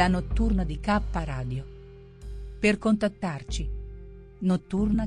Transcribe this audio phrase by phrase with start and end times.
[0.00, 1.62] La notturna di K Radio.
[2.58, 3.68] Per contattarci.
[4.38, 5.06] Notturna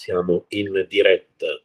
[0.00, 1.60] siamo in diretta.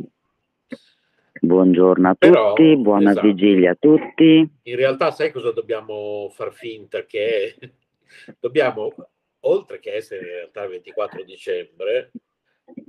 [1.40, 3.28] Buongiorno a Però, tutti, buona esatto.
[3.28, 4.52] vigilia a tutti.
[4.64, 7.56] In realtà sai cosa dobbiamo far finta che?
[8.38, 8.94] Dobbiamo,
[9.42, 12.12] oltre che essere in realtà il 24 dicembre,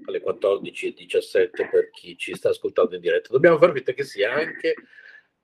[0.07, 4.75] alle 14.17 per chi ci sta ascoltando in diretta, dobbiamo far finta che sia anche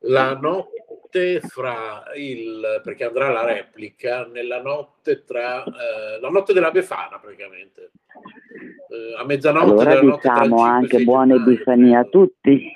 [0.04, 6.72] la notte fra il, perché andrà la replica, nella notte tra, eh, la notte della
[6.72, 7.92] Befana praticamente.
[8.92, 12.72] Eh, a mezzanotte Allora diciamo 5 anche 6 buone gennaio, Epifanie a tutti.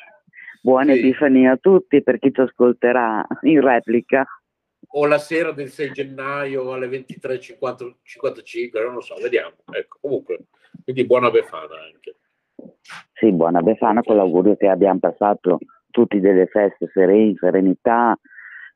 [0.62, 0.98] Buone Sì.
[1.00, 4.24] Epifanie a tutti per chi ci ascolterà in replica.
[4.88, 9.56] o la sera del 6 gennaio alle 23.55, non lo so, vediamo.
[9.70, 10.44] Ecco, comunque,
[10.84, 12.16] quindi buona Befana anche.
[13.12, 15.58] Sì, buona Befana con l'augurio che abbiamo passato
[15.90, 18.18] tutti delle feste sereni, serenità,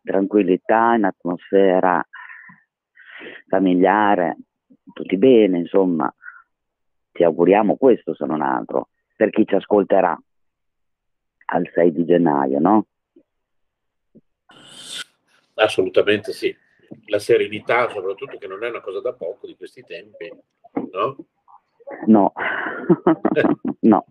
[0.02, 2.06] tranquillità, in atmosfera
[3.48, 4.36] familiare,
[4.92, 6.12] tutti bene, insomma.
[7.12, 10.18] Ti auguriamo questo se non altro, per chi ci ascolterà
[11.46, 12.86] al 6 di gennaio, no?
[15.54, 16.54] Assolutamente sì.
[17.06, 20.32] La serenità, soprattutto, che non è una cosa da poco di questi tempi,
[20.92, 21.16] no?
[22.06, 22.32] No,
[23.80, 24.06] no,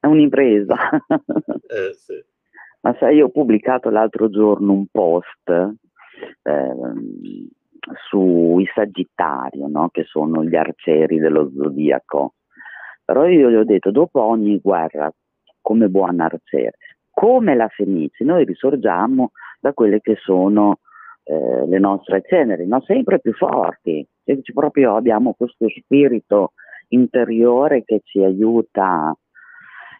[0.00, 0.76] è un'impresa.
[1.66, 2.22] Eh, sì.
[2.80, 5.48] Ma sai, io ho pubblicato l'altro giorno un post
[6.42, 7.48] ehm,
[8.08, 9.88] sui Sagittario, no?
[9.90, 12.34] che sono gli arcieri dello zodiaco.
[13.04, 15.12] Però io gli ho detto, dopo ogni guerra,
[15.60, 16.76] come buon arciere,
[17.10, 20.78] come la Fenice, noi risorgiamo da quelle che sono
[21.24, 22.80] eh, le nostre ceneri, no?
[22.82, 24.06] sempre più forti.
[24.24, 26.52] Ci- proprio abbiamo questo spirito
[26.88, 29.14] interiore che ci aiuta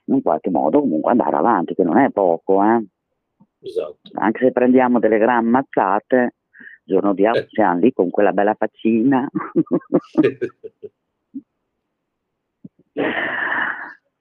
[0.06, 2.84] in qualche modo comunque andare avanti, che non è poco, eh?
[3.64, 3.96] Esatto.
[4.14, 6.34] anche se prendiamo delle gran mazzate,
[6.84, 7.46] giorno di Eh.
[7.50, 9.28] siamo lì con quella bella faccina.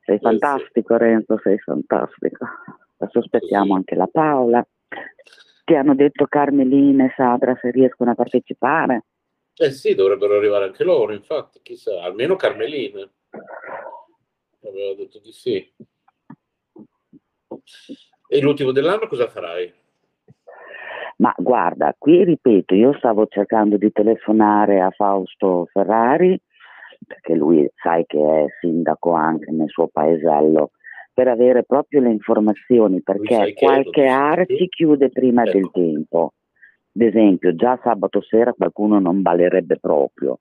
[0.03, 2.45] sei fantastico Renzo, sei fantastico.
[2.97, 4.65] Adesso aspettiamo anche la Paola.
[5.63, 9.05] Ti hanno detto Carmelina e Sabra se riescono a partecipare.
[9.55, 13.07] Eh sì, dovrebbero arrivare anche loro, infatti, chissà, almeno Carmelina.
[14.63, 15.73] Aveva detto di sì.
[18.27, 19.73] E l'ultimo dell'anno cosa farai?
[21.21, 26.35] Ma guarda, qui ripeto, io stavo cercando di telefonare a Fausto Ferrari,
[27.05, 30.71] perché lui sai che è sindaco anche nel suo paesello,
[31.13, 34.67] per avere proprio le informazioni, perché qualche arci tu?
[34.69, 35.51] chiude prima Ecco.
[35.51, 36.33] del tempo.
[36.95, 40.39] Ad esempio, già sabato sera qualcuno non ballerebbe proprio.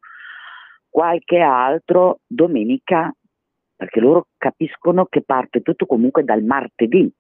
[0.89, 3.15] qualche altro domenica,
[3.77, 7.11] perché loro capiscono che parte tutto comunque dal martedì.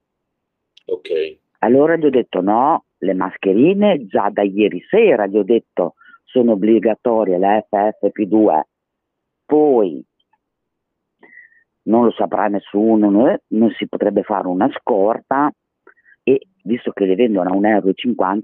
[0.86, 1.38] Ok.
[1.58, 5.94] Allora gli ho detto no, le mascherine già da ieri sera, gli ho detto
[6.24, 8.60] sono obbligatorie le FFP2,
[9.44, 10.04] poi
[11.82, 15.50] non lo saprà nessuno, non si potrebbe fare una scorta
[16.22, 17.94] e visto che le vendono a 1,50 euro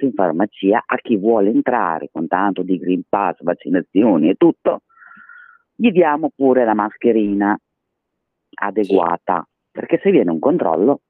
[0.00, 4.82] in farmacia, a chi vuole entrare con tanto di Green Pass, vaccinazioni e tutto,
[5.75, 7.56] gli diamo pure la mascherina
[8.59, 11.02] adeguata, perché se viene un controllo,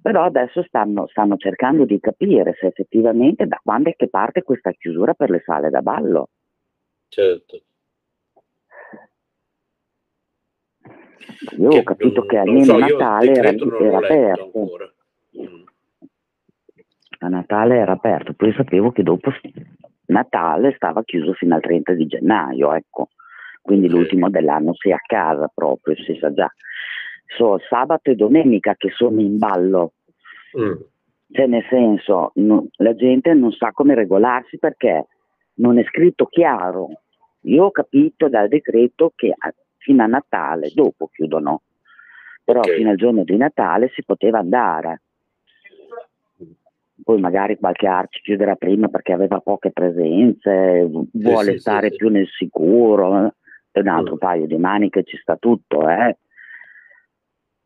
[0.00, 4.72] però adesso stanno, stanno cercando di capire se effettivamente da quando è che parte questa
[4.72, 6.28] chiusura per le sale da ballo.
[7.08, 7.62] Certo.
[11.58, 14.52] Io che ho capito non, che almeno so, Natale era, era aperto.
[15.38, 15.62] Mm.
[17.22, 19.30] A Natale era aperto, poi sapevo che dopo
[20.06, 23.08] Natale stava chiuso fino al 30 di gennaio, ecco.
[23.60, 23.98] Quindi okay.
[23.98, 26.50] l'ultimo dell'anno si è a casa proprio, si sa già.
[27.36, 29.92] So, sabato e domenica che sono in ballo.
[30.58, 30.72] Mm.
[31.32, 35.06] Cioè, nel senso, no, la gente non sa come regolarsi perché
[35.54, 36.88] non è scritto chiaro.
[37.42, 39.34] Io ho capito dal decreto che
[39.76, 41.62] fino a Natale, dopo chiudono,
[42.44, 42.76] però okay.
[42.76, 45.02] fino al giorno di Natale si poteva andare.
[47.02, 52.08] Poi magari qualche arci chiuderà prima perché aveva poche presenze, vuole sì, stare sì, più
[52.08, 52.12] sì.
[52.12, 53.34] nel sicuro,
[53.70, 54.18] è un altro mm.
[54.18, 56.18] paio di maniche ci sta tutto, eh.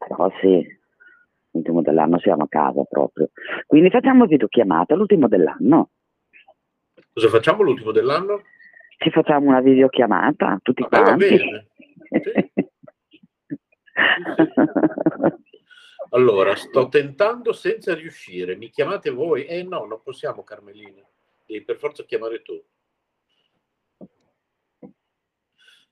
[0.06, 0.66] Però sì,
[1.50, 3.30] l'ultimo dell'anno siamo a casa proprio.
[3.66, 5.90] Quindi facciamo videochiamata l'ultimo dell'anno.
[7.12, 8.42] Cosa facciamo l'ultimo dell'anno?
[8.98, 11.28] Ci facciamo una videochiamata, tutti ah, quanti.
[11.28, 11.68] Va bene.
[16.14, 18.54] Allora, sto tentando senza riuscire.
[18.54, 19.46] Mi chiamate voi?
[19.46, 21.02] Eh no, non possiamo, Carmelina.
[21.44, 22.62] Devi per forza chiamare tu.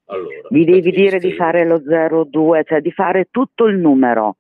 [0.07, 4.37] Allora, Mi devi dire di fare lo 02, cioè di fare tutto il numero.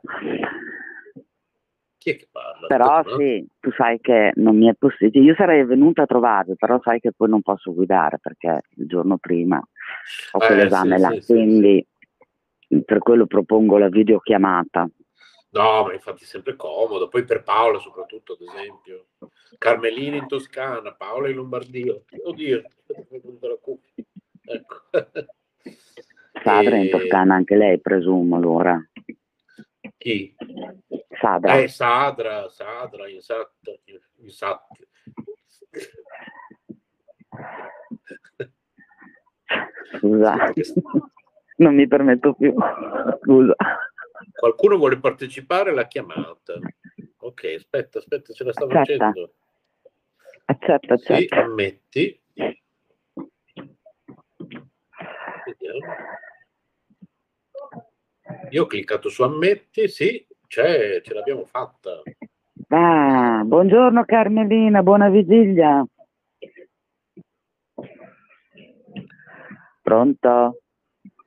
[2.05, 2.67] Chi è che parla?
[2.67, 3.47] Però tu, sì, no?
[3.61, 5.25] tu sai che non mi è possibile.
[5.25, 9.17] Io sarei venuta a trovarvi, però sai che poi non posso guidare perché il giorno
[9.17, 11.11] prima ho eh, quell'esame sì, là.
[11.13, 11.87] Sì, quindi
[12.69, 14.87] sì, per quello propongo la videochiamata.
[15.55, 17.07] No, ma infatti è sempre comodo.
[17.07, 19.07] Poi per Paola soprattutto, ad esempio.
[19.57, 21.95] Carmelina in Toscana, Paola in Lombardia.
[22.25, 22.63] Oddio,
[23.37, 23.79] ecco.
[26.43, 26.85] Sadra e...
[26.85, 28.85] in Toscana anche lei, presumo, allora.
[29.97, 30.35] Chi?
[31.21, 31.59] Sadra.
[31.61, 33.79] Eh, Sadra, Sadra, esatto,
[34.25, 34.75] esatto.
[39.99, 40.53] Scusa,
[41.59, 42.53] non mi permetto più.
[43.23, 43.55] Scusa.
[44.33, 46.55] Qualcuno vuole partecipare alla chiamata?
[47.19, 49.07] Ok, aspetta, aspetta, ce la stavo accetta.
[49.07, 49.33] facendo.
[50.47, 51.17] Accetta, accetta.
[51.17, 52.21] Sì, ammetti.
[55.45, 55.95] Vediamo.
[58.51, 62.03] Io ho cliccato su ammetti, sì, c'è, ce l'abbiamo fatta.
[62.69, 65.85] Ah, buongiorno Carmelina, buona vigilia.
[69.83, 70.63] Pronto?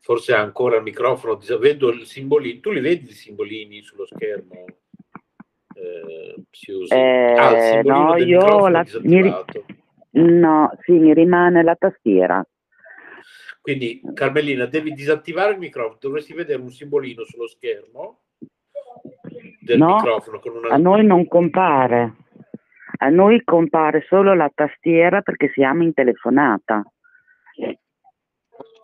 [0.08, 4.64] Forse ha ancora il microfono, vedo il simbolino, tu li vedi i simbolini sullo schermo?
[5.76, 6.46] Eh,
[6.90, 9.30] eh, ah, no, io la, mi,
[10.12, 12.42] no, sì, mi rimane la tastiera
[13.60, 18.22] Quindi, Carmelina, devi disattivare il microfono, dovresti vedere un simbolino sullo schermo
[19.60, 20.70] del No, microfono con una...
[20.70, 22.16] A noi non compare.
[23.00, 26.82] A noi compare solo la tastiera perché siamo in telefonata.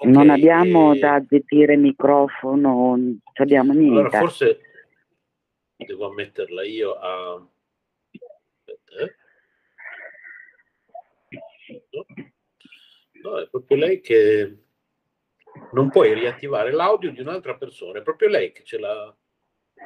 [0.03, 3.99] Ok, non abbiamo e- da gestire microfono, non abbiamo niente.
[3.99, 4.59] Allora, forse
[5.77, 7.35] devo ammetterla io a...
[8.65, 9.15] Aspetta, eh.
[13.23, 13.39] No.
[13.39, 14.57] È proprio lei che
[15.71, 19.15] non puoi riattivare l'audio di un'altra persona, è proprio lei che ce l'ha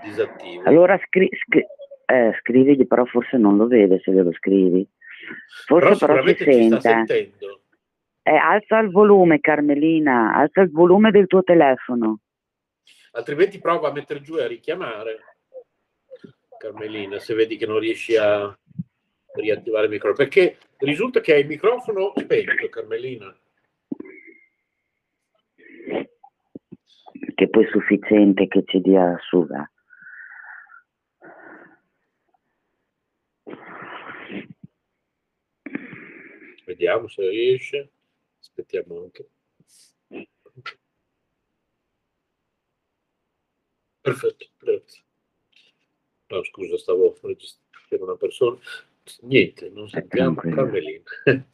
[0.04, 0.64] disattivo.
[0.64, 1.66] Allora scri- scri-
[2.08, 4.88] eh, scrivigli, però forse non lo vede se glielo scrivi.
[5.68, 7.14] Però Forse però, si sicuramente ci sta sente.
[7.14, 7.62] sentendo.
[8.28, 12.20] Eh, alza il volume, Carmelina, alza il volume del tuo telefono.
[13.12, 15.38] Altrimenti prova a mettere giù e a richiamare
[16.58, 18.54] Carmelina se vedi che non riesci a
[19.34, 20.28] riattivare il microfono.
[20.28, 23.34] Perché risulta che hai il microfono spento, Carmelina.
[27.34, 29.48] Che poi è sufficiente che ci dia su.
[29.48, 29.72] va.
[36.66, 37.92] Vediamo se riesce.
[38.58, 39.30] Aspettiamo anche.
[44.02, 45.04] Perfetto, grazie.
[46.30, 48.58] No, scusa, stavo registrando una persona.
[49.22, 50.56] Niente, non sentiamo tranquillo.
[50.56, 51.04] Carmelina.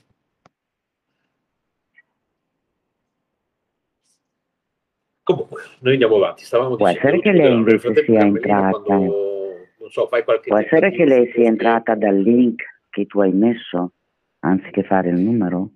[5.23, 6.45] Comunque, noi andiamo avanti.
[6.45, 7.61] Stavamo Può dicendo essere che lei.
[7.61, 8.79] Nel frattempo, sia Carmelina, entrata.
[8.79, 13.19] quando, non so, fai qualche Può essere che lei sia entrata dal link che tu
[13.19, 13.91] hai messo,
[14.39, 15.71] anziché fare il numero?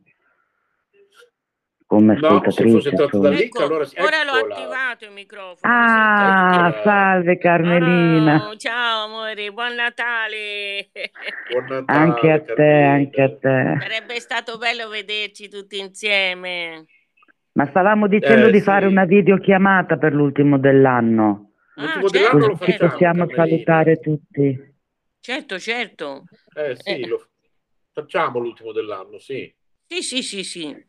[1.88, 2.90] Come No, se ascoltatrice.
[2.92, 5.74] dal link, Ecco, allora ora l'ho attivato il microfono.
[5.74, 6.84] Ah, Eccola.
[6.84, 8.40] salve Carmelina.
[8.40, 10.90] Ciao, ciao amore, buon Natale.
[11.50, 12.92] Buon Natale, Anche a te, Carmelina.
[12.92, 13.78] anche a te.
[13.80, 16.86] Sarebbe stato bello vederci tutti insieme.
[17.54, 18.64] Ma stavamo dicendo Eh, di sì.
[18.66, 21.52] fare una videochiamata per l'ultimo dell'anno.
[21.76, 23.48] L'ultimo Ah, dell'anno certo, lo facciamo, possiamo Carmelina.
[23.48, 24.76] salutare tutti.
[25.22, 26.24] Certo, certo.
[26.54, 27.08] Eh sì, Eh.
[27.08, 27.26] lo
[27.94, 29.56] facciamo l'ultimo dell'anno, sì.
[29.88, 30.86] Sì, sì, sì, sì.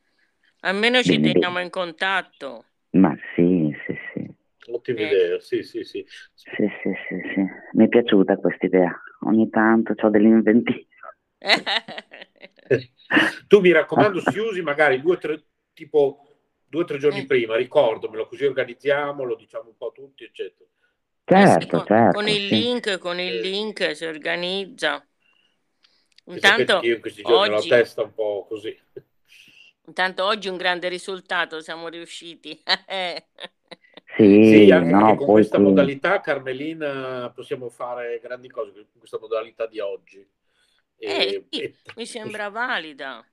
[0.61, 2.65] Almeno ci Bene, teniamo in contatto.
[2.91, 4.31] Ma sì, sì, sì.
[4.71, 5.07] Ottima Eh.
[5.07, 6.05] idea, sì, sì, sì.
[6.35, 7.47] Sì, sì, sì, sì.
[7.73, 9.00] Mi è piaciuta questa idea.
[9.27, 10.87] Ogni tanto ho dell'inventiva.
[13.49, 16.27] Tu mi raccomando, si usi magari due o tre, tipo
[16.67, 17.27] due o tre giorni Eh.
[17.27, 20.69] prima, ricordamelo, così organizziamo, lo diciamo un po' tutti, eccetera.
[21.25, 22.19] Eh sì, Certo, con, certo.
[22.19, 22.50] con il sì.
[22.55, 23.41] link, con il Eh.
[23.41, 25.07] link si organizza.
[26.27, 28.77] Intanto io in questi giorni ho oggi, la testa un po' così.
[29.88, 32.62] Intanto oggi un grande risultato, siamo riusciti.
[34.16, 38.73] Sì, Sì, anche no, perché con poi questa qui- modalità, Carmelina, possiamo fare grandi cose
[38.73, 40.26] con questa modalità di oggi.
[40.97, 43.25] E, Eh, sì, e mi sembra valida.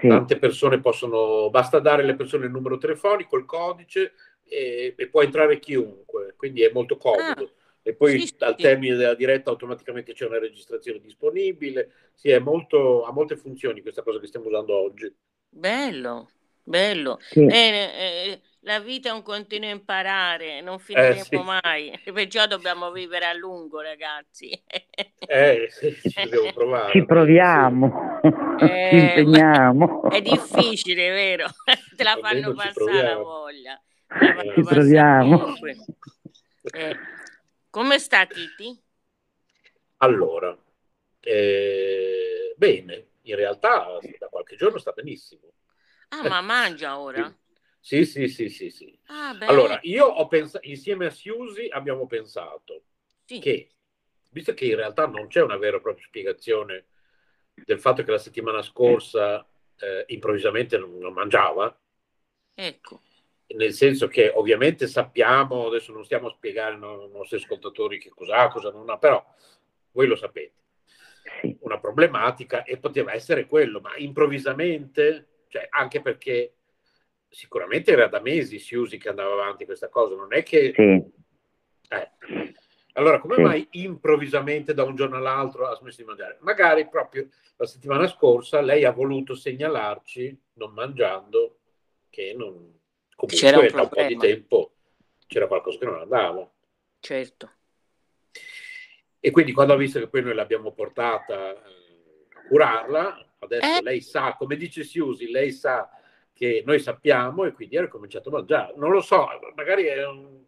[0.00, 0.08] sì.
[0.08, 4.12] tante persone possono, basta dare alle persone il numero telefonico, il codice
[4.44, 7.52] e, e può entrare chiunque, quindi è molto comodo.
[7.88, 8.62] E poi sì, al sì.
[8.64, 11.90] termine della diretta automaticamente c'è una registrazione disponibile.
[12.12, 15.10] Sì, è molto, ha molte funzioni questa cosa che stiamo usando oggi.
[15.48, 16.28] Bello,
[16.62, 17.16] bello.
[17.18, 17.46] Sì.
[17.46, 21.36] Bene, eh, la vita è un continuo imparare, non finiremo Eh, sì.
[21.38, 21.98] mai.
[22.12, 24.50] Perciò dobbiamo vivere a lungo, ragazzi.
[25.26, 26.92] Eh, sì, ci dobbiamo provare.
[26.92, 28.20] Ci proviamo,
[28.60, 30.10] Eh, ci impegniamo.
[30.10, 31.46] È difficile, vero?
[31.96, 33.82] Te la fanno passare la voglia.
[34.54, 35.38] Ci proviamo.
[35.38, 35.76] comunque.
[36.70, 36.96] Eh,
[37.70, 38.82] come sta Titi?
[39.98, 40.56] Allora,
[41.20, 45.52] eh, bene, in realtà da qualche giorno sta benissimo.
[46.10, 47.32] Ah, ma mangia ora?
[47.80, 48.98] Sì, sì, sì, sì, sì.
[49.08, 52.82] Ah, Allora, io ho pensato, insieme a Siusi abbiamo pensato
[53.26, 53.40] sì.
[53.40, 53.70] che,
[54.30, 56.86] visto che in realtà non c'è una vera e propria spiegazione
[57.54, 59.44] del fatto che la settimana scorsa
[59.78, 61.76] eh, improvvisamente non, non mangiava,
[62.56, 63.00] Ecco.
[63.54, 68.10] Nel senso che ovviamente sappiamo, adesso non stiamo a spiegare ai no- nostri ascoltatori che
[68.10, 69.24] cos'ha, cosa non ha, però
[69.92, 70.54] voi lo sapete,
[71.60, 76.54] una problematica e poteva essere quello, ma improvvisamente, cioè anche perché
[77.28, 80.72] sicuramente era da mesi Siusi che andava avanti questa cosa, non è che...
[80.74, 81.02] Sì.
[81.88, 82.52] eh.
[82.94, 83.42] Allora, come Sì.
[83.42, 86.38] mai improvvisamente da un giorno all'altro ha smesso di mangiare?
[86.40, 91.58] Magari proprio la settimana scorsa lei ha voluto segnalarci, non mangiando,
[92.10, 92.76] che non...
[93.26, 94.20] C'era comunque un da un po' di problema.
[94.34, 94.72] tempo
[95.26, 96.50] c'era qualcosa che non andava.
[97.00, 97.52] Certo.
[99.20, 103.82] E quindi quando ha visto che poi noi l'abbiamo portata eh, a curarla, adesso Eh.
[103.82, 105.90] lei sa, come dice Siusi, lei sa
[106.32, 108.74] che noi sappiamo e quindi ha ricominciato a mangiare.
[108.76, 110.44] Non lo so, magari è un...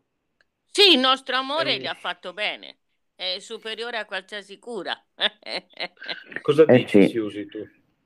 [0.66, 2.76] Sì, il nostro amore gli ha fatto bene.
[3.16, 4.96] È superiore a qualsiasi cura.
[6.40, 7.08] Cosa Eh dici sì.
[7.08, 7.58] Siusi tu?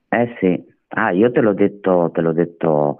[0.09, 0.73] Eh sì.
[0.89, 2.97] Ah, io te l'ho detto, te l'ho detto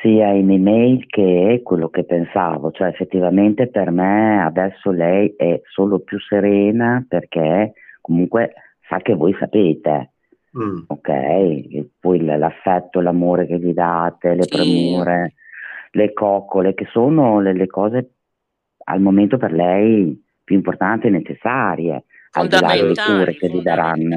[0.00, 6.00] sia in email che quello che pensavo, cioè effettivamente per me adesso lei è solo
[6.00, 8.52] più serena perché comunque
[8.88, 10.12] sa che voi sapete,
[10.56, 10.84] mm.
[10.86, 11.08] ok?
[11.08, 15.34] E poi l'affetto, l'amore che gli date, le premure,
[15.92, 18.10] le coccole, che sono le, le cose
[18.84, 23.60] al momento per lei più importanti e necessarie, al di là delle cure che gli
[23.60, 24.16] daranno.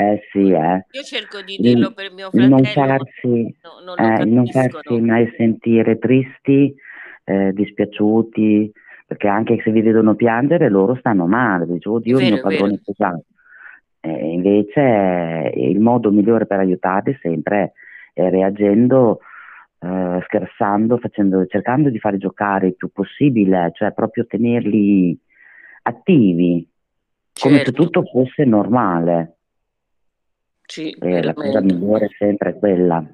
[0.00, 0.86] Eh sì, eh.
[0.92, 2.56] Io cerco di dirlo il, per mio fratello.
[2.56, 6.74] Non farsi, no, non, eh, non farsi mai sentire tristi,
[7.24, 8.72] eh, dispiaciuti,
[9.06, 12.80] perché anche se vi vedono piangere loro stanno male, dice, oddio, il mio padrone è
[12.82, 13.24] pesato.
[14.00, 17.72] Eh, invece il modo migliore per aiutarli sempre
[18.14, 19.20] è reagendo,
[19.80, 25.18] eh, scherzando, facendo, cercando di fare giocare il più possibile, cioè proprio tenerli
[25.82, 26.66] attivi,
[27.34, 27.48] certo.
[27.48, 27.82] come se certo.
[27.82, 29.34] tutto fosse normale.
[30.70, 33.04] Sì, eh, la cosa migliore è sempre quella.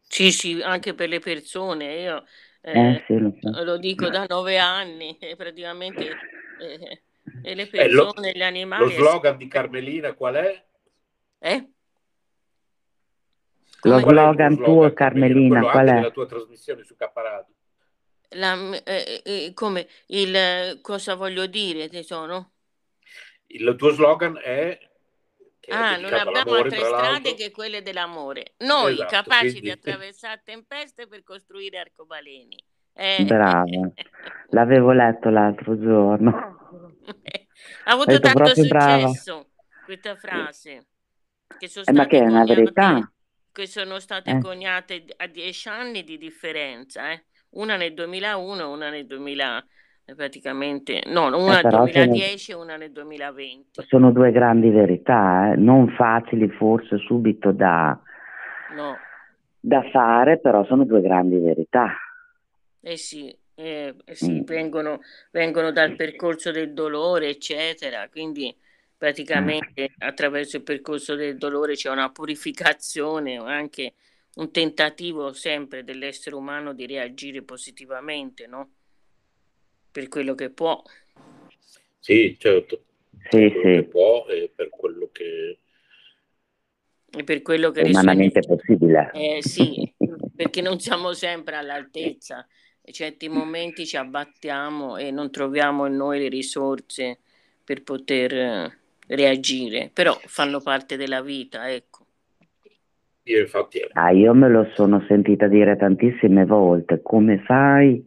[0.00, 2.00] Sì, sì, anche per le persone.
[2.00, 2.24] Io
[2.62, 3.62] eh, eh, sì, lo, so.
[3.62, 6.08] lo, dico da nove anni, praticamente
[6.58, 7.02] eh,
[7.42, 8.84] e le persone, lo, gli animali.
[8.84, 10.64] Lo slogan di Carmelina qual è?
[11.40, 11.68] Eh?
[13.82, 16.00] Lo slogan, tuo, Carmelina, qual è?
[16.00, 17.54] la tua trasmissione su Caparadio.
[18.30, 22.52] La, eh, eh, come il cosa voglio dire, tesoro?
[23.48, 24.87] Il tuo slogan è
[25.70, 28.54] Ah, non abbiamo altre strade che quelle dell'amore.
[28.58, 29.60] Noi esatto, capaci quindi...
[29.60, 32.56] di attraversare tempeste per costruire arcobaleni.
[32.94, 33.24] Eh.
[33.24, 33.64] Brava,
[34.50, 36.30] l'avevo letto l'altro giorno.
[37.84, 39.46] ha avuto tanto successo brava.
[39.84, 40.86] questa frase.
[41.58, 43.12] Che sono eh, ma che è una verità.
[43.52, 44.40] Che sono state eh.
[44.40, 47.24] coniate a dieci anni di differenza, eh?
[47.50, 49.66] una nel 2001 e una nel 2000
[50.14, 53.82] praticamente, no, una nel 2010 e una nel 2020.
[53.86, 55.56] Sono due grandi verità, eh?
[55.56, 57.98] non facili forse subito da,
[58.74, 58.96] no.
[59.60, 61.92] da, fare, però sono due grandi verità.
[62.80, 64.44] Eh sì, eh, eh sì mm.
[64.44, 68.54] vengono, vengono, dal percorso del dolore, eccetera, quindi
[68.96, 70.06] praticamente mm.
[70.06, 73.94] attraverso il percorso del dolore c'è una purificazione, anche
[74.36, 78.70] un tentativo sempre dell'essere umano di reagire positivamente, no?
[79.90, 80.82] Per quello che può.
[81.98, 82.82] Sì, certo.
[83.30, 83.82] Sì, sì.
[83.84, 85.58] può e per quello che...
[87.10, 87.82] E per quello che...
[87.82, 88.62] Umanamente risponde...
[88.62, 89.10] possibile.
[89.12, 89.94] Eh, sì,
[90.34, 92.46] perché non siamo sempre all'altezza.
[92.82, 97.18] In certi momenti ci abbattiamo e non troviamo in noi le risorse
[97.62, 102.06] per poter eh, reagire, però fanno parte della vita, ecco.
[103.24, 103.80] Io infatti...
[103.92, 108.02] Ah, io me lo sono sentita dire tantissime volte, come fai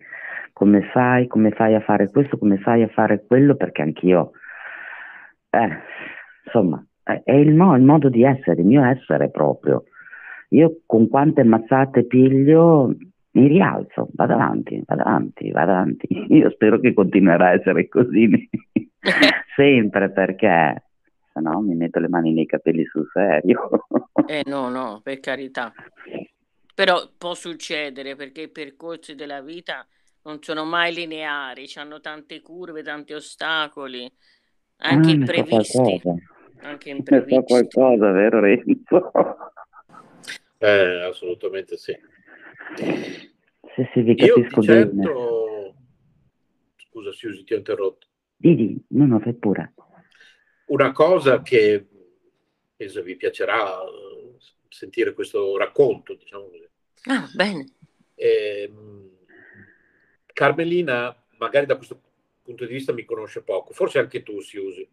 [0.53, 4.31] come fai, come fai a fare questo, come fai a fare quello, perché anch'io,
[5.49, 5.69] eh,
[6.45, 9.83] insomma, è il, mo- il modo di essere, il mio essere proprio.
[10.49, 12.95] Io con quante mazzate piglio
[13.31, 16.07] mi rialzo, vado avanti, vado avanti, vado avanti.
[16.35, 18.49] Io spero che continuerà a essere così
[19.55, 20.83] sempre perché
[21.33, 23.69] se no mi metto le mani nei capelli sul serio.
[24.27, 25.71] eh no, no, per carità.
[26.73, 29.85] Però può succedere perché i percorsi della vita
[30.23, 34.11] non sono mai lineari, hanno tante curve, tanti ostacoli,
[34.77, 36.01] anche ah, imprevisti.
[36.61, 37.33] Anche imprevisti.
[37.33, 39.11] So qualcosa, vero Renzo?
[40.59, 41.97] Eh, assolutamente sì.
[42.75, 45.03] Sì, sì, vi capisco Io bene.
[45.03, 45.75] Certo...
[46.75, 48.07] Scusa, Susi, ti ho interrotto.
[48.35, 49.73] Didi, no, no, fai pure.
[50.67, 51.87] Una cosa che
[52.75, 54.35] penso vi piacerà eh,
[54.67, 56.69] sentire questo racconto, diciamo così.
[57.05, 57.73] Ah, bene.
[58.15, 58.71] Eh,
[60.41, 62.01] Carmelina, magari da questo
[62.41, 64.89] punto di vista mi conosce poco, forse anche tu si usi.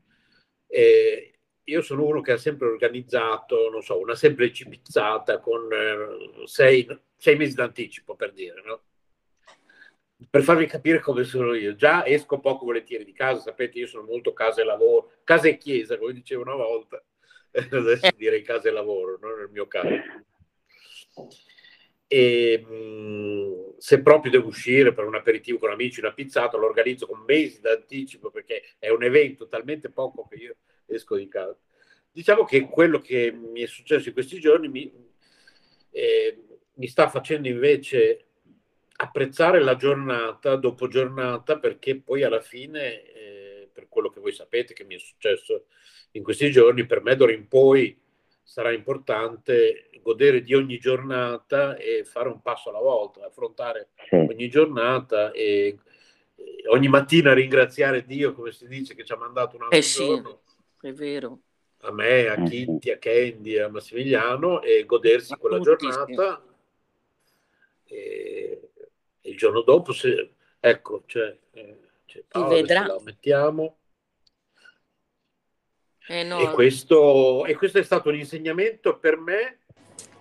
[0.67, 6.45] Eh, io sono uno che ha sempre organizzato, non so, una semplice pizzata con eh,
[6.47, 8.83] sei, sei, mesi d'anticipo, per dire, no?
[10.29, 11.75] Per farvi capire come sono io.
[11.75, 15.57] Già esco poco volentieri di casa, sapete, io sono molto casa e lavoro, casa e
[15.57, 17.03] chiesa, come dicevo una volta,
[17.53, 19.35] adesso direi casa e lavoro, no?
[19.35, 19.89] nel mio caso
[22.09, 22.65] e
[23.79, 27.61] se proprio devo uscire per un aperitivo con amici, una pizzata, lo organizzo con mesi
[27.61, 31.57] d'anticipo perché è un evento talmente poco che io esco di casa.
[32.11, 34.91] Diciamo che quello che mi è successo in questi giorni mi,
[35.91, 36.43] eh,
[36.75, 38.25] mi sta facendo invece
[38.97, 44.75] apprezzare la giornata dopo giornata perché poi alla fine, eh, per quello che voi sapete
[44.75, 45.67] che mi è successo
[46.13, 47.97] in questi giorni, per me d'ora in poi
[48.43, 54.15] sarà importante godere di ogni giornata e fare un passo alla volta, affrontare sì.
[54.15, 55.79] ogni giornata e
[56.69, 60.05] ogni mattina ringraziare Dio, come si dice, che ci ha mandato un altro eh sì,
[60.05, 60.41] giorno.
[60.81, 61.41] È vero.
[61.83, 66.43] A me, a eh Kitty, a Candy, a Massimiliano e godersi a quella tutti, giornata.
[67.85, 67.95] Sì.
[67.95, 68.69] E
[69.37, 72.87] giorno dopo, se, ecco, cioè, eh, cioè Paola, vedrà.
[72.87, 73.77] la mettiamo.
[76.09, 76.41] Eh no.
[76.41, 79.58] e, questo, e questo è stato un insegnamento per me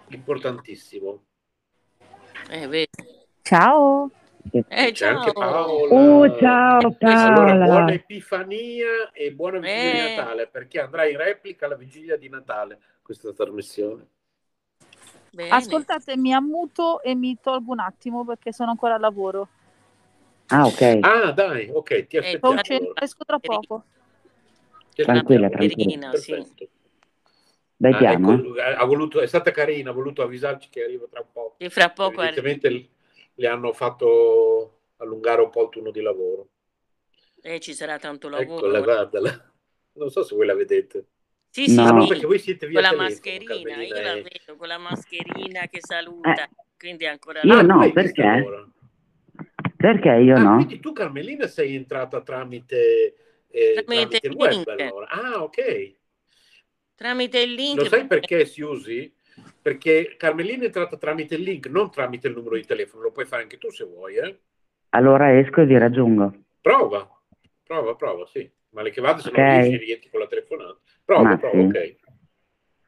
[0.10, 1.24] importantissimo.
[2.50, 2.88] Eh,
[3.42, 4.10] ciao.
[4.52, 5.18] Eh, C'è ciao.
[5.18, 5.94] anche Paola.
[5.94, 7.52] Oh, ciao Paola.
[7.52, 10.10] Allora, buona Epifania e buona vigilia eh.
[10.10, 14.08] di Natale, perché andrà in replica alla vigilia di Natale questa trasmissione.
[15.32, 15.50] Bene.
[15.50, 19.50] Ascoltate, mi ammuto e mi tolgo un attimo perché sono ancora al lavoro.
[20.48, 21.00] Ah, ok.
[21.02, 22.94] Ah, dai, ok, ti eh, aspettiamo.
[22.94, 23.84] Eh, esco tra poco.
[24.96, 26.10] Tranquilla, tranquilla.
[26.10, 26.68] Perfetto.
[27.80, 31.28] Dai ah, ecco, ha voluto, è stata carina, ha voluto avvisarci che arriva tra un
[31.32, 31.56] po'.
[31.58, 32.90] E fra poco Evidentemente
[33.36, 36.48] le hanno fatto allungare un po' il turno di lavoro.
[37.40, 38.66] E ci sarà tanto lavoro.
[38.66, 39.52] Eccola, guardala.
[39.94, 41.06] Non so se voi la vedete.
[41.50, 42.08] Sì, sì, no.
[42.08, 46.44] perché voi siete via con la mascherina, io la vedo con la mascherina che saluta,
[46.44, 46.50] eh.
[46.78, 48.46] quindi ancora Io no, perché?
[49.76, 50.56] Perché io ah, no?
[50.56, 53.16] Quindi tu Carmelina sei entrata tramite,
[53.50, 55.08] eh, tramite, tramite il web allora.
[55.08, 55.96] Ah, ok.
[56.98, 57.78] Tramite il link.
[57.78, 59.14] Lo sai perché si usi?
[59.62, 63.26] Perché Carmelina è entrata tramite il link, non tramite il numero di telefono, lo puoi
[63.26, 64.16] fare anche tu se vuoi.
[64.16, 64.40] Eh?
[64.90, 66.34] Allora esco e vi raggiungo.
[66.60, 67.08] Prova,
[67.64, 68.50] prova, prova, sì.
[68.70, 69.44] Male che vada, se okay.
[69.44, 70.80] non riesci, rientri con la telefonata.
[71.06, 71.66] Prova, Ma prova, sì.
[71.66, 71.96] ok.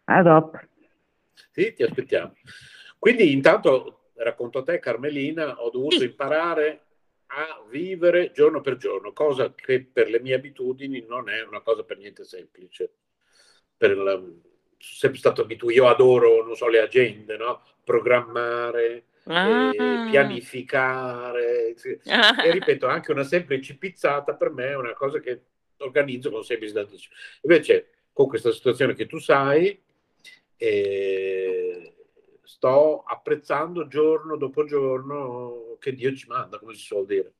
[0.05, 0.59] A dopo.
[1.51, 2.33] Sì, ti aspettiamo.
[2.97, 6.81] Quindi intanto racconto a te, Carmelina, ho dovuto imparare
[7.27, 11.83] a vivere giorno per giorno, cosa che per le mie abitudini non è una cosa
[11.83, 12.91] per niente semplice.
[13.79, 14.21] Per la,
[14.77, 17.61] sempre stato abituato, io adoro, non so, le agende, no?
[17.83, 19.71] Programmare, ah.
[19.73, 21.75] eh, pianificare.
[22.05, 22.43] Ah.
[22.43, 25.41] E ripeto, anche una semplice pizzata per me è una cosa che
[25.77, 27.15] organizzo con sei mesi d'anticipo.
[27.41, 29.81] Invece, con questa situazione che tu sai,
[30.57, 31.93] eh,
[32.43, 37.33] sto apprezzando giorno dopo giorno che Dio ci manda, come si suol dire.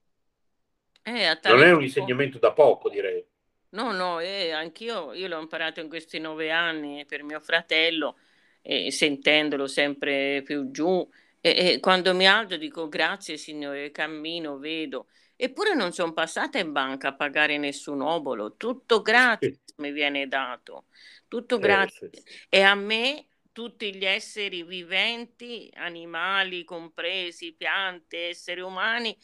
[1.03, 3.25] Eh, non è un insegnamento da poco, direi.
[3.71, 8.17] No, no, eh, anch'io io l'ho imparato in questi nove anni per mio fratello,
[8.61, 11.07] eh, sentendolo sempre più giù.
[11.39, 15.07] E, e quando mi alzo dico grazie Signore, cammino, vedo.
[15.35, 19.73] Eppure non sono passata in banca a pagare nessun obolo, tutto gratis sì.
[19.77, 20.85] mi viene dato,
[21.27, 22.09] tutto eh, gratis.
[22.11, 22.23] Sì.
[22.49, 29.15] E a me tutti gli esseri viventi, animali compresi, piante, esseri umani,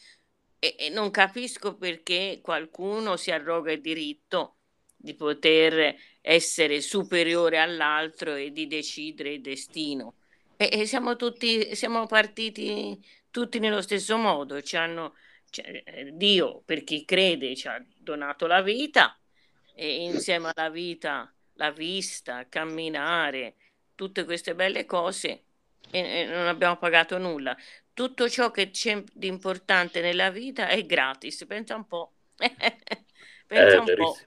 [0.65, 4.55] e, e non capisco perché qualcuno si arroga il diritto
[4.95, 10.15] di poter essere superiore all'altro e di decidere il destino.
[10.57, 12.99] E, e siamo tutti, siamo partiti
[13.29, 15.15] tutti nello stesso modo, ci hanno,
[15.49, 19.15] cioè, Dio per chi crede ci ha donato la vita
[19.75, 23.55] e insieme alla vita la vista, camminare,
[23.93, 25.43] tutte queste belle cose
[25.91, 27.55] e, e non abbiamo pagato nulla
[27.95, 31.45] tutto ciò che c'è di importante nella vita è gratis.
[31.47, 32.11] Pensa un po'.
[33.47, 34.17] Pensa un po'.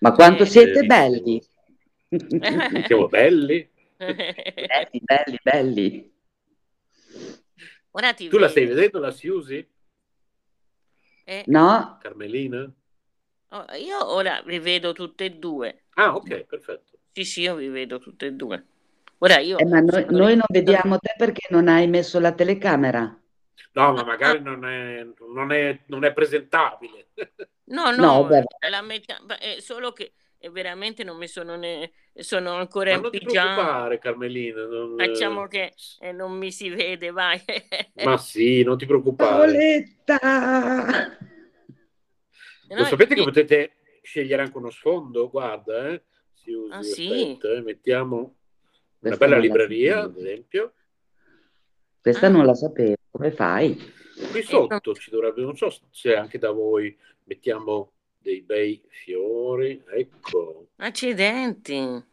[0.00, 1.40] Ma quanto eh, siete belli!
[2.86, 3.70] Siamo belli.
[3.96, 6.12] belli, belli, belli.
[7.92, 8.44] Ora ti tu vedo.
[8.44, 9.66] la stai vedendo la Siusi?
[11.24, 11.44] Eh.
[11.46, 11.98] No.
[12.00, 12.70] Carmelina?
[13.50, 15.84] Oh, io ora vi vedo tutte e due.
[15.94, 16.98] Ah, ok, perfetto.
[17.12, 18.66] Sì, sì, io vi vedo tutte e due.
[19.18, 19.58] Ora io...
[19.58, 23.20] Eh, ma noi, noi, non vediamo te perché non hai messo la telecamera.
[23.72, 27.08] No, ma magari non è, non è, non è presentabile.
[27.68, 30.12] No, no, no la metà, è solo che
[30.50, 33.26] veramente non mi sono, ne, sono ancora ma in pigiama.
[33.26, 34.64] Non ti preoccupare, Carmelina.
[34.64, 37.38] Non, Facciamo che eh, non mi si vede, vai.
[38.04, 39.96] ma sì, non ti preoccupare.
[40.06, 41.18] Paoletta!
[42.68, 45.28] Lo sapete che potete scegliere anche uno sfondo?
[45.28, 46.02] Guarda, eh.
[46.32, 47.06] Si usi, ah, sì?
[47.06, 47.60] aspetta, eh.
[47.60, 48.37] mettiamo
[49.00, 50.72] una bella libreria, ad esempio.
[52.00, 52.30] Questa ah.
[52.30, 53.76] non la sapevo, come fai?
[54.30, 60.68] Qui sotto ci dovrebbe, non so se anche da voi mettiamo dei bei fiori, ecco.
[60.76, 62.04] Accidenti.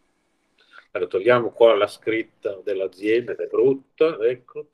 [0.92, 4.70] Allora togliamo qua la scritta dell'azienda, è brutta, ecco.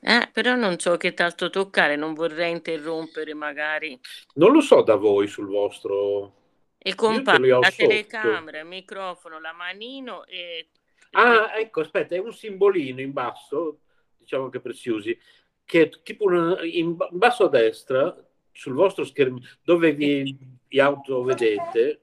[0.00, 3.98] Eh, però non so che tasto toccare, non vorrei interrompere magari.
[4.34, 6.37] Non lo so da voi sul vostro
[6.78, 10.68] e compare la telecamera, il microfono, la manino e...
[11.10, 13.80] Ah, ecco, aspetta, è un simbolino in basso,
[14.18, 15.18] diciamo che Preciusi,
[15.64, 18.16] che è tipo una, in basso a destra,
[18.52, 20.36] sul vostro schermo, dove vi,
[20.66, 22.02] vi auto vedete,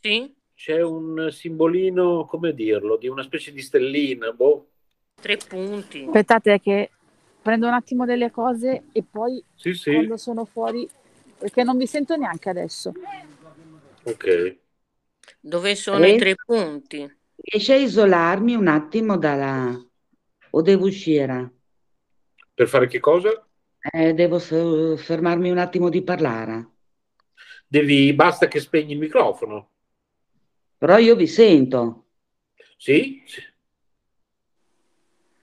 [0.00, 0.34] sì?
[0.54, 4.68] c'è un simbolino, come dirlo, di una specie di stellina, boh.
[5.20, 6.04] Tre punti.
[6.04, 6.90] Aspettate che
[7.40, 9.92] prendo un attimo delle cose e poi sì, sì.
[9.92, 10.88] quando sono fuori,
[11.38, 12.92] perché non vi sento neanche adesso.
[14.08, 14.58] Ok.
[15.40, 16.14] Dove sono e...
[16.14, 17.16] i tre punti?
[17.36, 19.78] Riesci a isolarmi un attimo dalla...
[20.50, 21.52] o devo uscire?
[22.54, 23.46] Per fare che cosa?
[23.80, 26.70] Eh, devo fermarmi un attimo di parlare.
[27.66, 29.70] Devi, basta che spegni il microfono.
[30.78, 32.06] Però io vi sento.
[32.76, 33.22] Sì?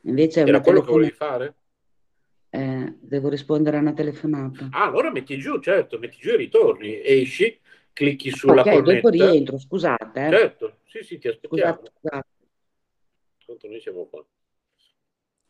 [0.02, 0.86] Invece Era quello telefon...
[0.86, 1.56] che volevi fare?
[2.50, 4.70] Eh, devo rispondere a una telefonata.
[4.72, 7.60] Ah, allora metti giù, certo, metti giù e ritorni, esci,
[7.96, 9.10] clicchi sulla okay, cornetta.
[9.10, 10.26] dopo rientro, scusate.
[10.28, 10.30] Eh.
[10.30, 11.74] Certo, sì, sì, ti aspettiamo.
[11.74, 12.28] Scusate, scusate.
[13.46, 14.26] Tanto noi siamo qua.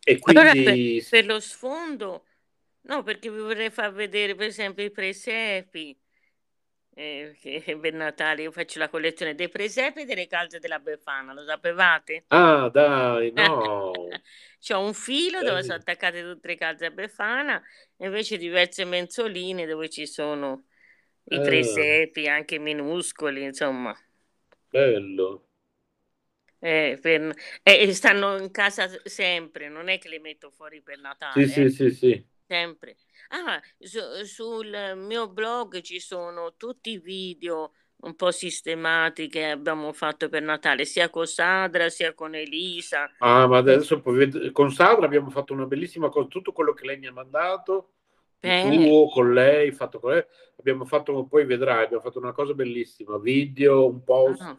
[0.04, 0.42] E quindi...
[0.42, 2.26] Allora, per, per, lo sfondo,
[2.82, 6.00] no, perché vi vorrei far vedere per esempio i presepi,
[6.94, 11.34] eh, che per Natale io faccio la collezione dei presepi e delle calze della Befana,
[11.34, 12.26] lo sapevate?
[12.28, 13.92] Ah, dai, no!
[14.62, 17.60] C'ho un filo dove sono attaccate tutte le calze a Befana
[17.98, 20.66] e invece diverse mensoline dove ci sono
[21.28, 23.96] i presepi, anche minuscoli, insomma.
[24.70, 25.48] Bello.
[26.60, 27.32] Eh, per,
[27.64, 31.46] eh, stanno in casa sempre, non è che le metto fuori per Natale.
[31.48, 31.70] Sì, eh.
[31.70, 32.26] sì, sì, sì.
[32.48, 32.96] Sempre.
[33.30, 39.92] Ah, su, sul mio blog ci sono tutti i video un po' sistemati che abbiamo
[39.94, 43.10] fatto per Natale, sia con Sadra sia con Elisa.
[43.20, 44.02] Ah, ma adesso
[44.52, 47.95] con Sadra abbiamo fatto una bellissima cosa, tutto quello che lei mi ha mandato,
[48.46, 48.86] Bene.
[48.86, 50.24] tuo con lei, fatto con lei,
[50.58, 54.58] abbiamo fatto, poi vedrai, abbiamo fatto una cosa bellissima, video, un post, ah.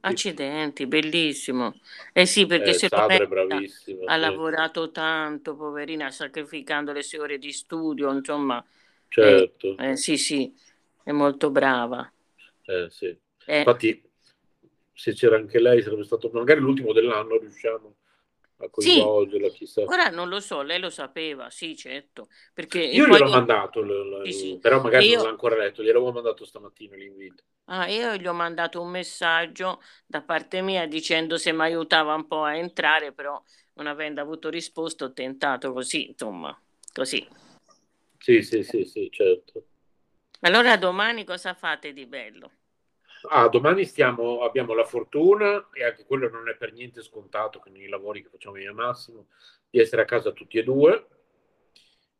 [0.00, 1.74] Accidenti, bellissimo.
[2.12, 4.20] Eh sì, perché eh, se bravissimo, ha sì.
[4.20, 8.64] lavorato tanto, poverina, sacrificando le sue ore di studio, insomma.
[9.08, 9.76] Certo.
[9.78, 10.54] Eh, eh, sì, sì,
[11.02, 12.10] è molto brava.
[12.64, 13.16] Eh, sì.
[13.46, 13.58] Eh.
[13.58, 14.02] Infatti,
[14.92, 17.96] se c'era anche lei, sarebbe stato magari l'ultimo dell'anno, riusciamo
[18.64, 19.54] a coinvolgerla, sì.
[19.58, 19.82] chissà.
[19.84, 22.28] Ora non lo so, lei lo sapeva, sì, certo.
[22.54, 24.58] Perché io gliel'ho mandato, l- l- sì, sì.
[24.60, 25.16] però magari io...
[25.16, 27.42] non l'ha ancora letto, gliel'avevo mandato stamattina l'invito.
[27.66, 32.26] Ah, io gli ho mandato un messaggio da parte mia dicendo se mi aiutava un
[32.26, 33.42] po' a entrare, però
[33.74, 36.56] non avendo avuto risposta ho tentato così, insomma,
[36.92, 37.26] così.
[38.18, 39.66] Sì, sì, sì, sì, certo.
[40.40, 42.52] Allora domani cosa fate di bello?
[43.28, 47.70] Ah, domani stiamo, abbiamo la fortuna, e anche quello non è per niente scontato che
[47.70, 49.26] nei lavori che facciamo io e Massimo,
[49.70, 51.06] di essere a casa tutti e due.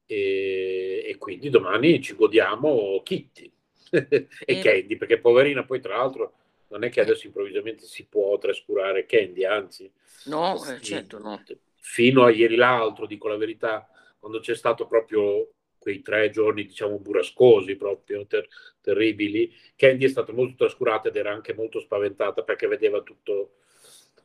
[0.06, 3.50] E, e quindi domani ci godiamo Kitty
[3.90, 4.60] e eh.
[4.60, 6.34] Candy, perché poverina poi tra l'altro
[6.68, 9.90] non è che adesso improvvisamente si può trascurare Candy, anzi.
[10.24, 11.42] No, eh, certo no.
[11.80, 13.88] Fino a ieri l'altro, dico la verità,
[14.18, 15.48] quando c'è stato proprio
[15.82, 18.46] quei tre giorni, diciamo, burrascosi, proprio ter-
[18.80, 23.56] terribili, Candy è stata molto trascurata ed era anche molto spaventata perché vedeva tutto,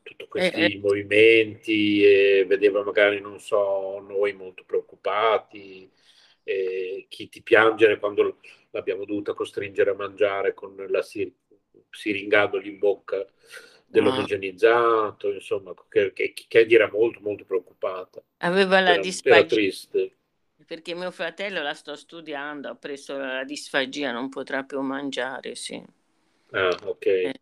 [0.04, 0.78] tutti questi eh, eh.
[0.78, 5.90] movimenti e vedeva magari, non so, noi molto preoccupati,
[6.44, 8.38] eh, chi ti piangere quando
[8.70, 11.34] l'abbiamo dovuta costringere a mangiare con la sir-
[11.90, 13.26] siringandogli in bocca
[13.88, 18.24] dell'omogenizzato, insomma, che, che, Candy era molto molto preoccupata.
[18.38, 19.00] Aveva la.
[19.00, 20.18] Era triste
[20.68, 25.82] perché mio fratello la sto studiando, ha preso la disfagia, non potrà più mangiare, sì.
[26.52, 27.06] Ah, ok.
[27.06, 27.42] Eh,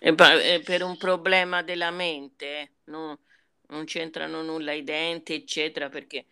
[0.00, 3.20] e per un problema della mente, no?
[3.68, 6.26] non c'entrano nulla i denti, eccetera, perché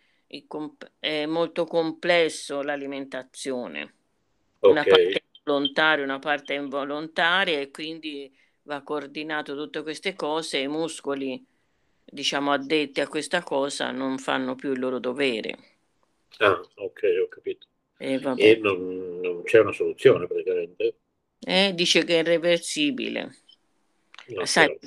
[0.99, 3.93] è molto complesso l'alimentazione.
[4.59, 4.71] Okay.
[4.71, 8.31] Una parte volontaria, una parte involontaria e quindi
[8.63, 11.43] va coordinato tutte queste cose i muscoli
[12.11, 15.57] diciamo addetti a questa cosa non fanno più il loro dovere.
[16.37, 17.67] Ah, ok, ho capito.
[17.97, 20.95] E, e non, non, c'è una soluzione praticamente?
[21.39, 23.35] Eh, dice che è irreversibile.
[24.27, 24.77] No, Sai,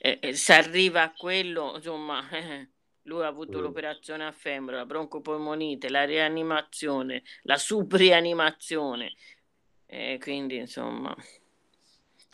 [0.00, 2.68] eh, eh, se arriva a quello, insomma, eh,
[3.08, 3.62] lui ha avuto mm.
[3.62, 9.14] l'operazione a femmina, la broncopolmonite, la rianimazione, la subrianimazione.
[9.86, 11.16] Eh, quindi, insomma,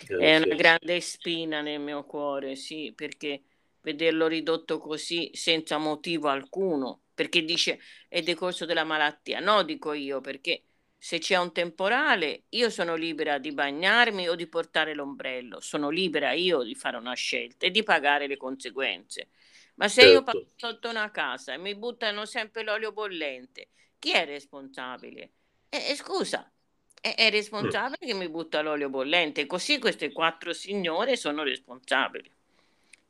[0.08, 3.42] eh, è una grande spina nel mio cuore, sì, perché
[3.84, 9.40] vederlo ridotto così senza motivo alcuno, perché dice è decorso della malattia.
[9.40, 10.62] No, dico io, perché
[10.96, 16.32] se c'è un temporale io sono libera di bagnarmi o di portare l'ombrello, sono libera
[16.32, 19.28] io di fare una scelta e di pagare le conseguenze.
[19.74, 20.14] Ma se certo.
[20.14, 23.68] io passo sotto una casa e mi buttano sempre l'olio bollente,
[23.98, 25.32] chi è responsabile?
[25.68, 26.50] Eh, scusa,
[26.98, 28.08] è, è responsabile mm.
[28.08, 32.32] che mi butta l'olio bollente, così queste quattro signore sono responsabili.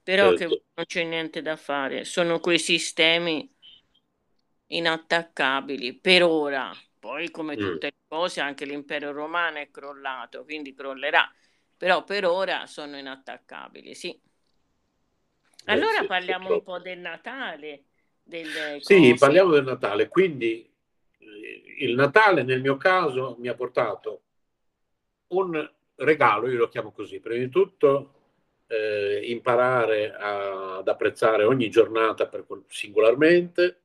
[0.05, 0.55] Però certo.
[0.55, 3.51] che non c'è niente da fare, sono quei sistemi
[4.67, 6.71] inattaccabili per ora.
[6.99, 7.59] Poi, come mm.
[7.59, 11.31] tutte le cose, anche l'impero romano è crollato, quindi crollerà.
[11.77, 14.19] Però per ora sono inattaccabili, sì.
[15.67, 17.85] Allora sì, parliamo un po' del Natale.
[18.23, 20.09] Delle sì, parliamo del Natale.
[20.09, 20.71] Quindi
[21.19, 24.23] eh, il Natale nel mio caso mi ha portato
[25.29, 28.24] un regalo, io lo chiamo così, prima di tutto
[28.67, 33.81] eh, imparare a, ad apprezzare ogni giornata per, singolarmente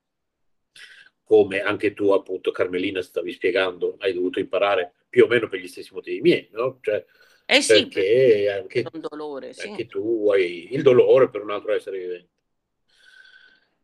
[1.23, 5.67] come anche tu appunto Carmelina stavi spiegando, hai dovuto imparare più o meno per gli
[5.67, 6.79] stessi motivi miei, no?
[6.81, 7.05] Cioè,
[7.45, 9.67] eh sì, perché anche, dolore, sì.
[9.67, 12.29] anche tu hai il dolore per un altro essere vivente.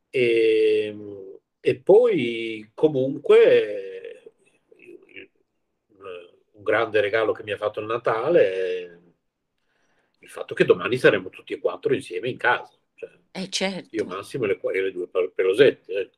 [0.10, 4.34] E, ehm, e poi comunque
[6.52, 8.98] un grande regalo che mi ha fatto il Natale è
[10.26, 12.74] il fatto che domani saremo tutti e quattro insieme in casa.
[12.96, 13.90] Cioè, eh certo.
[13.92, 15.94] Io Massimo e le, le due pelosette.
[15.94, 16.12] Eh.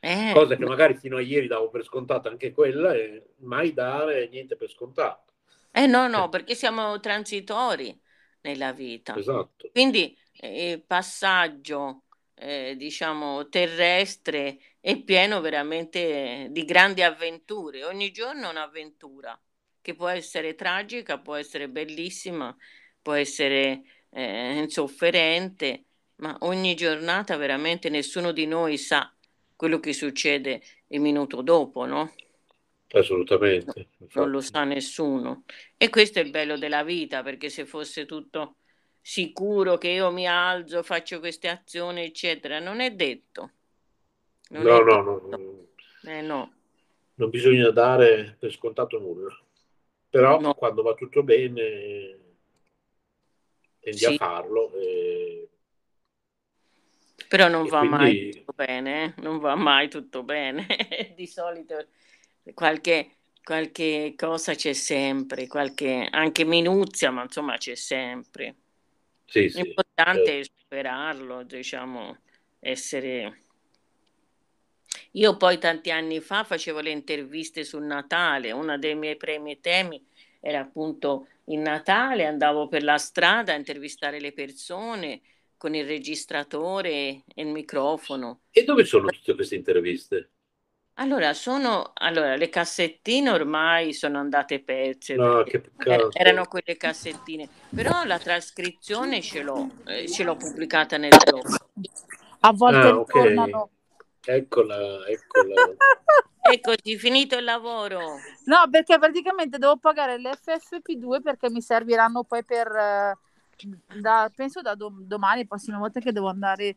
[0.00, 4.28] Eh, cosa che magari fino a ieri davo per scontata anche quella e mai dare
[4.28, 5.32] niente per scontato.
[5.70, 7.98] Eh no, no, perché siamo transitori
[8.42, 9.16] nella vita.
[9.16, 9.68] Esatto.
[9.72, 12.04] Quindi eh, il passaggio,
[12.34, 17.84] eh, diciamo, terrestre è pieno veramente di grandi avventure.
[17.84, 19.38] Ogni giorno è un'avventura
[19.80, 22.54] che può essere tragica, può essere bellissima,
[23.06, 25.84] può essere eh, insofferente,
[26.16, 29.14] ma ogni giornata veramente nessuno di noi sa
[29.54, 32.12] quello che succede il minuto dopo, no?
[32.88, 33.90] Assolutamente.
[33.98, 35.44] No, non lo sa nessuno.
[35.76, 38.56] E questo è il bello della vita, perché se fosse tutto
[39.00, 43.50] sicuro che io mi alzo, faccio queste azioni, eccetera, non è detto.
[44.48, 45.36] Non no, è no, detto.
[46.02, 46.52] no, eh, no.
[47.14, 49.32] Non bisogna dare per scontato nulla.
[50.10, 50.54] Però no.
[50.54, 52.24] quando va tutto bene
[53.86, 54.04] tendi sì.
[54.06, 54.72] a farlo.
[54.74, 55.48] E
[57.28, 57.96] però non e va quindi...
[57.96, 59.20] mai tutto bene, eh?
[59.22, 60.66] non va mai tutto bene.
[61.14, 61.86] Di solito
[62.54, 68.56] qualche, qualche cosa c'è sempre, qualche anche minuzia, ma insomma c'è sempre.
[69.24, 70.40] Sì, sì, L'importante certo.
[70.40, 72.18] è superarlo, diciamo,
[72.60, 73.40] essere...
[75.12, 80.04] Io poi tanti anni fa facevo le interviste sul Natale, uno dei miei premi temi
[80.46, 85.20] era appunto il Natale, andavo per la strada a intervistare le persone,
[85.56, 88.42] con il registratore e il microfono.
[88.52, 90.30] E dove sono tutte queste interviste?
[90.98, 95.14] Allora, sono, allora, le cassettine ormai sono andate perse.
[95.14, 96.10] No, che peccato.
[96.12, 101.54] Erano quelle cassettine, però la trascrizione ce l'ho, eh, ce l'ho pubblicata nel blog.
[102.40, 103.22] A volte ah, okay.
[103.22, 103.70] tornano.
[104.26, 105.54] Eccola, eccola.
[106.46, 107.98] Eccoci, finito il lavoro.
[108.44, 112.68] No, perché praticamente devo pagare le FFP2 perché mi serviranno poi per...
[112.68, 113.26] Uh
[114.00, 116.76] da, penso da do- domani, la prossima volta che devo andare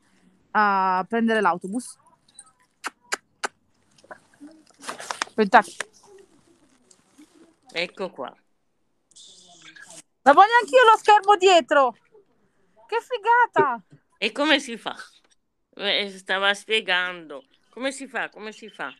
[0.51, 1.97] a prendere l'autobus.
[5.25, 5.61] Aspetta.
[7.71, 8.35] Ecco qua.
[10.21, 11.95] Ma voglio anch'io lo schermo dietro.
[12.87, 13.83] Che figata!
[14.17, 14.95] E come si fa?
[15.79, 17.45] Eh, stava spiegando.
[17.69, 18.29] Come si fa?
[18.29, 18.93] Come si fa?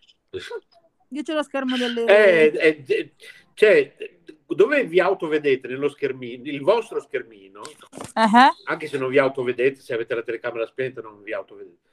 [1.10, 2.06] Io c'è lo schermo delle...
[2.06, 3.14] Eh, eh,
[3.54, 3.94] cioè,
[4.46, 8.54] dove vi autovedete nello schermino, il vostro schermino, uh-huh.
[8.64, 11.88] anche se non vi autovedete, se avete la telecamera spenta non vi autovedete.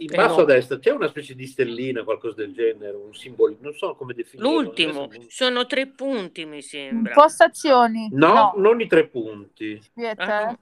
[0.00, 0.42] In basso no.
[0.42, 4.14] a destra c'è una specie di stellina, qualcosa del genere, un simbolo, non so come
[4.14, 4.52] definirlo.
[4.52, 7.12] L'ultimo, sono tre punti mi sembra.
[7.14, 8.08] Impostazioni.
[8.12, 8.52] No, no.
[8.56, 9.76] non i tre punti.
[9.76, 10.48] Aspetta.
[10.50, 10.58] Ah,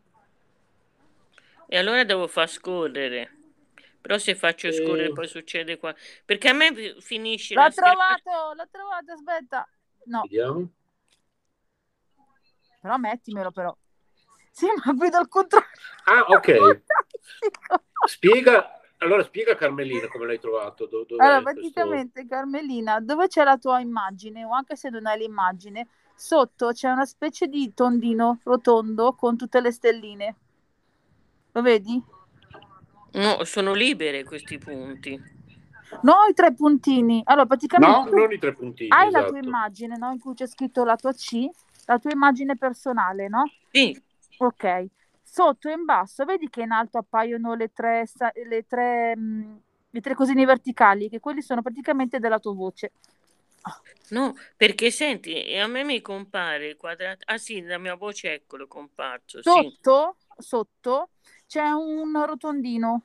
[1.69, 3.36] e allora devo far scorrere.
[4.07, 5.13] Però se faccio scorrere eh...
[5.13, 5.93] poi succede qua.
[6.25, 7.55] Perché a me finisce...
[7.55, 8.55] L'ho trovato, scherma...
[8.55, 9.69] l'ho trovato, aspetta.
[10.05, 10.21] No.
[10.21, 10.69] Vediamo.
[12.81, 13.77] Però mettimelo però.
[14.53, 15.69] Sì, ma guido al contrario.
[16.05, 16.83] Ah, ok.
[18.07, 20.87] spiega, allora spiega Carmelina come l'hai trovato.
[20.87, 22.33] Do, allora, praticamente questo...
[22.33, 27.07] Carmelina, dove c'è la tua immagine, o anche se non hai l'immagine, sotto c'è una
[27.07, 30.37] specie di tondino rotondo con tutte le stelline.
[31.51, 32.15] Lo vedi?
[33.13, 35.35] No, sono libere questi punti.
[36.03, 37.23] No, i tre puntini.
[37.25, 38.11] Allora, praticamente.
[38.11, 38.91] No, non i tre puntini.
[38.91, 39.25] Hai esatto.
[39.25, 40.11] la tua immagine, no?
[40.13, 41.49] In cui c'è scritto la tua C,
[41.87, 43.51] la tua immagine personale, no?
[43.71, 44.01] Sì.
[44.39, 44.87] Ok.
[45.23, 48.07] Sotto e in basso, vedi che in alto appaiono le tre,
[48.49, 52.93] le tre, mh, le tre cosine verticali, che quelli sono praticamente della tua voce.
[54.11, 57.25] No, perché senti, a me mi compare il quadrato.
[57.27, 59.43] Ah sì, la mia voce eccolo comparso.
[59.43, 60.47] Sotto, sì.
[60.47, 61.09] sotto
[61.47, 63.03] c'è un rotondino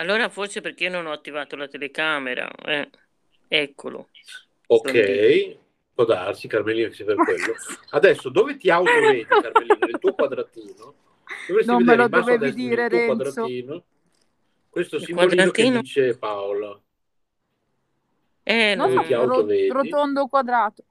[0.00, 2.50] allora forse perché io non ho attivato la telecamera.
[2.64, 2.88] Eh.
[3.48, 4.08] Eccolo.
[4.66, 5.56] Ok,
[5.92, 7.54] può darsi Carmelina che sia per quello.
[7.90, 9.76] Adesso dove ti autovedi Carmelina?
[9.80, 10.94] Nel tuo quadratino?
[11.46, 13.06] Dovresti non me lo dovevi dire Renzo.
[13.06, 13.84] quadratino
[14.70, 15.74] questo il simbolino quadratino?
[15.74, 16.80] che dice Paola.
[18.42, 19.68] Eh, no, no, ti autovedi.
[19.68, 20.84] rotondo quadrato.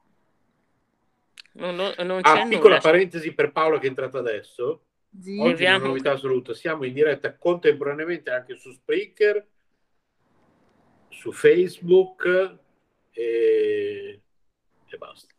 [1.54, 2.80] Non, non, non ah, piccola nulla.
[2.80, 4.82] parentesi per Paola che è entrata adesso.
[5.18, 5.40] Sì.
[5.40, 9.48] Oggi una novità assoluta, siamo in diretta contemporaneamente anche su Spreaker,
[11.10, 12.58] su Facebook
[13.12, 14.22] e,
[14.86, 15.34] e basta.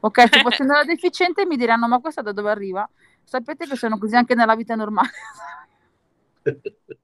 [0.00, 2.88] Ok, se fosse nella deficiente mi diranno ma questa da dove arriva?
[3.24, 5.10] Sapete che sono così anche nella vita normale.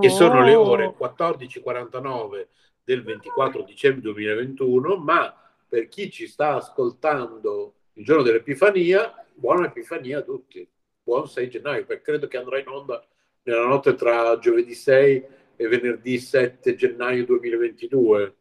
[0.00, 0.68] che sono le Oh.
[0.68, 2.48] ore 14.49
[2.84, 5.34] del 24 dicembre 2021, ma
[5.68, 10.68] per chi ci sta ascoltando il giorno dell'Epifania, buona Epifania a tutti,
[11.02, 13.06] buon 6 gennaio, perché credo che andrà in onda
[13.42, 15.26] nella notte tra giovedì 6
[15.56, 18.36] e venerdì 7 gennaio 2022,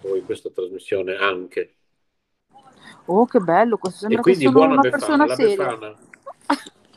[0.00, 1.74] poi questa trasmissione anche.
[3.06, 5.56] Oh, che bello, questo E sembra che quindi sono buona una Befana, persona la seria.
[5.56, 6.08] Befana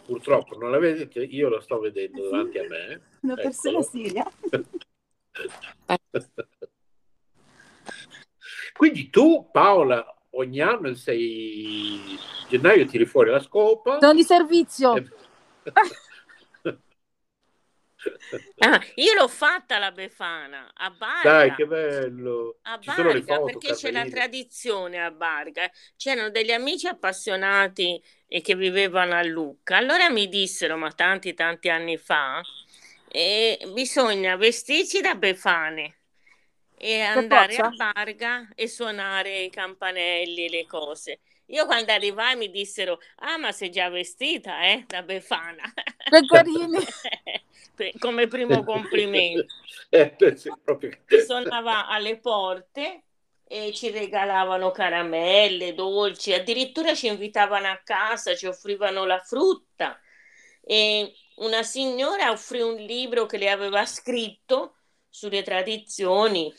[0.05, 3.01] purtroppo non la vedete, io la sto vedendo davanti a me.
[3.22, 4.03] Una persona Eccolo.
[4.03, 4.30] seria.
[8.74, 12.18] Quindi tu, Paola, ogni anno il 6
[12.50, 14.00] gennaio tiri fuori la scopa.
[14.00, 14.96] Sono di servizio.
[14.96, 15.08] e-
[18.60, 21.30] Ah, io l'ho fatta la Befana a Barga.
[21.30, 22.58] Dai, che bello!
[22.64, 25.70] A Ci sono le Barga, foto, perché c'è la tradizione a Barga.
[25.96, 29.78] C'erano degli amici appassionati e che vivevano a Lucca.
[29.78, 32.42] Allora mi dissero, ma tanti tanti anni fa,
[33.08, 36.00] eh, bisogna vestirsi da Befane
[36.84, 37.70] e andare a?
[37.70, 41.20] Barga e suonare i campanelli e le cose.
[41.48, 45.64] Io quando arrivai mi dissero, ah ma sei già vestita, eh, da Befana.
[48.00, 49.46] Come primo complimento
[49.90, 50.16] Eh,
[50.64, 50.92] proprio
[51.24, 53.04] suonava alle porte
[53.48, 60.00] e ci regalavano caramelle, dolci, addirittura ci invitavano a casa, ci offrivano la frutta
[60.62, 64.78] e una signora offrì un libro che le aveva scritto
[65.14, 66.51] sulle tradizioni.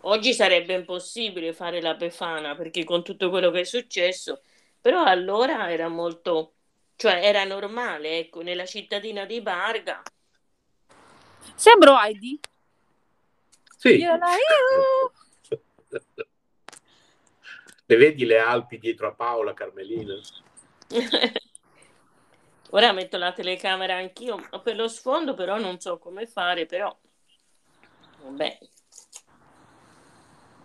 [0.00, 4.42] Oggi sarebbe impossibile fare la Befana perché con tutto quello che è successo,
[4.80, 6.54] però allora era molto,
[6.96, 10.02] cioè era normale, ecco, nella cittadina di Barga.
[11.54, 12.38] Sembro Heidi.
[13.76, 13.96] Sì.
[13.96, 14.26] Io la-
[17.88, 20.20] Le vedi le Alpi dietro a Paola, Carmelina?
[22.70, 26.92] Ora metto la telecamera anch'io per lo sfondo, però non so come fare, però
[28.26, 28.58] vabbè.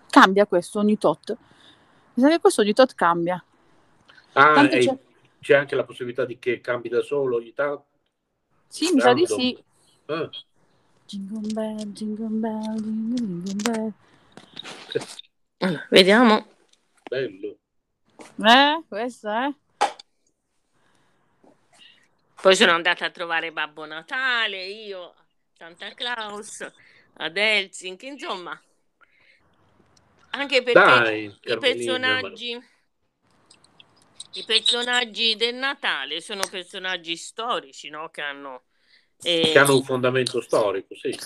[0.09, 1.37] Cambia questo ogni tot.
[2.13, 3.43] Mi sa che questo ogni tot cambia.
[4.33, 4.97] Ah, e c'è-
[5.39, 7.85] c'è anche la possibilità di che cambi da solo ogni tanto?
[8.67, 9.63] Sì, mi sa di sì.
[10.05, 10.29] Ah,
[11.05, 13.93] Jingle bell, jingle bell, jingle, bell.
[15.57, 16.47] Allora, vediamo.
[17.09, 17.57] bello.
[18.37, 19.53] Eh, questa è.
[22.41, 25.13] Poi sono andata a trovare Babbo Natale, io,
[25.53, 26.65] Santa Claus,
[27.13, 28.59] ad Helsinki, insomma.
[30.31, 32.59] Anche perché Dai, i Carmelina, personaggi
[34.33, 38.09] i personaggi del Natale sono personaggi storici, no?
[38.09, 38.63] Che hanno
[39.23, 41.17] eh, che hanno un fondamento storico, sì.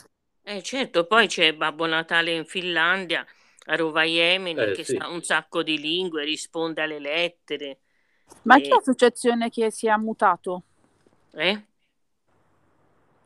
[0.48, 3.26] Eh, certo, poi c'è Babbo Natale in Finlandia,
[3.68, 4.96] a Rovaiemene, Eh, che sì.
[4.98, 7.80] sa un sacco di lingue, risponde alle lettere.
[8.44, 8.62] Ma Eh.
[8.62, 10.64] che associazione che si è mutato?
[11.34, 11.66] Eh?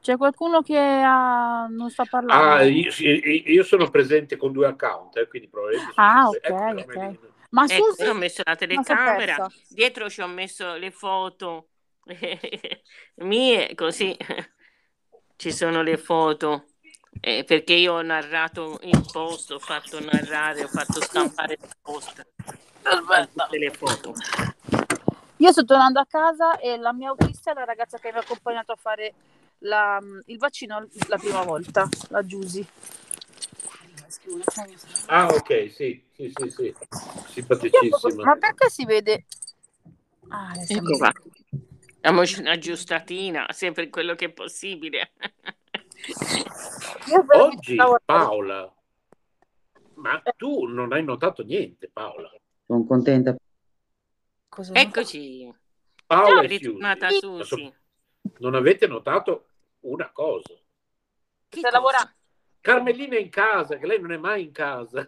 [0.02, 1.68] C'è qualcuno che ha...
[1.70, 2.44] non sta parlando?
[2.56, 5.94] Ah, io, io sono presente con due account, eh, quindi probabilmente...
[5.96, 6.86] Ah, sono- ok, ecco, ok.
[6.86, 7.18] Carmelina.
[7.52, 11.70] Ma Ecco, Susi, io ho messo la telecamera, dietro ci ho messo le foto
[13.16, 14.16] mie, così
[15.36, 16.66] ci sono le foto.
[17.22, 22.26] Eh, perché io ho narrato il post, ho fatto narrare, ho fatto stampare il post
[22.82, 24.14] tutte le foto.
[25.38, 28.22] Io sto tornando a casa e la mia autista è la ragazza che mi ha
[28.22, 29.14] accompagnato a fare
[29.60, 32.66] la- il vaccino la prima volta, la Giusy.
[35.08, 36.76] Ah, ok, sì, sì, sì, sì.
[37.30, 38.24] Simpaticissima.
[38.24, 39.26] Ma perché si vede?
[40.30, 41.12] Ah, Ecco qua.
[42.02, 45.12] Diamoci una giustatina, sempre quello che è possibile.
[47.34, 47.76] Oggi.
[48.06, 48.74] Paola,
[49.96, 52.30] ma tu non hai notato niente, Paola.
[52.66, 53.36] Sono contenta.
[54.48, 55.54] Cosa- Eccoci.
[56.06, 57.10] Paola È e Susi, ritornata.
[57.10, 57.74] Susi.
[58.40, 59.49] non avete notato
[59.82, 60.54] una cosa.
[61.48, 61.70] Che cosa?
[61.72, 62.14] lavorando?
[62.62, 65.08] Carmelina è in casa, che lei non è mai in casa.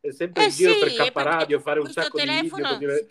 [0.00, 2.78] È sempre Eh in giro sì, per K Radio a fare un sacco di telefono-
[2.78, 2.88] video.
[2.88, 3.08] così-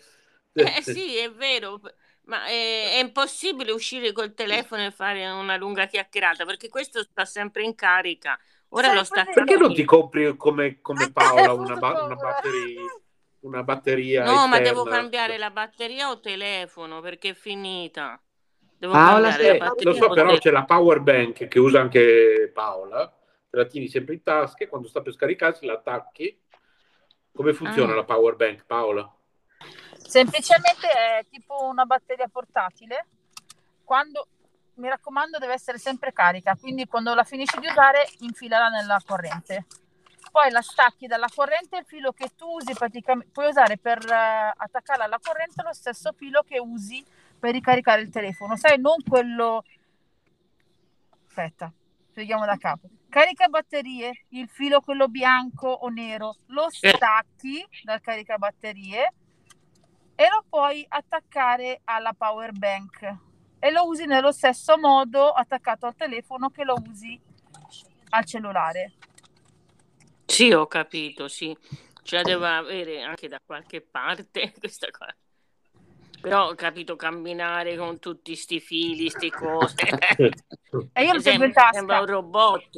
[0.78, 1.80] Eh sì, è vero,
[2.22, 7.24] ma è, è impossibile uscire col telefono e fare una lunga chiacchierata perché questo sta
[7.24, 8.36] sempre in carica.
[8.70, 12.80] Ora lo sta Perché non ti compri come, come Paola una, ba- una batteria?
[13.40, 14.68] Una batteria No, ma esterna?
[14.68, 18.20] devo cambiare la batteria o telefono perché è finita.
[18.80, 23.14] Devo Paola, la lo so, però c'è la power bank che usa anche Paola,
[23.50, 26.40] te la tieni sempre in tasca e quando sta per scaricarsi la attacchi.
[27.30, 27.96] Come funziona Ah.
[27.96, 29.14] la power bank, Paola?
[29.98, 33.06] Semplicemente è tipo una batteria portatile.
[33.84, 34.26] Quando,
[34.76, 39.66] mi raccomando, deve essere sempre carica, quindi quando la finisci di usare, infilala nella corrente.
[40.32, 44.52] Poi la stacchi dalla corrente, il filo che tu usi praticamente, puoi usare per eh,
[44.56, 47.04] attaccarla alla corrente lo stesso filo che usi
[47.40, 48.56] per ricaricare il telefono.
[48.56, 49.64] Sai, non quello...
[51.26, 51.72] aspetta,
[52.10, 52.88] spieghiamo da capo.
[53.08, 56.90] Carica batterie, il filo quello bianco o nero, lo Eh.
[56.94, 59.12] stacchi dal caricabatterie
[60.14, 63.16] e lo puoi attaccare alla power bank
[63.58, 67.18] e lo usi nello stesso modo attaccato al telefono che lo usi
[68.10, 68.92] al cellulare.
[70.26, 71.56] Sì, ho capito, sì.
[72.02, 75.14] Ce la devo avere anche da qualche parte questa cosa.
[76.20, 79.74] Però ho capito camminare con tutti sti fili, sti cose.
[80.92, 82.68] E io in Sembra, sembra un robot.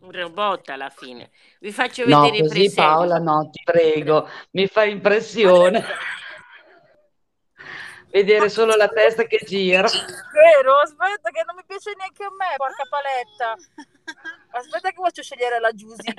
[0.00, 1.30] Un robot alla fine.
[1.58, 2.80] Vi faccio No, vedere i così presepi.
[2.80, 5.84] Paola, no, ti prego, mi fa impressione
[8.10, 9.88] vedere solo la testa che gira.
[10.32, 10.78] Vero?
[10.78, 13.56] Aspetta che non mi piace neanche a me, porca paletta.
[14.52, 16.12] Aspetta che faccio scegliere la Giusy.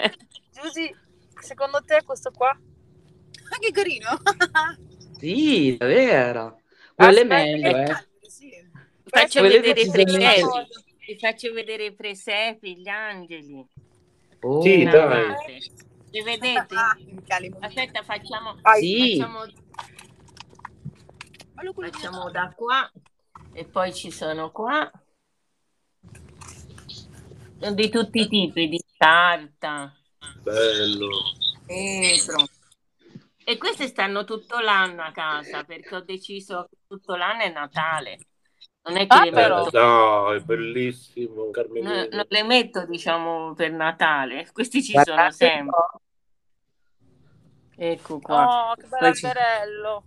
[0.51, 0.95] Giusy,
[1.39, 2.49] secondo te questo qua?
[2.49, 4.09] Ah, che carino.
[5.21, 6.61] Sì, davvero.
[6.95, 8.07] Quello è meglio, eh.
[8.27, 8.51] sì.
[9.03, 10.47] Faccio Quelle vedere presepi.
[11.05, 13.63] Vi faccio vedere i presepi, gli angeli.
[14.41, 15.35] Oh, Sì, dai.
[16.09, 16.75] Li vedete?
[16.75, 16.97] Ah.
[17.59, 19.17] Aspetta, facciamo, Sì.
[19.19, 19.45] facciamo,
[21.75, 22.91] facciamo da qua
[23.53, 24.91] e poi ci sono qua
[27.73, 29.95] di tutti i tipi, di carta,
[30.41, 31.09] Bello.
[31.67, 32.47] vetro.
[33.43, 38.17] E queste stanno tutto l'anno a casa perché ho deciso che tutto l'anno è Natale.
[38.83, 39.63] Non è che Ah, le Eh, però.
[39.63, 44.47] metto, dai, bellissimo, no- non le metto, diciamo, per Natale.
[44.51, 45.65] Questi ci Guardate sono sempre.
[45.69, 46.01] po'.
[47.77, 48.45] Ecco qua.
[48.45, 50.03] Oh, che bello Poi ci- alberello.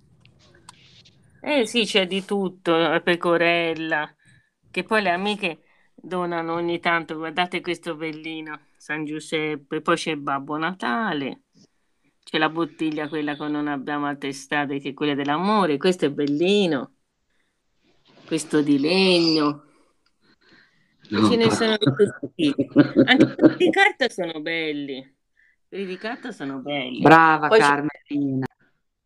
[1.41, 4.15] Eh sì, c'è di tutto, la pecorella,
[4.71, 5.63] che poi le amiche
[5.95, 11.43] donano ogni tanto, guardate questo bellino, San Giuseppe, poi c'è Babbo Natale,
[12.25, 16.11] c'è la bottiglia quella che non abbiamo altre estate, che è quella dell'amore, questo è
[16.11, 16.95] bellino,
[18.27, 19.65] questo di legno,
[21.11, 21.29] No.
[21.29, 22.55] ce ne sono di tutti.
[23.05, 25.17] Anche quelli di carta sono belli,
[25.69, 27.01] quelli di carta sono belli.
[27.03, 28.47] Brava Poi Carmelina.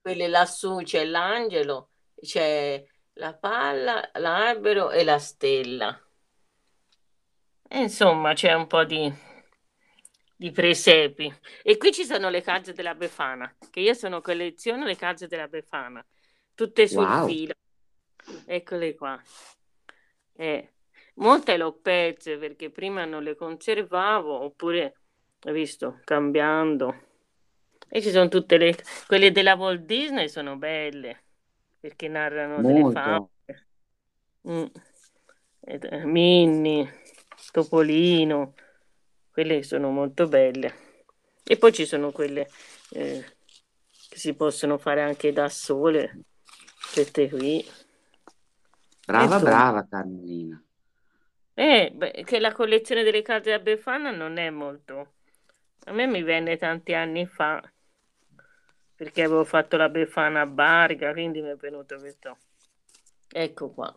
[0.01, 1.91] Quelli lassù c'è l'angelo,
[2.21, 2.83] c'è
[3.15, 6.01] la palla, l'albero e la stella.
[7.71, 9.13] E insomma, c'è un po' di,
[10.39, 11.35] di presepi.
[11.65, 15.49] E qui ci sono le calze della Befana, che io sono colleziono le calze della
[15.49, 16.05] Befana,
[16.55, 17.27] tutte sul Wow.
[17.27, 17.55] filo.
[18.47, 19.21] Eccole qua.
[20.35, 20.73] Eh,
[21.15, 25.01] molte le ho perse perché prima non le conservavo, oppure,
[25.41, 27.07] hai visto, cambiando.
[27.89, 28.77] E ci sono tutte le...
[29.09, 31.25] Quelle della Walt Disney sono belle,
[31.81, 33.01] perché narrano delle Molto.
[33.01, 33.67] favole.
[34.49, 34.67] Mm.
[35.61, 37.03] Eh, Minnie,
[37.51, 38.55] Topolino,
[39.39, 40.75] quelle sono molto belle.
[41.45, 42.49] E poi ci sono quelle
[42.91, 43.25] eh,
[44.09, 46.23] che si possono fare anche da sole,
[46.93, 47.65] queste qui.
[49.07, 50.61] Brava, brava Carmelina.
[51.55, 55.13] Eh, beh, che la collezione delle carte da Befana non è molto...
[55.85, 57.63] A me mi venne tanti anni fa,
[58.97, 62.39] perché avevo fatto la Befana a Barga, quindi mi è venuto questo.
[63.31, 63.95] Ecco qua.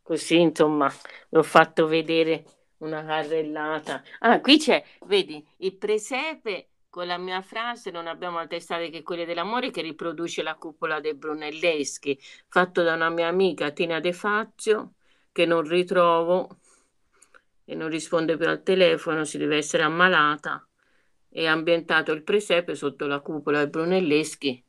[0.00, 0.90] Così, insomma,
[1.28, 2.44] vi ho fatto vedere
[2.82, 4.02] una carrellata.
[4.20, 9.02] Ah, qui c'è, vedi, il presepe con la mia frase non abbiamo altre strade che
[9.02, 12.18] quelle dell'amore che riproduce la cupola dei Brunelleschi,
[12.48, 14.92] fatto da una mia amica Tina De Fazio
[15.32, 16.58] che non ritrovo
[17.64, 20.66] e non risponde più al telefono, si deve essere ammalata
[21.34, 24.62] ha ambientato il presepe sotto la cupola dei Brunelleschi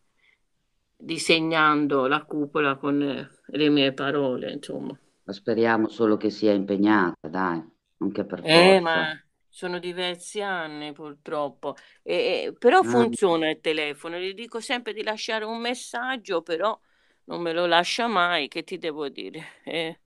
[0.96, 4.98] disegnando la cupola con eh, le mie parole, insomma.
[5.26, 7.62] Ma speriamo solo che sia impegnata, dai,
[8.04, 8.82] non che per Eh, forza.
[8.82, 12.84] ma sono diversi anni purtroppo, E- e- però Ah.
[12.84, 16.78] funziona il telefono, gli dico sempre di lasciare un messaggio, però
[17.26, 19.42] non me lo lascia mai, che ti devo dire?
[19.64, 19.98] È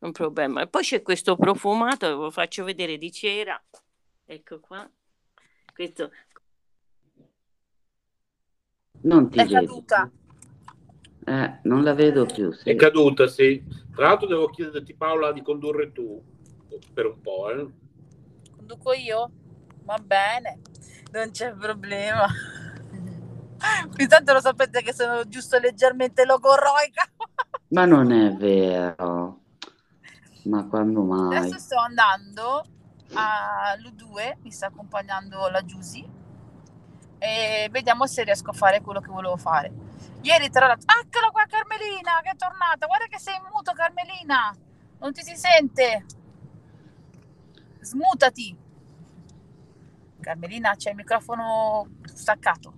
[0.00, 0.62] un problema.
[0.62, 3.60] E poi c'è questo profumato, ve lo faccio vedere di cera,
[4.26, 4.88] ecco qua,
[5.72, 6.10] questo,
[9.02, 9.60] Non ti È vedo.
[9.60, 10.10] caduta.
[11.24, 12.76] Eh, non la vedo più, È sì.
[12.76, 13.62] caduta, sì.
[13.94, 16.22] Tra l'altro devo chiederti Paola di condurre tu
[16.92, 17.66] per un po', eh.
[18.56, 19.30] Conduco io?
[19.84, 20.60] Va bene,
[21.12, 22.26] non c'è problema.
[23.96, 27.08] Intanto lo sapete che sono giusto leggermente logorroica.
[27.68, 29.40] Ma non è vero.
[30.44, 31.36] Ma quando mai?
[31.36, 32.64] Adesso sto andando
[33.14, 36.08] a Lu2, mi sta accompagnando la Giusy
[37.18, 39.72] e vediamo se riesco a fare quello che volevo fare.
[40.22, 44.54] Ieri tra l'altro, eccola qua Carmelina che è tornata, guarda che sei in muto Carmelina,
[44.98, 46.04] non ti si sente.
[47.86, 48.56] Smutati.
[50.20, 52.74] Carmelina c'è il microfono staccato.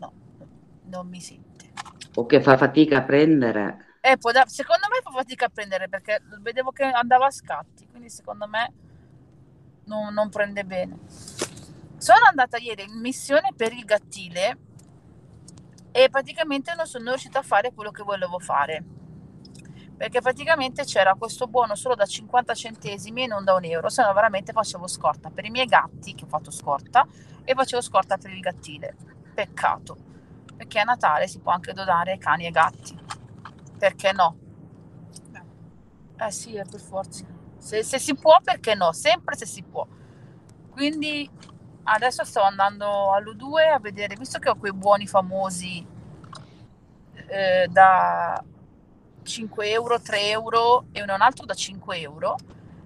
[0.00, 0.12] No,
[0.86, 1.72] non mi sente.
[2.16, 3.84] O che fa fatica a prendere.
[4.00, 7.86] Eh, può da- secondo me fa fatica a prendere perché vedevo che andava a scatti,
[7.86, 8.72] quindi secondo me
[9.84, 10.98] non, non prende bene.
[11.98, 14.58] Sono andata ieri in missione per il gattile
[15.92, 18.95] e praticamente non sono riuscita a fare quello che volevo fare
[19.96, 24.02] perché praticamente c'era questo buono solo da 50 centesimi e non da un euro, se
[24.02, 27.06] no veramente facevo scorta per i miei gatti, che ho fatto scorta,
[27.44, 28.94] e facevo scorta per il gattile.
[29.34, 29.96] Peccato,
[30.54, 32.98] perché a Natale si può anche donare cani e gatti.
[33.78, 34.36] Perché no?
[36.18, 37.24] Eh sì, è per forza.
[37.58, 38.92] Se, se si può, perché no?
[38.92, 39.86] Sempre se si può.
[40.70, 41.28] Quindi
[41.84, 45.86] adesso sto andando all'U2 a vedere, visto che ho quei buoni famosi
[47.28, 48.42] eh, da
[49.26, 52.36] 5 euro, 3 euro e un altro da 5 euro.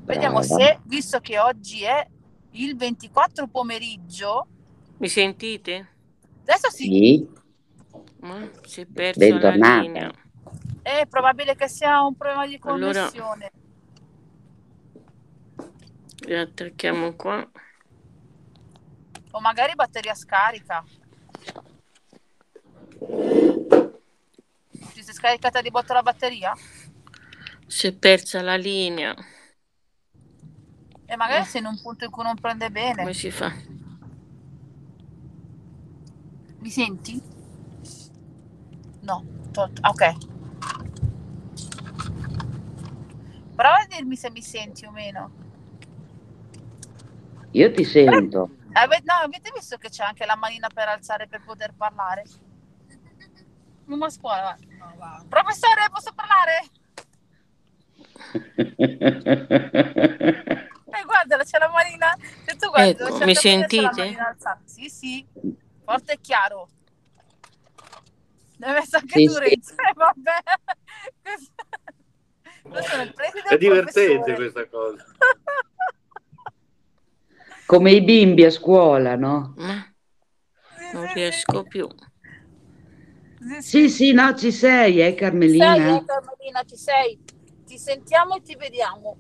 [0.03, 0.55] Vediamo Brava.
[0.55, 2.07] se, visto che oggi è
[2.53, 4.47] il 24 pomeriggio,
[4.97, 5.88] Mi sentite?
[6.43, 7.28] adesso sì, Sì,
[8.20, 9.74] Ma si è persa Bentornata.
[9.76, 10.11] la linea.
[10.82, 13.51] è probabile che sia un problema di Allora- connessione.
[16.22, 17.49] Riattacchiamo qua.
[19.32, 20.84] O magari batteria scarica.
[25.20, 26.56] Scaricata di botto la batteria?
[27.66, 29.14] Si è persa la linea.
[31.06, 33.02] E magari sei in un punto in cui non prende bene.
[33.02, 33.52] Come si fa?
[36.60, 37.20] Mi senti?
[39.02, 40.02] No, to- ok.
[43.56, 45.30] Prova a dirmi se mi senti o meno.
[47.52, 48.48] io ti sento.
[48.72, 52.22] Ave- no, avete visto che c'è anche la manina per alzare per poter parlare?
[53.91, 54.57] Non a scuola,
[54.99, 55.24] va.
[55.28, 56.68] Professore, posso parlare?
[60.93, 62.16] Eh, guardala, c'è la manina.
[62.45, 64.16] Se tu guardi, Ecco, c'è mi sentite?
[64.64, 65.24] Sì, sì,
[65.84, 66.68] forte e chiaro.
[68.57, 69.38] L'hai messo anche Sì, tu, sì.
[69.38, 69.72] Renzo.
[69.72, 70.43] Eh, vabbè.
[72.62, 74.34] È il preside È divertente professore.
[74.34, 75.05] questa cosa.
[77.66, 79.55] Come i bimbi a scuola, no?
[80.93, 81.88] Non riesco più.
[83.41, 83.62] Sì, sì.
[83.62, 85.74] Sì, sì, no, ci sei, eh, Carmelina?
[85.74, 87.18] Sei, eh, Carmelina, ci sei.
[87.64, 89.16] Ti sentiamo e ti vediamo.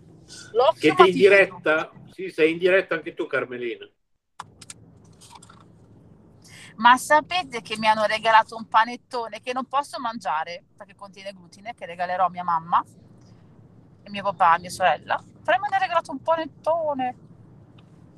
[0.52, 1.12] L'occhio Siete in matutino.
[1.14, 1.92] diretta?
[2.12, 3.88] Sì, sei in diretta anche tu, Carmelina.
[6.76, 11.74] Ma sapete che mi hanno regalato un panettone che non posso mangiare perché contiene glutine,
[11.74, 12.82] che regalerò a mia mamma
[14.02, 15.22] e mio papà, a mia sorella.
[15.44, 17.16] Però mi hanno regalato un panettone.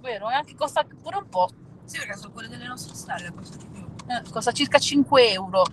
[0.00, 0.30] Vero?
[0.30, 1.48] E anche costa pure un po'.
[1.84, 3.84] Sì, perché sono quelle delle nostre stelle, costa di più.
[4.06, 5.64] Eh, costa circa 5 euro.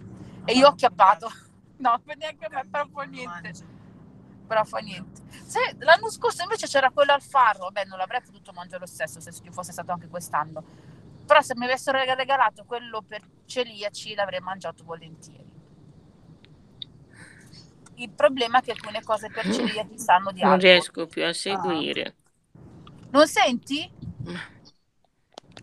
[0.50, 1.30] E io ho chiappato.
[1.80, 3.54] No, neanche a me, però fa niente.
[4.46, 5.22] Però fa niente.
[5.46, 9.22] Se, l'anno scorso invece c'era quello al farro, beh, non l'avrei potuto mangiare lo stesso
[9.22, 10.62] se ci fosse stato anche quest'anno.
[11.26, 15.50] Però se mi avessero reg- regalato quello per celiaci l'avrei mangiato volentieri.
[17.96, 20.68] Il problema è che alcune cose per celiaci sanno di Non altro.
[20.68, 22.16] riesco più a seguire.
[23.12, 23.90] Non senti?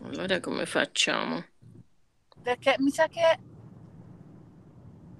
[0.01, 1.45] Allora come facciamo?
[2.41, 3.39] Perché mi sa che...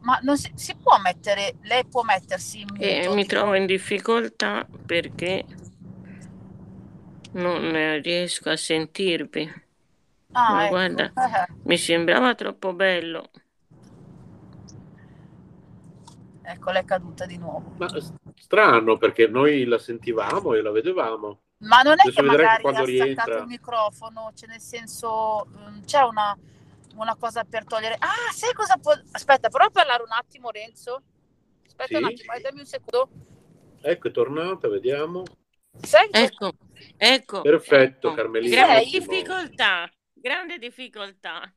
[0.02, 1.56] Ma non si, si può mettere...
[1.64, 5.46] Lei può mettersi in E muto, mi trovo in difficoltà perché
[7.32, 9.66] non riesco a sentirvi.
[10.32, 10.70] Ah, Ma ecco.
[10.70, 11.06] guarda.
[11.06, 13.30] Eh, Mi sembrava troppo bello.
[16.48, 17.74] ecco, l'è caduta di nuovo.
[17.78, 17.88] Ma
[18.36, 21.40] strano perché noi la sentivamo e la vedevamo.
[21.60, 26.02] Ma non è Adesso che magari ha staccato il microfono, cioè nel senso mm, c'è
[26.02, 26.38] una,
[27.02, 27.96] una cosa per togliere.
[28.00, 28.94] Ah, sai cosa può...
[29.12, 31.02] Aspetta, prova a parlare un attimo, Renzo.
[31.66, 32.14] Aspetta un Sì.
[32.14, 33.10] attimo, eh, dammi un secondo.
[33.82, 35.24] Ecco, è tornata, vediamo.
[35.24, 36.52] Che- Ecco,
[36.98, 37.42] ecco.
[37.42, 38.16] Perfetto, ecco.
[38.16, 38.56] Carmelina.
[38.56, 41.54] Grande difficoltà, grande difficoltà.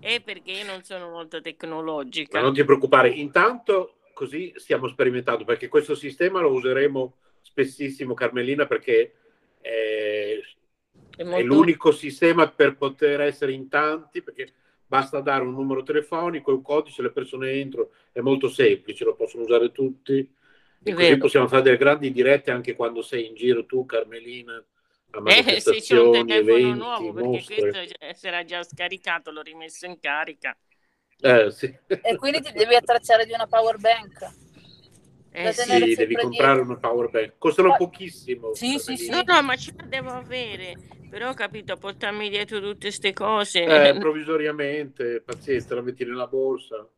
[0.00, 2.40] È perché io non sono molto Ma tecnologica.
[2.40, 9.14] non ti preoccupare, intanto così stiamo sperimentando perché questo sistema lo useremo spessissimo, Carmelina, perché
[11.16, 14.52] è, È è molto l'unico sistema per poter essere in tanti, perché
[14.86, 19.14] basta dare un numero telefonico e un codice, le persone entrano, è molto semplice, lo
[19.14, 20.34] possono usare tutti.
[20.84, 25.22] E così possiamo fare delle grandi dirette anche quando sei in giro tu, Carmelina, a
[25.26, 27.54] Eh, se c'è un manifestazioni, telefono eventi, nuovo, perché mostre.
[27.70, 30.56] questo si era già scaricato, l'ho rimesso in carica.
[31.20, 31.72] Eh, sì.
[31.86, 34.28] E quindi ti devi attrezzare di una power bank.
[35.30, 35.94] Eh, sì.
[35.94, 36.62] devi comprare dietro.
[36.72, 37.32] una power bank.
[37.38, 38.52] Costano Poi- pochissimo.
[38.54, 39.08] Sì, sì, sì.
[39.08, 40.74] No, no, ma ce la devo avere.
[41.12, 43.64] Però ho capito, portarmi dietro tutte queste cose.
[43.64, 46.88] Eh, provvisoriamente, pazienza, la metti nella borsa.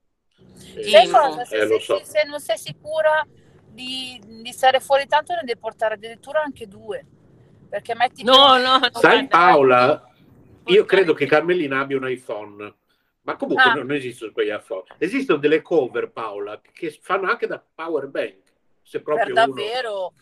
[0.76, 1.44] Eh, Sai cosa?
[1.44, 2.00] Se, eh, lo se- so.
[2.04, 3.26] se non sei sicura
[3.66, 7.04] di, di stare fuori tanto, ne devi portare addirittura anche due.
[7.68, 10.08] Perché metti che- No, no, Sai Paola,
[10.66, 12.74] io credo che Carmelina abbia un iPhone,
[13.22, 13.74] ma comunque Ah.
[13.74, 14.84] non esistono quegli iPhone.
[14.98, 18.42] Esistono delle cover, Paola, che fanno anche da power bank.
[18.80, 19.54] se proprio per uno...
[19.54, 20.12] davvero.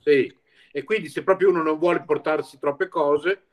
[0.00, 0.36] Sì,
[0.76, 3.44] e quindi se proprio uno non vuole portarsi troppe cose,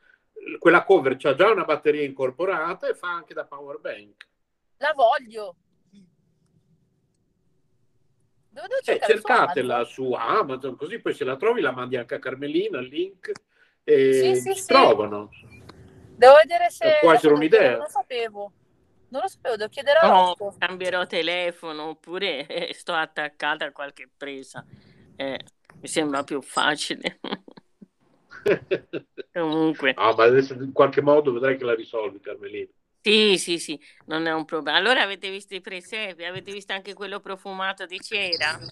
[0.58, 4.26] quella cover c'ha già una batteria incorporata e fa anche da power bank.
[4.78, 5.54] La voglio.
[8.48, 9.12] Dove devo Eh, cercare?
[9.14, 9.92] Su cercatela Amazon?
[9.94, 13.30] su Amazon, così poi se la trovi la mandi anche a Carmelina, il link,
[13.84, 14.66] e Sì, sì, si sì.
[14.66, 15.30] trovano.
[16.16, 16.98] Devo vedere se...
[17.00, 17.70] Può essere un'idea.
[17.70, 18.52] Non lo sapevo.
[19.10, 20.56] Non lo sapevo, devo chiedere a Rocco.
[20.58, 24.64] cambierò telefono oppure eh, sto attaccata a qualche presa.
[25.14, 25.38] Eh,
[25.82, 27.20] mi sembra più facile.
[29.34, 32.70] Comunque, No, ma adesso in qualche modo vedrai che la risolvi, Carmelina.
[33.00, 34.78] sì, sì, sì, non è un problema.
[34.78, 36.24] Allora avete visto i presepi?
[36.24, 38.64] Avete visto anche quello profumato di cera?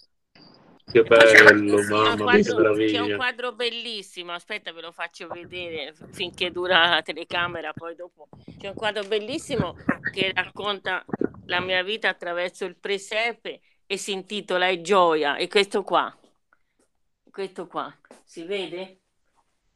[0.93, 3.13] Che E bello, c'è mamma mia, che quadro, c'è un meraviglia.
[3.13, 8.75] quadro bellissimo, aspetta ve lo faccio vedere finché dura la telecamera, poi dopo c'è un
[8.75, 9.77] quadro bellissimo
[10.11, 11.07] che racconta
[11.45, 16.17] la mia vita attraverso il presepe e si intitola È gioia, e questo qua,
[17.31, 17.93] questo qua,
[18.25, 19.01] si vede?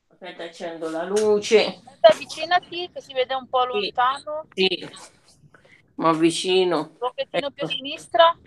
[0.09, 3.67] Aspetta, accendo la luce, Aspetta, Avvicinati che si vede un po' Sì.
[3.81, 4.47] lontano.
[4.53, 4.89] sì,
[5.97, 8.39] mi avvicino, Un pochettino più a ecco, sinistra.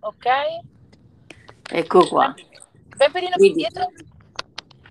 [0.00, 0.26] Ok.
[1.70, 2.34] ecco qua,
[2.96, 3.62] Ben pedino più vedi?
[3.62, 3.88] indietro.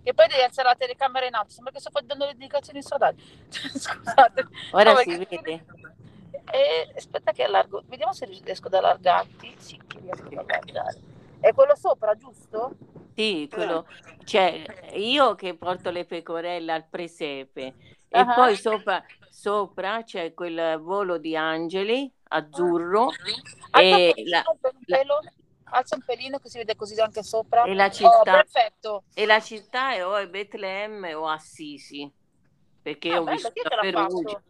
[0.03, 1.49] E poi devi alzare la telecamera in alto.
[1.51, 3.21] Sembra che sto dando le indicazioni stradali.
[3.51, 4.47] Scusate.
[4.71, 5.65] Ora No, si perché- vede?
[6.49, 7.83] E aspetta che allargo.
[7.87, 9.53] Vediamo se riesco ad allargarti.
[9.57, 10.99] Sì, che riesco ad allargare.
[11.39, 12.75] È quello sopra, giusto?
[13.13, 13.85] Sì, quello,
[14.25, 14.63] cioè
[14.95, 17.73] io che porto le pecorelle al presepe
[18.09, 18.33] e Ah.
[18.35, 23.13] poi sopra, sopra c'è quel volo di angeli azzurro un
[23.81, 24.43] e la.
[25.69, 27.63] Alza un pelino che si vede così anche sopra.
[27.65, 29.03] e la Oh, città, perfetto.
[29.13, 32.09] e la città è o è Betlemme o Assisi,
[32.81, 34.41] perché Ah, ho bello, visto a Perugia.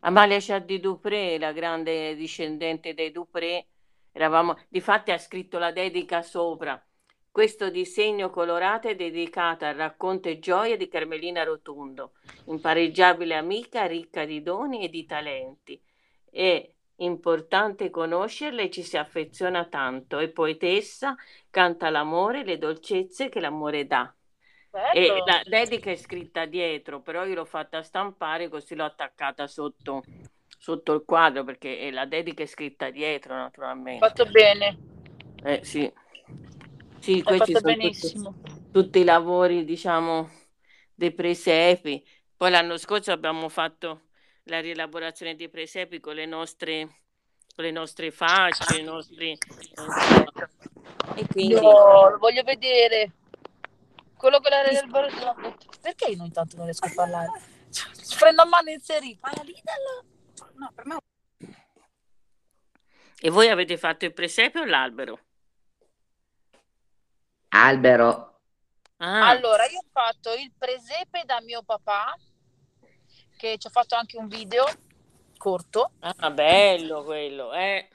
[0.00, 3.68] Amalia Sciaddi Dupré, la grande discendente dei Dupré,
[4.14, 6.80] eravamo, difatti ha scritto la dedica sopra.
[7.30, 12.12] Questo disegno colorato è dedicato al racconto e gioia di Carmelina Rotondo,
[12.46, 15.82] impareggiabile amica, ricca di doni e di talenti.
[16.30, 20.18] È importante conoscerla e ci si affeziona tanto.
[20.18, 21.16] È poetessa,
[21.50, 24.14] canta l'amore le dolcezze che l'amore dà.
[24.92, 30.02] E la dedica è scritta dietro, però io l'ho fatta stampare così l'ho attaccata sotto,
[30.64, 34.06] sotto il quadro perché la dedica è scritta dietro, naturalmente.
[34.06, 34.78] Fatto bene.
[35.42, 35.92] Eh, sì.
[37.00, 38.34] Sì, Hai questi fatto sono tutti, benissimo.
[38.72, 40.30] tutti i lavori, diciamo,
[40.94, 42.02] dei presepi.
[42.34, 44.04] Poi l'anno scorso abbiamo fatto
[44.44, 47.00] la rielaborazione dei presepi con le nostre,
[47.54, 49.36] con le nostre facce, i nostri.
[51.16, 53.12] E quindi Io lo voglio vedere.
[54.16, 57.28] Quello con la bar- Perché io intanto non riesco a parlare?
[58.18, 59.18] Prendo a mano inserito.
[59.20, 60.12] Ma la Lidl?
[60.54, 60.98] No, per me
[63.20, 65.20] E voi avete fatto il presepe o l'albero?
[67.48, 68.40] Albero.
[68.96, 72.16] Ah, Allora, io ho fatto il presepe da mio papà,
[73.36, 74.64] che ci ho fatto anche un video
[75.36, 77.88] corto, ah, bello quello, eh.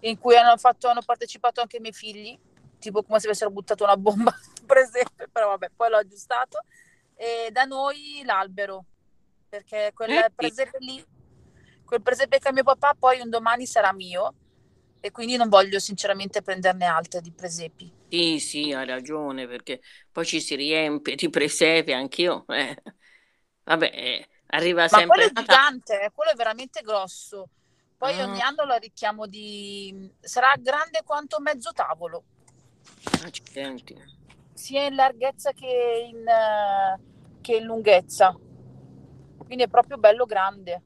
[0.00, 2.36] in cui hanno, fatto, hanno partecipato anche i miei figli,
[2.78, 6.64] tipo come se avessero buttato una bomba sul presepe, però vabbè, poi l'ho aggiustato.
[7.14, 8.86] E da noi l'albero,
[9.52, 10.34] perché quel Eh sì.
[10.34, 11.04] presepe lì,
[11.84, 14.32] quel presepe che ha mio papà, poi un domani sarà mio,
[14.98, 17.92] e quindi non voglio sinceramente prenderne altre di presepi.
[18.08, 19.80] Sì, sì, ha ragione, perché
[20.10, 22.46] poi ci si riempie di presepe, anch'io.
[22.48, 22.82] eh.
[23.64, 27.48] Vabbè, eh, arriva Ma sempre quello è gigante, eh, quello è veramente grosso.
[27.96, 28.24] Poi Ah.
[28.24, 30.10] ogni anno lo arricchiamo di...
[30.20, 32.24] sarà grande quanto mezzo tavolo,
[33.24, 33.94] Accidenti.
[34.54, 37.00] sia in larghezza che in, eh,
[37.40, 38.36] che in lunghezza.
[39.52, 40.82] Quindi è proprio bello grande.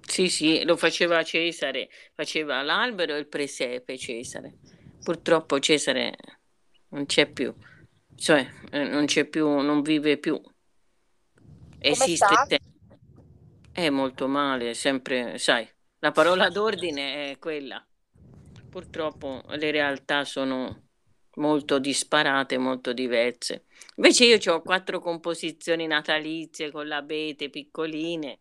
[0.00, 4.58] Sì, sì, lo faceva Cesare, faceva l'albero e il presepe Cesare.
[5.02, 6.14] Purtroppo Cesare
[6.90, 7.52] non c'è più,
[8.14, 10.40] cioè eh, non c'è più, non vive più.
[11.80, 12.60] Esiste
[13.72, 17.84] è molto male, sempre, sai, la parola d'ordine è quella.
[18.70, 20.84] Purtroppo le realtà sono
[21.34, 23.65] molto disparate, molto diverse.
[23.96, 28.40] Invece io ho quattro composizioni natalizie con l'abete piccoline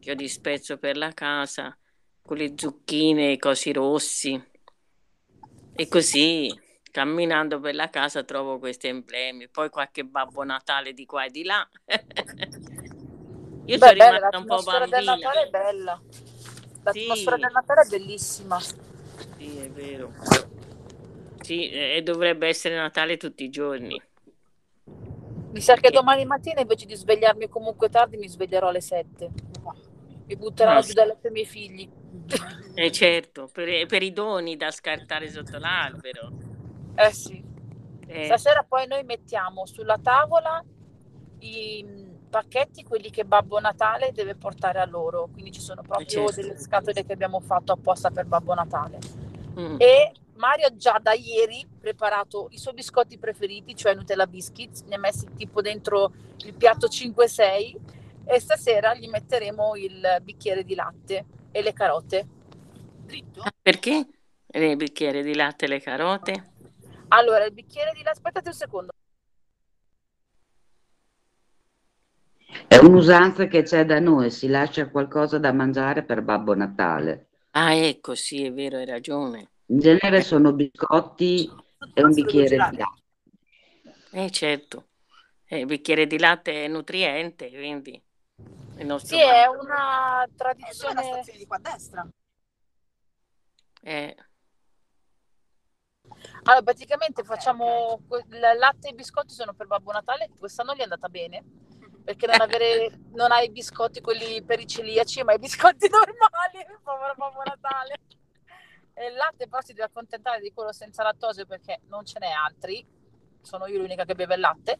[0.00, 1.76] che ho disperso per la casa,
[2.22, 4.42] con le zucchine, i cosi rossi.
[5.76, 6.48] E così,
[6.90, 9.48] camminando per la casa, trovo questi emblemi.
[9.48, 11.68] Poi qualche Babbo Natale di qua e di là.
[13.66, 15.28] Io Beh, sono bella, rimasta un po' l'atmosfera del bambina.
[15.28, 16.02] Natale è bella.
[16.82, 17.42] L'atmosfera Sì.
[17.42, 18.60] del Natale è bellissima.
[18.60, 20.12] Sì, è vero.
[21.40, 24.00] Sì, e dovrebbe essere Natale tutti i giorni.
[25.54, 29.30] Mi sa che domani mattina invece di svegliarmi comunque tardi mi sveglierò alle 7.
[30.26, 31.88] mi butteranno Ah, giù dalle letto i miei figli.
[32.76, 36.32] Eh certo, per, per i doni da scartare sotto l'albero.
[36.96, 37.40] Eh sì.
[38.08, 40.60] Eh, Stasera poi noi mettiamo sulla tavola
[41.38, 45.28] i mm, pacchetti, quelli che Babbo Natale deve portare a loro.
[45.32, 46.40] Quindi ci sono proprio certo.
[46.40, 48.98] delle scatole che abbiamo fatto apposta per Babbo Natale.
[49.56, 49.76] mm.
[49.78, 54.96] E Mario ha già da ieri preparato i suoi biscotti preferiti, cioè Nutella Biscuits, ne
[54.96, 56.12] ha messi tipo dentro
[56.44, 57.76] il piatto 5-6
[58.24, 62.26] e stasera gli metteremo il bicchiere di latte e le carote.
[63.42, 64.06] Ah, Perché?
[64.46, 66.52] Il bicchiere di latte e le carote?
[67.08, 68.92] Allora, il bicchiere di latte, aspettate un secondo.
[72.66, 77.28] È un'usanza che c'è da noi, si lascia qualcosa da mangiare per Babbo Natale.
[77.50, 79.53] Ah, ecco, sì, è vero, hai ragione.
[79.66, 81.46] In genere sono biscotti
[81.92, 83.02] e un bicchiere di latte.
[84.10, 84.88] Eh certo,
[85.46, 88.02] Eh, il bicchiere di latte è nutriente, quindi
[88.76, 90.26] il nostro Sì, è una
[90.58, 91.02] Eh, dov'è la tradizione.
[91.02, 92.08] stazione di qua a destra?
[93.82, 94.14] eh,
[96.44, 100.82] Allora, praticamente facciamo il latte e i biscotti sono per Babbo Natale, quest'anno gli è
[100.82, 101.42] andata bene,
[102.04, 106.64] perché non, avere, non hai i biscotti quelli per i celiaci, ma i biscotti normali,
[106.82, 107.98] povero Babbo Natale.
[108.96, 112.86] Il latte però si deve accontentare di quello senza lattosio perché non ce n'è altri,
[113.42, 114.78] sono io l'unica che beve il latte,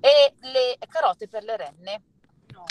[0.00, 2.02] e le carote per le renne,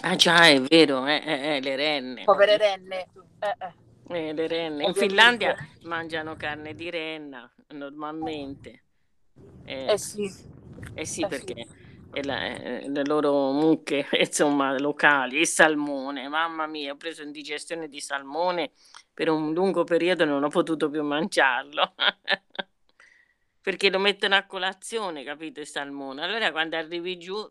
[0.01, 2.23] Ah già, è vero, eh, eh, eh, le renne.
[2.23, 3.07] povere renne.
[3.39, 4.27] Eh, eh.
[4.27, 4.85] Eh, le renne.
[4.85, 4.93] In.
[4.93, 8.83] Finlandia mangiano carne di renna normalmente.
[9.65, 10.23] Eh, Eh sì,
[10.93, 11.67] eh sì, eh sì.
[12.13, 16.27] È la- eh, le loro mucche, insomma, locali, il salmone.
[16.27, 18.71] Mamma mia, ho preso indigestione di salmone
[19.13, 21.93] per un lungo periodo e non ho potuto più mangiarlo.
[23.61, 26.21] Perché lo mettono a colazione, capito, il salmone.
[26.23, 27.49] Allora quando arrivi giù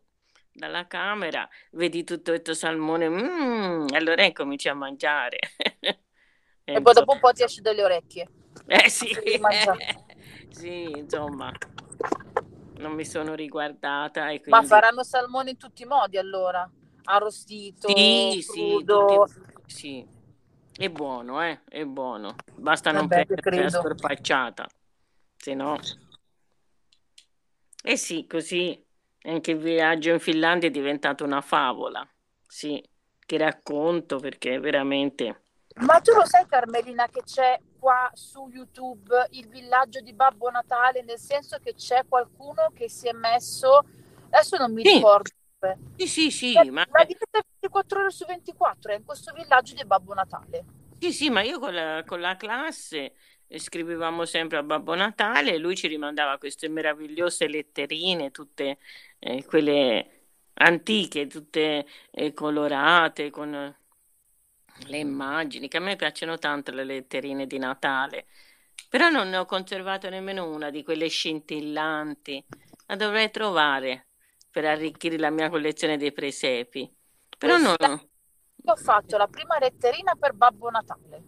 [0.53, 5.39] dalla camera, vedi tutto questo salmone, mm, allora incominci a mangiare.
[6.65, 8.29] e poi dopo un po' ti esce dalle orecchie.
[8.67, 9.09] Eh sì,
[10.51, 11.51] sì, insomma,
[12.79, 14.66] non mi sono riguardata e Ma quindi...
[14.68, 16.68] faranno salmone in tutti i modi allora?
[17.05, 19.27] Arrostito, Sì, sì, crudo.
[19.27, 20.07] tutti- sì,
[20.77, 22.37] è buono, eh, è buono.
[22.55, 24.66] Basta non prendere la scorpacciata,
[25.37, 25.79] se no...
[27.85, 28.81] Eh sì, così
[29.23, 32.09] anche il viaggio in Finlandia è diventato una favola.
[32.47, 32.83] Sì,
[33.27, 35.43] ti racconto perché veramente...
[35.81, 41.03] Ma tu lo sai Carmelina che c'è qua su YouTube il villaggio di Babbo Natale,
[41.03, 43.85] nel senso che c'è qualcuno che si è messo,
[44.30, 44.95] adesso non mi Sì.
[44.95, 45.30] ricordo.
[45.97, 46.87] Sì, sì, sì, Cioè, ma...
[46.93, 50.64] la diretta è 24 ore su 24 è in questo villaggio di Babbo Natale.
[51.01, 53.14] Sì, sì, ma io con la, con la classe
[53.49, 58.78] eh, scrivevamo sempre a Babbo Natale e lui ci rimandava queste meravigliose letterine, tutte
[59.18, 60.20] eh, quelle
[60.55, 63.74] antiche, tutte eh, colorate, con
[64.87, 68.27] le immagini, che a me piacciono tanto le letterine di Natale,
[68.89, 72.45] però non ne ho conservato nemmeno una di quelle scintillanti.
[72.87, 74.09] La dovrei trovare
[74.51, 76.93] per arricchire la mia collezione dei presepi.
[77.39, 77.77] Però non...
[78.64, 81.23] Io ho fatto la prima letterina per Babbo Natale,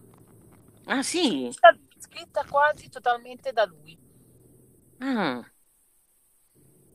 [0.85, 1.49] Ah sì?
[1.51, 3.97] scritta, scritta quasi totalmente da lui.
[4.99, 5.43] Ah.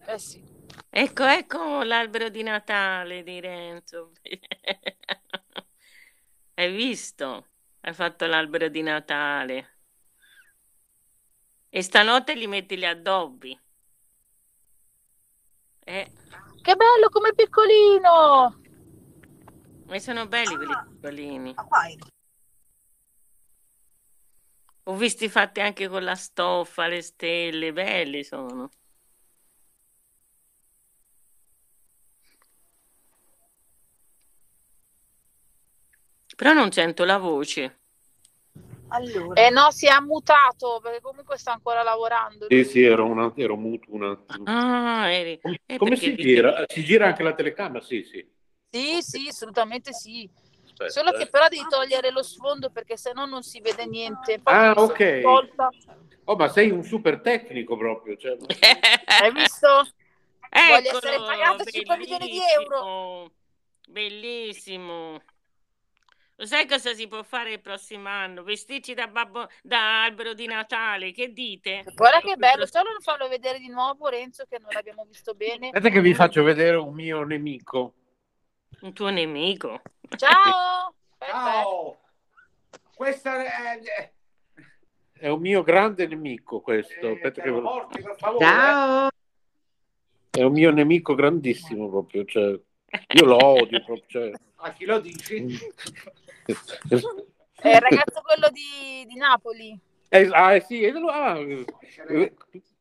[0.06, 0.42] Eh sì.
[0.88, 4.12] Ecco, ecco l'albero di Natale di Renzo.
[6.60, 7.46] Hai visto?
[7.80, 9.78] Hai fatto l'albero di Natale.
[11.70, 13.58] E stanotte gli metti gli addobbi.
[15.86, 16.12] Eh,
[16.60, 18.60] Che bello come piccolino!
[19.86, 21.54] ma sono belli quelli piccolini.
[21.56, 21.88] Ah,
[24.82, 28.68] Ho visti fatti anche con la stoffa, le stelle, belli sono.
[36.40, 37.80] Però non sento la voce.
[38.88, 42.46] Allora, Eh no, si è ammutato perché comunque sta ancora lavorando.
[42.48, 44.44] Sì, sì, ero, una, ero muto un attimo.
[44.46, 45.38] Ah, eri...
[45.42, 46.64] Come, eh, come si dici- gira?
[46.66, 47.84] Si gira anche la telecamera?
[47.84, 48.26] Sì, sì.
[48.70, 50.26] Sì, sì, assolutamente sì.
[50.64, 51.26] Aspetta, Solo che eh.
[51.26, 54.32] però devi togliere lo sfondo perché sennò non si vede niente.
[54.32, 55.22] Infatti Ah, ok.
[55.22, 55.68] tolta.
[56.24, 58.16] Oh, ma sei un super tecnico proprio.
[58.16, 58.36] Cioè...
[59.22, 59.68] Hai visto?
[59.68, 63.30] Voglio Eccolo, essere pagato 5 milioni di euro.
[63.88, 65.20] Bellissimo.
[66.40, 68.42] Lo sai cosa si può fare il prossimo anno?
[68.42, 71.84] Vestirci da, babbo, da albero di Natale, che dite?
[71.94, 75.66] Guarda che bello, solo non farlo vedere di nuovo Renzo che non l'abbiamo visto bene.
[75.66, 77.92] Aspetta che vi faccio vedere un mio nemico.
[78.80, 79.82] Un tuo nemico.
[80.16, 80.94] Ciao!
[81.18, 81.98] Ciao!
[82.94, 84.10] Questa è...
[85.12, 87.06] È un mio grande nemico questo.
[87.06, 87.88] Aspetta che ve lo-
[88.38, 89.10] Ciao!
[90.30, 92.24] È un mio nemico grandissimo proprio.
[92.24, 92.58] Cioè...
[93.14, 94.04] Io lo odio proprio.
[94.06, 94.32] Cioè...
[94.56, 95.58] A chi lo dici?
[96.46, 99.78] È il ragazzo quello di, di Napoli.
[100.08, 102.34] Eh, ah, eh, sì, eh, ah, eh,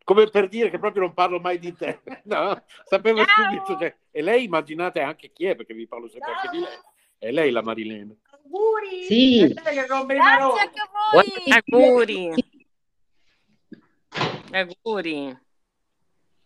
[0.03, 1.99] come per dire che proprio non parlo mai di te.
[2.23, 3.51] No, sapevo Ciao!
[3.51, 3.77] subito.
[3.79, 6.79] Cioè, e lei immaginate anche chi è, perché vi parlo sempre anche di lei.
[7.19, 8.15] È lei la Marilena.
[8.31, 9.03] Auguri!
[9.03, 9.53] Sì.
[9.53, 11.33] Grazie anche a voi.
[11.69, 12.33] Auguri.
[14.51, 15.37] Auguri.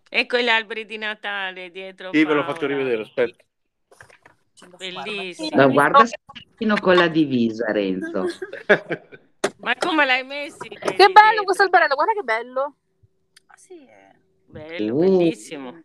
[0.10, 2.12] Ecco gli alberi di Natale dietro.
[2.12, 2.54] Sì, ve lo Paola.
[2.54, 3.44] faccio rivedere, aspetta.
[4.78, 5.50] Bellissimo.
[5.56, 6.06] Ma guarda
[6.56, 8.26] fino con la divisa, Renzo.
[9.58, 10.68] Ma come l'hai messi?
[10.68, 12.76] Che bello questo alberello, guarda che bello.
[13.48, 14.16] Ah, sì, eh.
[14.46, 15.00] Bello, Uh.
[15.00, 15.84] bellissimo.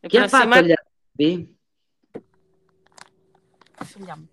[0.00, 1.56] E Chi ha fatto gli alberi?
[3.84, 4.26] Scegliamo.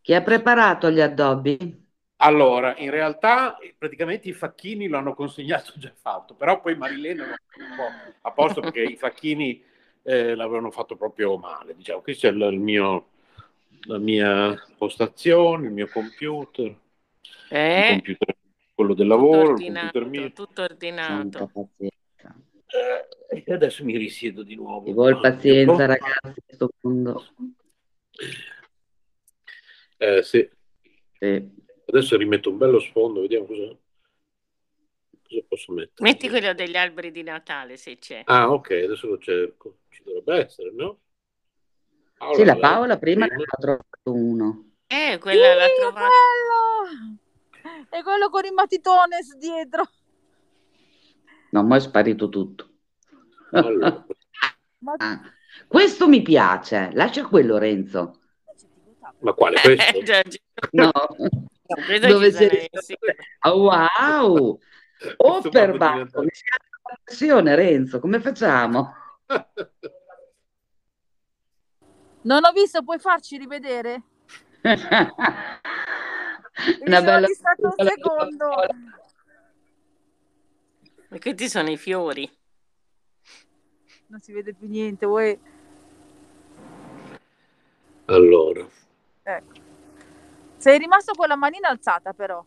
[0.00, 1.86] Chi ha preparato gli addobbi?
[2.20, 7.62] Allora, in realtà praticamente i facchini l'hanno consegnato già fatto, però poi Marilena l'ha fatto
[7.62, 9.62] un po' a posto perché i facchini
[10.08, 11.74] eh, l'avevano fatto proprio male.
[11.76, 13.08] Diciamo, qui c'è il, il mio,
[13.86, 16.76] la mia postazione, il mio computer, il
[17.50, 18.36] Eh, computer
[18.74, 20.32] quello del tutto lavoro, il computer ordinato, mio.
[20.32, 21.50] tutto ordinato.
[23.30, 24.86] Eh, e adesso mi risiedo di nuovo.
[24.86, 25.86] Ci vuole pazienza, Oh.
[25.86, 27.24] ragazzi, questo mondo.
[29.98, 30.48] Eh, sì.
[31.18, 31.56] Sì.
[31.86, 33.76] Adesso rimetto un bello sfondo, vediamo cosa,
[35.28, 36.10] cosa posso mettere.
[36.10, 38.22] Metti quello degli alberi di Natale se c'è.
[38.26, 39.78] Ah, ok, adesso lo cerco.
[39.90, 41.00] Ci dovrebbe essere, no?
[42.16, 44.70] Paola, Sì, la Paola prima ne ha trovato uno.
[44.88, 46.08] Eh, quella l'ha Sì, trovata.
[46.08, 47.86] bello!
[47.90, 49.88] E quello con i matitones dietro.
[51.50, 52.68] No, ma è sparito tutto.
[53.52, 54.04] Allora,
[54.80, 55.20] Ma Ah,
[55.66, 56.90] questo mi piace.
[56.92, 58.20] Lascia quello, Renzo.
[59.20, 60.00] ma quale questo?
[60.72, 60.90] No,
[62.08, 62.68] dove sei?
[63.40, 64.58] Ah, wow!
[65.18, 66.06] O Questo per mi la
[67.04, 68.00] passione, Renzo.
[68.00, 68.94] Come facciamo?
[72.22, 74.02] non ho visto, puoi farci rivedere?
[76.58, 78.50] Mi Una sono bella distratto un secondo.
[81.10, 82.28] E questi sono i fiori.
[84.08, 85.38] Non si vede più niente, vuoi...
[88.06, 88.66] Allora,
[89.22, 89.52] Ecco.
[90.56, 92.44] Sei rimasto con la manina alzata però.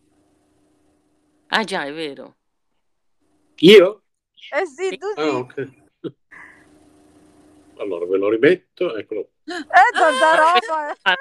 [1.48, 2.38] Ah già, è vero.
[3.62, 4.04] Io?
[4.54, 5.22] Eh sì, tu sì.
[5.22, 5.70] Ah, ok.
[7.78, 9.30] Allora, ve lo rimetto, eccolo.
[9.46, 10.92] Eh, tanta roba.
[10.92, 10.98] eh.
[11.02, 11.16] Ah,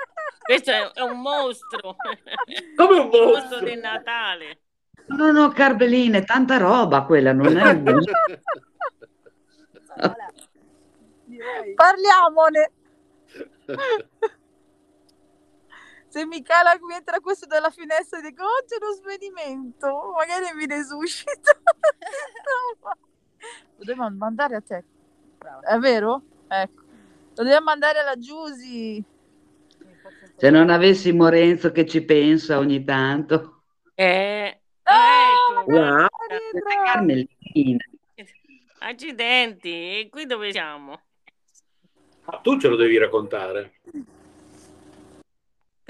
[0.45, 1.97] questo è, è un mostro.
[2.77, 3.61] Come un mostro mostro!
[3.65, 4.61] di Natale.
[5.07, 8.03] No, no, Carbeline, tanta roba quella, non è un.
[11.75, 12.73] Parliamone.
[16.11, 20.67] Se Michela qui entra questo dalla finestra e dico, oh, c'è uno svenimento, magari mi
[20.67, 21.53] resuscita.
[23.77, 24.85] Lo dobbiamo mandare a te.
[25.39, 25.61] Brava.
[25.61, 26.23] È vero?
[26.49, 26.83] Ecco.
[27.37, 29.05] Lo dobbiamo mandare alla Giusy.
[30.37, 33.63] Se non avessimo Renzo che ci pensa ogni tanto.
[33.95, 36.09] Eh, ecco, Wow.
[36.29, 36.83] Rita!
[36.85, 37.85] Carmelina.
[38.81, 41.01] Accidenti, e qui dove siamo?
[42.25, 43.75] Ah, tu ce lo devi raccontare.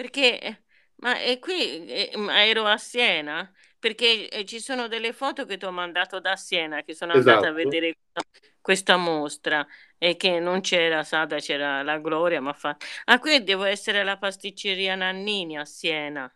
[0.01, 0.63] Perché,
[1.03, 5.59] ma è qui, eh, ma ero a Siena, perché eh, ci sono delle foto che
[5.59, 7.53] ti ho mandato da Siena, che sono andata a Esatto.
[7.53, 8.23] vedere questa,
[8.63, 9.67] questa mostra
[9.99, 12.75] e che non c'era Sada, c'era la Gloria, ma fa...
[13.05, 16.35] Ah, qui devo essere alla pasticceria Nannini a Siena.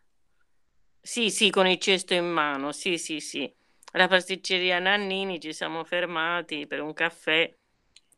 [1.00, 3.50] Sì, sì, con il cesto in mano, sì, sì, sì.
[3.92, 7.50] Alla pasticceria Nannini ci siamo fermati per un caffè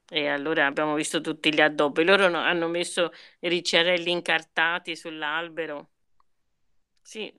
[0.09, 2.05] e allora abbiamo visto tutti gli addobbi.
[2.05, 5.89] Loro no- hanno messo i ricciarelli incartati sull'albero.
[7.01, 7.33] Sì,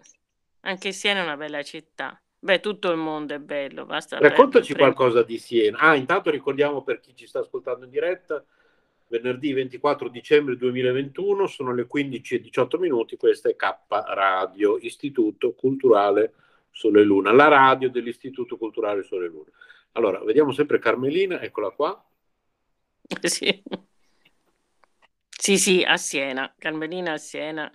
[0.61, 2.19] anche Siena è una bella città.
[2.39, 5.79] Beh, tutto il mondo è bello, basta Raccontaci prendere- qualcosa di Siena.
[5.79, 8.43] Ah, intanto ricordiamo per chi ci sta ascoltando in diretta,
[9.07, 15.53] venerdì 24 dicembre 2021, sono le 15 e 18 minuti, questa è K Radio, Istituto
[15.53, 16.33] Culturale
[16.71, 19.49] Sole Luna, la radio dell'Istituto Culturale Sole Luna.
[19.93, 22.01] Allora, vediamo sempre Carmelina, eccola qua.
[23.23, 23.63] Sì.
[25.29, 27.71] Sì, sì, a Siena, Carmelina a Siena.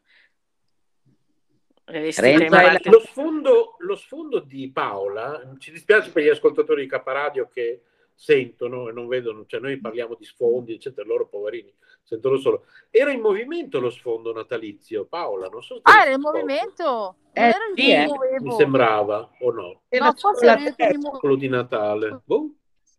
[1.85, 7.01] La- parte- Lo sfondo, lo sfondo di Paola, ci dispiace per gli ascoltatori di K
[7.05, 7.83] Radio che
[8.15, 11.73] sentono e non vedono, cioè noi parliamo di sfondi, eccetera, loro poverini
[12.03, 12.67] sentono solo.
[12.91, 17.17] Era in movimento lo sfondo natalizio, Paola, non so se Ah, era in movimento?
[17.33, 18.41] Eh, io sì, eh.
[18.41, 19.83] mi sembrava, o no?
[19.89, 21.19] Era No, forse muovevo.
[21.19, 22.21] Quello di Natale.
[22.25, 22.55] Boh.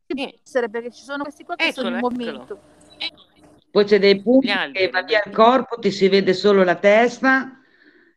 [0.08, 0.40] Sì.
[0.44, 2.60] essere perché ci sono questi qua che sono in Eccolo, movimento.
[3.72, 7.58] Poi c'è dei punti che va via il corpo, ti si vede solo la testa.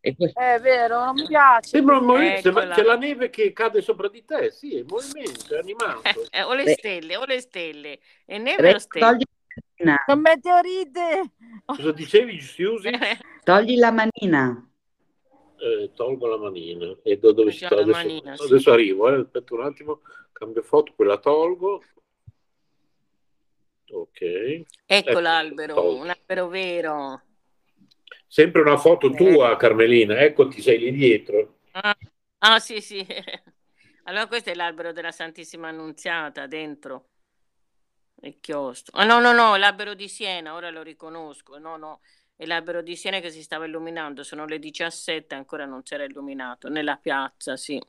[0.01, 1.69] E poi- È vero, non mi piace.
[1.71, 2.75] Sembra un movimento, Eccola.
[2.75, 6.27] c'è la neve che cade sopra di te, sì, è in movimento, è animato.
[6.31, 6.73] Eh, o le Beh.
[6.75, 7.99] stelle, o le stelle.
[8.25, 9.05] E neve o Renzo, stelle?
[9.07, 9.23] togli
[9.79, 10.03] manina.
[10.07, 11.31] Con meteorite!
[11.65, 12.91] Cosa dicevi, Susi?
[13.43, 14.69] Togli la manina.
[15.59, 16.95] Eh, tolgo la manina.
[17.03, 18.43] E do- dove si la Adesso, manina, sì.
[18.45, 19.21] adesso arrivo, eh.
[19.21, 20.01] aspetta un attimo,
[20.37, 21.83] cambio foto, quella tolgo.
[23.89, 24.21] Ok.
[24.21, 26.03] Ecco Ecco, l'albero, tolto.
[26.03, 27.23] un albero vero.
[28.27, 31.61] Sempre una foto tua, Carmelina, eccoti, sei lì dietro.
[31.73, 31.97] Ah,
[32.39, 33.05] ah, sì, sì.
[34.09, 37.09] Allora questo è l'albero della Santissima Annunziata dentro
[38.23, 38.97] il chiostro.
[38.99, 41.59] Ah, no, no, no, l'albero di Siena, ora lo riconosco.
[41.59, 42.01] No, no,
[42.37, 44.23] è l'albero di Siena che si stava illuminando.
[44.23, 46.69] Sono le 17, ancora non si era illuminato.
[46.69, 47.81] Nella piazza, sì.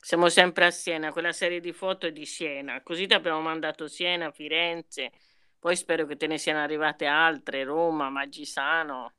[0.00, 2.80] Siamo sempre a Siena, quella serie di foto è di Siena.
[2.82, 5.10] Così ti abbiamo mandato Siena, Firenze,
[5.58, 9.12] poi spero che te ne siano arrivate altre, Roma, Maggisano.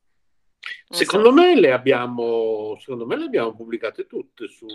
[0.89, 1.33] Non Secondo so.
[1.35, 4.67] me le abbiamo, secondo me le abbiamo pubblicate tutte su,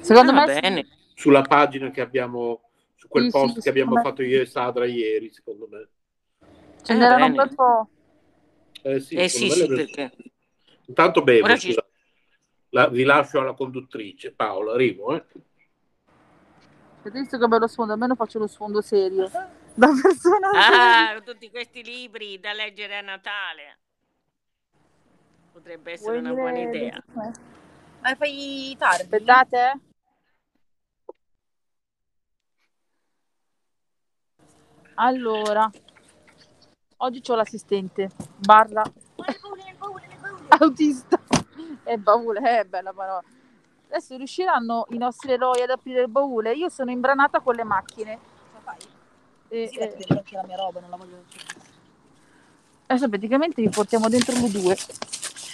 [0.00, 0.60] Secondo Ah, me sì.
[0.60, 0.88] bene.
[1.14, 4.46] sulla pagina che abbiamo, su quel Sì, post sì, che abbiamo me- fatto io e
[4.46, 5.88] Sadra ieri, secondo me.
[6.82, 7.88] Ce Eh, n'erano po'.
[8.82, 10.12] Eh sì, Eh sì, sì, perché
[10.86, 11.87] Intanto bevo, Ora ci- scusa.
[12.70, 14.32] La- vi lascio alla conduttrice.
[14.32, 15.14] Paola, arrivo.
[15.16, 15.24] Eh.
[17.00, 17.92] Avete visto che bello sfondo?
[17.92, 19.30] Almeno faccio lo sfondo serio.
[19.74, 20.50] Da persona.
[21.14, 23.78] Ah, tutti questi libri da leggere a Natale.
[25.52, 27.04] Potrebbe essere Vuoi una dire- buona idea.
[28.00, 29.02] Ma fai tardi?
[29.02, 29.80] Aspettate.
[34.94, 35.70] Allora,
[36.98, 38.82] oggi ho l'assistente barra
[40.58, 41.17] autista
[41.88, 43.22] e baule, è bella parola.
[43.88, 46.52] Adesso riusciranno i nostri eroi ad aprire il baule?
[46.52, 48.18] Io sono imbranata con le macchine.
[48.52, 48.76] La fai?
[49.48, 51.22] E, Sì, e- metti dentro anche la mia roba, non la voglio.
[52.86, 54.76] adesso praticamente vi portiamo dentro le due.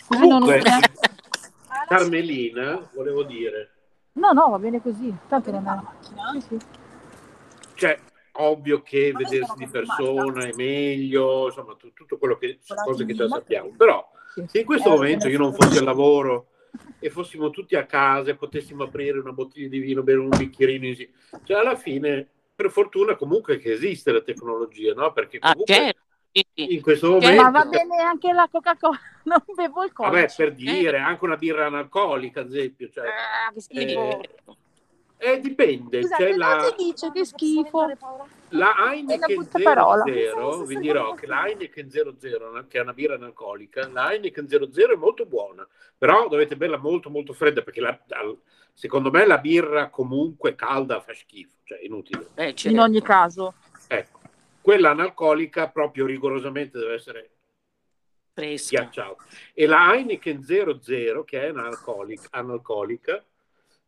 [0.07, 0.41] Così non...
[0.41, 0.91] Comunque, eh.
[1.87, 3.71] Carmelina, volevo dire,
[4.15, 5.15] No, no, va bene così.
[5.29, 5.83] Tanto non la è...
[5.83, 6.33] macchina?
[6.33, 6.59] Sì, sì.
[7.75, 7.99] cioè,
[8.33, 13.15] ovvio che Ma vedersi di persona è meglio, insomma, tu- tutto quello che, cose che
[13.15, 13.71] già sappiamo.
[13.77, 14.11] Però.
[14.47, 16.49] Se in questo Eh, momento io non fossi al lavoro
[16.99, 20.95] e fossimo tutti a casa e potessimo aprire una bottiglia di vino, bere un bicchierino
[21.45, 25.13] cioè alla fine, per fortuna comunque che esiste la tecnologia, no?
[25.13, 26.01] Perché Ah, comunque certo.
[26.33, 26.75] sì, sì.
[26.75, 27.27] in questo Certo.
[27.27, 27.43] momento...
[27.43, 30.35] Ma va bene anche la Coca-Cola, non bevo il Vabbè, codice.
[30.45, 34.21] per dire, anche una birra analcolica, ad esempio, cioè, Ah, che schifo.
[34.21, 34.31] Eh,
[35.17, 37.91] eh, dipende, Scusate, c'è la, non si dice che schifo.
[38.51, 40.03] la Heineken brutta parola.
[40.05, 44.93] 00, vi dirò che la Heineken 00, che è una birra analcolica, la Heineken 00
[44.93, 47.99] è molto buona, però dovete berla molto molto fredda perché la-
[48.73, 52.29] secondo me la birra comunque calda fa schifo, cioè inutile.
[52.35, 52.81] Eh, In certo.
[52.83, 53.55] ogni caso.
[53.89, 54.21] Ecco,
[54.61, 57.31] quella analcolica proprio rigorosamente deve essere
[58.33, 58.81] Fresca.
[58.81, 59.25] ghiacciata.
[59.55, 63.25] E la Heineken 00, che è analcolica, analcolica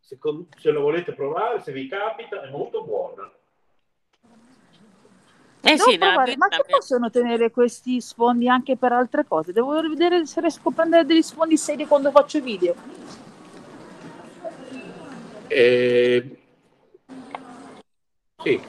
[0.07, 3.29] secondo- se lo volete provare, se vi capita, è molto buona.
[5.63, 6.37] Eh sì, provare.
[6.37, 9.53] Ma che possono tenere questi sfondi anche per altre cose?
[9.53, 12.75] Devo vedere se riesco a prendere degli sfondi seri quando faccio video.
[15.49, 16.41] Eh,
[18.43, 18.61] Sì,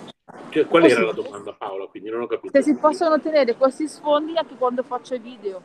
[0.49, 1.85] Cioè, qual era la domanda Paola?
[1.85, 2.51] Quindi non ho capito.
[2.51, 5.61] Se si possono tenere questi sfondi anche quando faccio i video.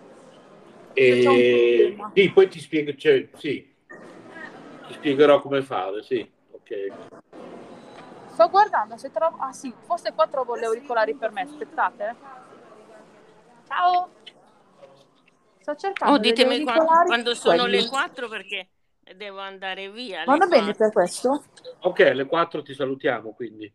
[0.92, 3.71] Eh, sì, poi ti spiego, cioè, sì,
[4.92, 6.92] ti spiegherò come fare, sì, ok.
[8.32, 9.36] Sto guardando se trovo.
[9.38, 11.42] Ah sì, forse qua trovo gli auricolari per me.
[11.42, 12.08] Aspettate.
[12.08, 12.14] eh.
[13.66, 14.08] Ciao.
[15.60, 16.14] Sto cercando.
[16.14, 17.82] Oh, ditemi auricolari, quando sono quelli.
[17.82, 18.68] le 4 perché
[19.16, 20.24] devo andare via.
[20.24, 21.44] Vanno bene per questo?
[21.80, 23.72] Ok, alle 4 ti salutiamo quindi.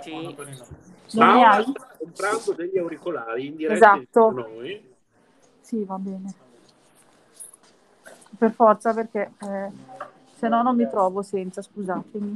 [0.00, 0.34] Sì.
[1.14, 1.64] Paola hai?
[1.64, 4.20] sta comprando degli auricolari in diretta Esatto.
[4.26, 4.94] con noi.
[5.60, 6.34] Sì, va bene.
[8.38, 9.70] Per forza perché eh,
[10.42, 12.34] se no non mi trovo senza, scusatemi.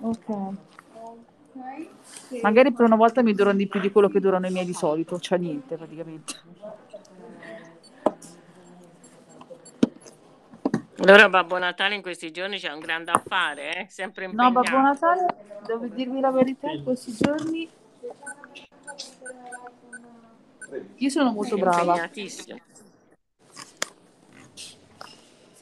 [0.00, 0.54] Ok.
[2.42, 4.72] Magari per una volta mi durano di più di quello che durano i miei di
[4.72, 6.34] solito, cioè niente praticamente.
[10.98, 13.86] Allora Babbo Natale in questi giorni c'è un grande affare, eh?
[13.90, 14.60] sempre No, impegnato.
[14.62, 15.26] Babbo Natale,
[15.66, 17.68] devo dirvi la verità, in questi giorni
[20.96, 22.08] io sono molto brava.
[22.12, 22.28] Sì,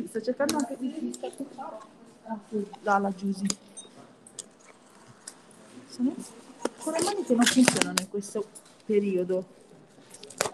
[0.06, 1.12] sto cercando anche di
[2.26, 3.46] Ah, sì, là, la Giusy.
[5.88, 6.14] Sono
[6.78, 8.46] con le mani che non funzionano in questo
[8.86, 9.44] periodo.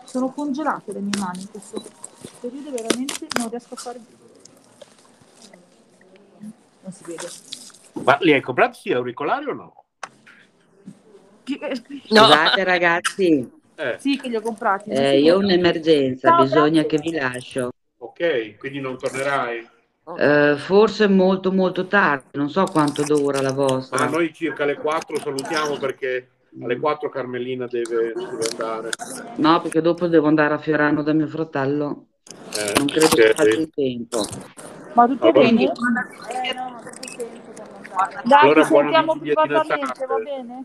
[0.05, 1.81] Sono congelate le mie mani in questo
[2.41, 4.01] periodo, veramente non riesco a fare.
[6.83, 7.29] Non si vede.
[8.05, 9.75] Ma li hai comprati gli auricolari o no?
[12.11, 12.25] No.
[12.25, 14.91] Scusate ragazzi, Eh, Sì, che li ho comprati.
[14.91, 16.87] eh, io ho un'emergenza, Ciao, bisogna grazie.
[16.87, 17.71] che vi lascio.
[17.99, 18.57] ok.
[18.59, 19.69] Quindi non tornerai.
[20.19, 24.07] Eh, forse molto molto tardi, non so quanto dura la Ma vostra.
[24.09, 26.29] noi circa alle 4 salutiamo perché
[26.61, 28.91] alle 4 Carmelina deve, deve andare.
[29.37, 32.07] No, perché dopo devo andare a Fiorano da mio fratello.
[32.57, 34.27] Eh, Non credo che faccia in tempo.
[34.93, 35.41] Ma tutti Vabbè.
[35.41, 35.63] bene?
[35.63, 38.23] Eh no, ma per?
[38.25, 40.65] Dai, Allora, ci sentiamo privatamente, va bene?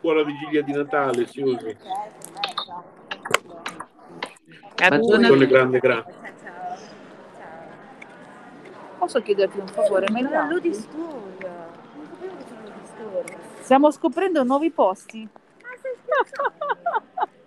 [0.00, 1.76] Buona vigilia di Natale, Siusi.
[4.76, 6.12] Le grandi grandi.
[8.98, 10.08] Posso chiederti un favore?
[10.10, 11.48] Ma lo disturba.
[11.94, 13.32] Non sapevo che c'era lo disturba.
[13.60, 15.28] Stiamo scoprendo nuovi posti.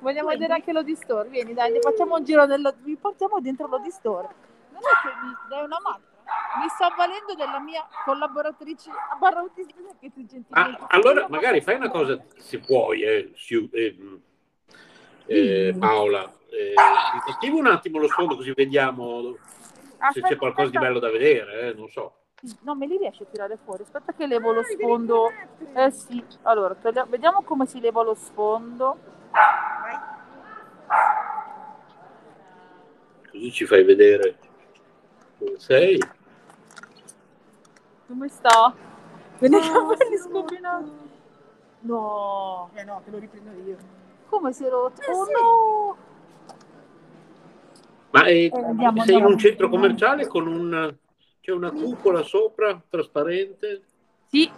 [0.00, 1.28] Vogliamo vedere anche lo store.
[1.28, 2.74] Vieni, dai, facciamo un giro dello...
[2.82, 4.28] Vi portiamo dentro lo store.
[4.72, 6.08] Non è che mi dai una mano.
[6.60, 10.52] Mi sto avvalendo della mia collaboratrice barra autista che tu gentilmente.
[10.80, 13.96] Ah, allora, magari fai una cosa, se puoi, eh, Siu- eh,
[15.26, 16.32] eh, Paola.
[16.50, 16.74] Eh,
[17.24, 19.38] disattiva un attimo lo sfondo così vediamo se
[19.98, 20.92] Aspetta, c'è qualcosa di aspetta.
[20.92, 22.19] bello da vedere, eh, non so.
[22.62, 23.82] No, me li riesci a tirare fuori.
[23.82, 25.30] Aspetta che levo lo sfondo.
[25.74, 26.24] Eh sì.
[26.42, 26.74] Allora,
[27.06, 28.96] vediamo come si leva lo sfondo.
[33.30, 34.38] Così ci fai vedere
[35.38, 35.98] dove sei.
[38.06, 38.74] Come sta?
[39.38, 39.58] Con i No,
[39.88, 40.90] capelli si è scombinati.
[41.80, 42.70] No.
[42.74, 43.76] Eh no, te lo riprendo io.
[44.28, 45.02] Come si è rotto?
[45.02, 45.32] Eh oh sì.
[45.32, 45.96] no!
[48.10, 49.28] Ma eh, andiamo, sei in andiamo.
[49.28, 50.96] un centro commerciale con un...
[51.40, 53.82] c'è una cupola sopra, trasparente?
[54.26, 54.50] Sì,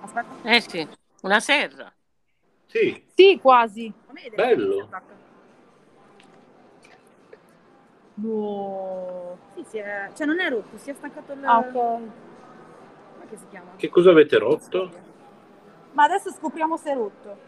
[0.00, 0.48] Aspetta.
[0.48, 0.88] Eh sì,
[1.22, 1.92] una serra.
[2.66, 3.92] Sì, sì, quasi.
[4.34, 4.88] Bello.
[8.14, 9.38] No.
[9.54, 10.10] Sì, si è...
[10.14, 11.44] Cioè non è rotto, si è staccato il...
[11.44, 11.72] Ah, ok.
[11.72, 13.70] Come che si chiama?
[13.76, 14.90] che cosa avete rotto?
[15.92, 17.46] Ma adesso scopriamo se è rotto.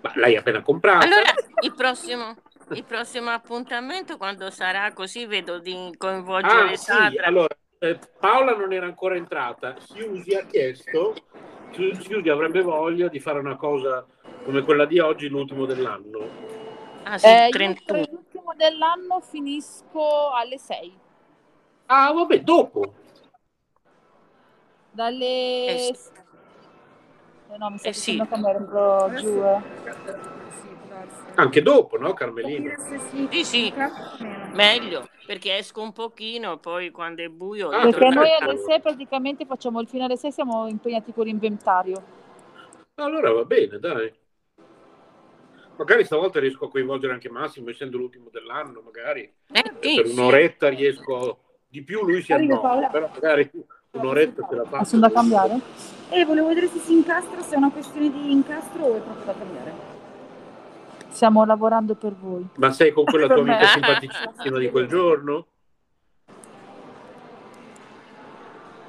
[0.00, 1.04] Ma l'hai appena comprata?
[1.04, 2.36] Allora, il prossimo,
[2.70, 7.26] il prossimo appuntamento, quando sarà così, vedo di coinvolgere Ah, sì, Sandra.
[7.26, 9.76] allora, eh, Paola non era ancora entrata.
[9.78, 11.14] Siusi ha chiesto,
[11.72, 14.04] Siu- Siusi avrebbe voglia di fare una cosa
[14.44, 16.44] come quella di oggi, l'ultimo dell'anno.
[17.04, 18.06] Ah sì, Eh, io 31.
[18.10, 20.98] l'ultimo dell'anno finisco alle 6.
[21.86, 22.94] Ah, vabbè, dopo.
[24.90, 25.26] Dalle...
[25.66, 25.92] Eh,
[27.48, 28.16] Eh, no, mi sa Eh, che sì.
[29.20, 29.42] giù.
[29.44, 30.34] eh.
[31.38, 32.74] Anche dopo, no, Carmelina?
[33.30, 33.72] Sì, sì.
[34.54, 37.68] Meglio, perché esco un pochino, poi quando è buio...
[37.68, 42.02] Ah, Perché noi alle 6 praticamente facciamo il finale 6, siamo impegnati con l'inventario.
[42.94, 44.10] Allora va bene, dai.
[45.76, 49.30] Magari stavolta riesco a coinvolgere anche Massimo, essendo l'ultimo dell'anno, magari.
[49.52, 50.12] Eh, sì, per sì.
[50.18, 52.88] un'oretta riesco di più, lui si Paola.
[52.88, 53.50] però magari
[53.90, 54.84] un'oretta ce la Ma fa.
[54.84, 55.60] sono da cambiare?
[56.08, 59.24] E volevo vedere se si incastra, se è una questione di incastro o è proprio
[59.26, 59.85] da cambiare.
[61.16, 62.46] Stiamo lavorando per voi.
[62.56, 65.46] Ma sei con quella tua amica simpaticissima di quel giorno?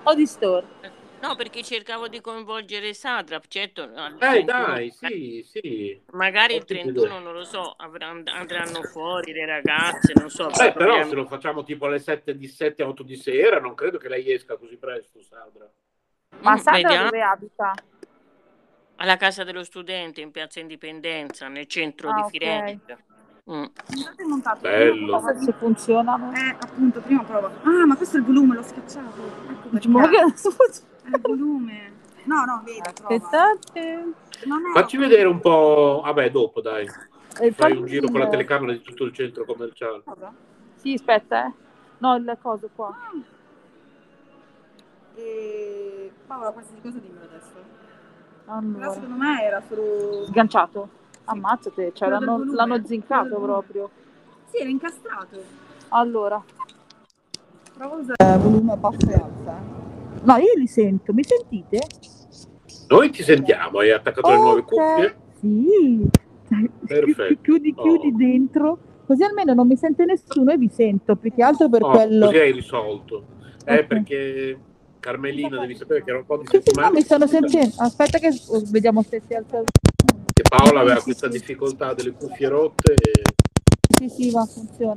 [0.04, 0.66] O di store.
[1.22, 3.84] No, perché cercavo di coinvolgere Sandra, certo.
[3.96, 6.02] al Dai, 31, dai, sì, sì.
[6.12, 7.20] Magari il Ottima 31, idea.
[7.22, 10.48] non lo so, avranno- andranno fuori le ragazze, non so.
[10.48, 13.74] Beh, però proviamo- se lo facciamo tipo alle 7 di 7 8 di sera, non
[13.74, 15.66] credo che lei esca così presto, Sandra.
[16.42, 17.04] Ma Mm, Sandra vediamo.
[17.06, 17.74] dove abita?
[18.98, 22.30] Alla casa dello studente in piazza Indipendenza, nel centro Ah, di ok.
[22.30, 22.98] Firenze.
[23.50, 23.54] Mm.
[23.54, 24.60] Montato e montato.
[24.62, 25.20] Bello.
[25.20, 26.34] Non so se funzionano.
[26.34, 27.52] Eh, appunto, prima prova.
[27.64, 29.22] Ah, ma questo è il volume, l'ho schiacciato.
[29.50, 29.88] Ecco perché.
[29.88, 30.26] Ma che È
[31.14, 31.92] il volume.
[32.24, 32.82] No, no, vedi.
[32.82, 34.14] Aspettate.
[34.46, 34.74] Non è...
[34.74, 36.02] Facci vedere un po'.
[36.04, 36.86] Vabbè, dopo, dai.
[37.40, 40.02] Eh, Fai un giro con la telecamera di tutto il centro commerciale.
[40.04, 40.34] Cosa?
[40.76, 41.54] Sì, aspetta, eh.
[42.00, 42.94] No, il coso qua.
[45.16, 46.12] E...
[46.26, 47.86] Paola, qualsiasi cosa dimmelo adesso.
[48.48, 48.92] Però Allora.
[48.94, 50.26] secondo me era solo...
[50.28, 50.90] Sganciato.
[51.26, 53.90] Ammazzate, cioè l'hanno, l'hanno zincato proprio.
[54.46, 55.38] Sì, era incastrato.
[55.90, 56.42] Allora.
[57.78, 58.38] Prova a usare...
[58.38, 60.22] volume basso e alto, eh.
[60.24, 61.80] No, io li sento, mi sentite?
[62.88, 65.18] Noi ti sentiamo, hai attaccato le nuove cuffie?
[65.42, 66.10] Sì.
[66.88, 67.36] Perfetto.
[67.44, 68.18] Chiudi, chiudi Oh.
[68.18, 68.78] dentro.
[69.06, 72.26] Così almeno non mi sente nessuno e vi sento, più che altro per Oh, quello.
[72.28, 73.26] così hai risolto.
[73.66, 73.86] Eh, Ok.
[73.86, 74.60] perché
[75.00, 77.76] Carmelina devi sapere che era un po' di Sì, sì, no, mi stanno sentendo.
[77.78, 79.62] Aspetta che oh, vediamo se si alza.
[80.34, 81.38] che Paola aveva Sì, questa sì.
[81.38, 82.94] difficoltà delle cuffie rotte.
[82.94, 83.22] e-
[83.98, 84.96] Sì, sì, va, funziona.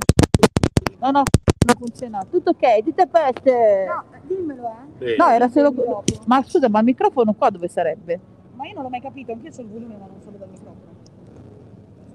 [0.99, 1.23] No, no,
[1.67, 2.27] non funziona.
[2.29, 3.51] Tutto ok, a posto.
[3.51, 4.99] No, dimmelo, eh.
[4.99, 5.17] Bene.
[5.17, 6.05] No, era solo.
[6.27, 8.21] Ma scusa, ma il microfono qua dove sarebbe?
[8.55, 10.47] Ma io non l'ho mai capito, anch'io c'ho il volume, ma non so dove è
[10.47, 10.99] il microfono.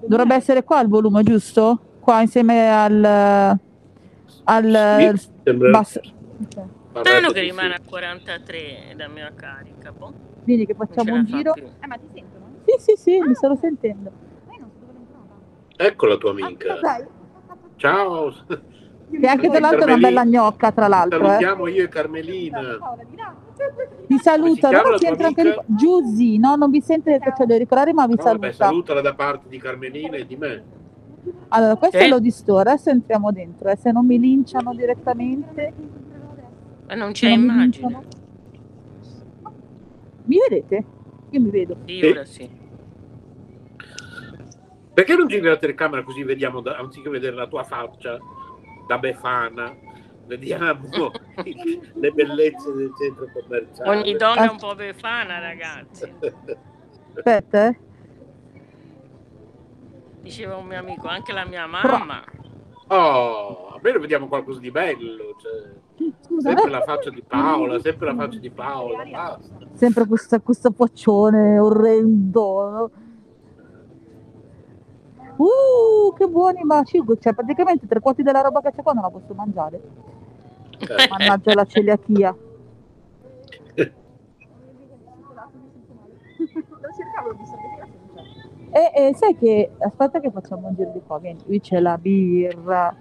[0.06, 1.80] Dovrebbe essere qua il volume, giusto?
[1.98, 3.58] Qua insieme al.
[4.44, 6.00] al Sì, sembra basso.
[6.00, 6.75] Ok.
[7.00, 7.44] Strano che sì.
[7.46, 9.92] rimane a 43 la mia carica.
[9.92, 10.12] boh.
[10.42, 11.54] Quindi che ce facciamo un giro.
[11.54, 12.44] Eh, ma ti sentono?
[12.64, 14.10] Sì, sì, sì, mi stanno sentendo.
[15.76, 16.74] Ecco la tua amica.
[16.74, 17.04] Ah, dai.
[17.76, 18.32] Ciao.
[19.08, 21.18] Che anche tra l'altro è una bella gnocca, tra l'altro.
[21.20, 21.24] Eh.
[21.24, 22.78] Salutiamo io e Carmelina.
[24.06, 25.62] Vi saluta, ci tua entra anche?
[25.66, 28.64] Giusy, no, non vi sente che c'è da ricordare, ma vi No, vabbè, saluta.
[28.64, 30.64] salutala da parte di Carmelina e di me.
[31.48, 32.04] Allora, questo Sì.
[32.04, 35.72] è l'Odi Store, adesso entriamo dentro, eh, se non mi linciano direttamente.
[36.86, 37.98] Ma non c'è non mi immagine.
[40.24, 40.84] Mi vedete?
[41.30, 41.76] Io mi vedo.
[41.86, 42.06] Sì, Sì.
[42.06, 42.50] ora sì.
[44.94, 48.18] Perché non giri la telecamera così vediamo, da- anziché vedere la tua faccia
[48.86, 49.76] da befana,
[50.26, 51.10] vediamo
[51.94, 53.90] le bellezze del centro commerciale.
[53.98, 56.10] Ogni donna è un po' befana, ragazzi.
[57.14, 57.78] Aspetta, eh.
[60.22, 62.24] Diceva un mio amico, anche la mia mamma.
[62.88, 65.36] Oh, almeno vediamo qualcosa di bello.
[65.38, 65.74] Cioè,
[66.20, 66.70] Scusa, sempre eh.
[66.70, 69.04] la faccia di Paola, sempre la faccia di Paola.
[69.04, 69.66] Basta.
[69.72, 72.90] sempre questa, questo faccione orrendo.
[75.36, 79.02] Uh, che buoni, ma cinque, cioè praticamente tre quarti della roba che c'è qua non
[79.02, 79.80] la posso mangiare.
[80.78, 82.36] Eh, Mannaggia la celiachia.
[83.74, 83.92] E,
[88.94, 92.94] e sai che, aspetta che facciamo un giro di qua, vieni, qui c'è la birra.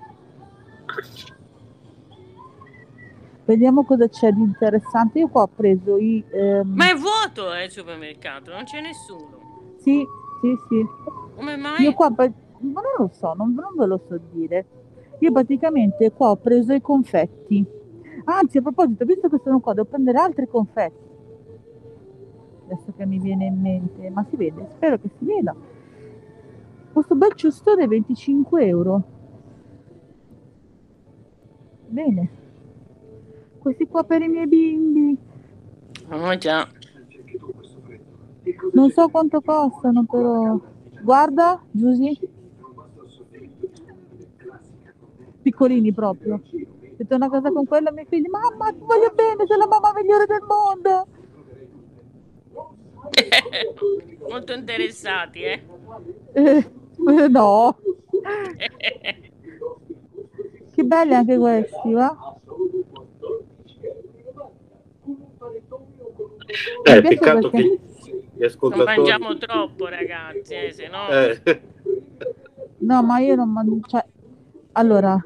[3.46, 5.20] Vediamo cosa c'è di interessante.
[5.20, 6.24] Io qua ho preso i...
[6.32, 9.74] ehm, Ma è vuoto eh, il supermercato, non c'è nessuno.
[9.78, 10.04] Sì,
[10.42, 10.86] sì, sì.
[11.36, 11.84] Come mai?
[11.84, 12.26] Io qua, ma
[12.82, 14.66] non lo so, non, non ve lo so dire.
[15.20, 17.64] Io praticamente qua ho preso i confetti.
[18.26, 21.04] Anzi, a proposito, visto che sono qua, devo prendere altri confetti.
[22.66, 25.56] Adesso che mi viene in mente, ma si vede, spero che si veda.
[26.92, 29.04] Questo bel ciustone è 25 euro.
[31.88, 32.44] Bene.
[33.66, 35.18] Questi qua per i miei bimbi.
[36.12, 36.70] Oh già.
[38.74, 40.60] Non so quanto costano, però.
[41.02, 42.16] Guarda, Giusy.
[45.42, 46.44] Piccolini proprio.
[46.96, 48.28] Detto una cosa con quella ai miei figli.
[48.28, 51.08] Mamma, ti voglio bene, sei la mamma migliore del mondo.
[54.30, 55.64] Molto interessati, eh?
[56.34, 56.70] Eh, eh,
[57.30, 57.80] no,
[60.76, 62.35] che belli anche questi, va?
[66.84, 68.96] Eh, peccato perché- che gli non ascoltatori...
[68.98, 71.08] mangiamo troppo, ragazzi, eh, se no...
[71.10, 71.62] Eh,
[72.78, 73.80] No, ma io non mangio.
[73.88, 74.06] Cioè,
[74.74, 75.18] allora,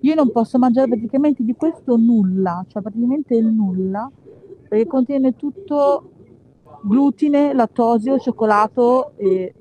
[0.00, 4.10] io non posso mangiare praticamente di questo nulla, cioè praticamente il nulla,
[4.68, 6.10] perché contiene tutto
[6.82, 9.54] glutine, lattosio, cioccolato e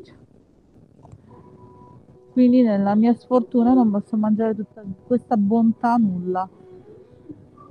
[2.32, 6.50] quindi nella mia sfortuna non posso mangiare tutta questa bontà nulla.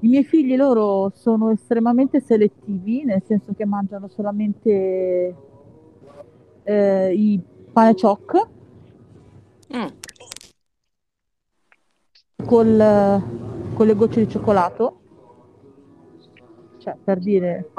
[0.03, 5.35] I miei figli loro sono estremamente selettivi, nel senso che mangiano solamente
[6.63, 7.41] eh, i
[7.73, 8.49] pane ciocco
[9.73, 9.87] Mm.
[12.45, 13.23] col,
[13.75, 15.01] con le gocce di cioccolato.
[16.79, 17.71] Cioè, per dire,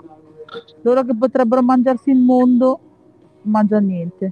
[0.83, 2.79] loro che potrebbero mangiarsi il mondo,
[3.43, 4.31] mangiano niente.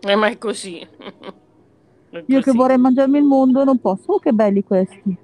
[0.00, 0.78] Eh, ma è così.
[2.10, 2.56] È Io che così.
[2.56, 4.12] vorrei mangiarmi il mondo non posso.
[4.12, 5.16] Oh, che belli questi.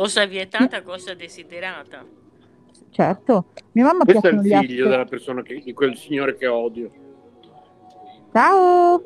[0.00, 2.02] Cosa vietata, cosa desiderata.
[2.88, 4.88] Certo, mia mamma questo è il figlio apple.
[4.88, 6.90] della persona che, di quel signore che odio.
[8.32, 9.02] Ciao!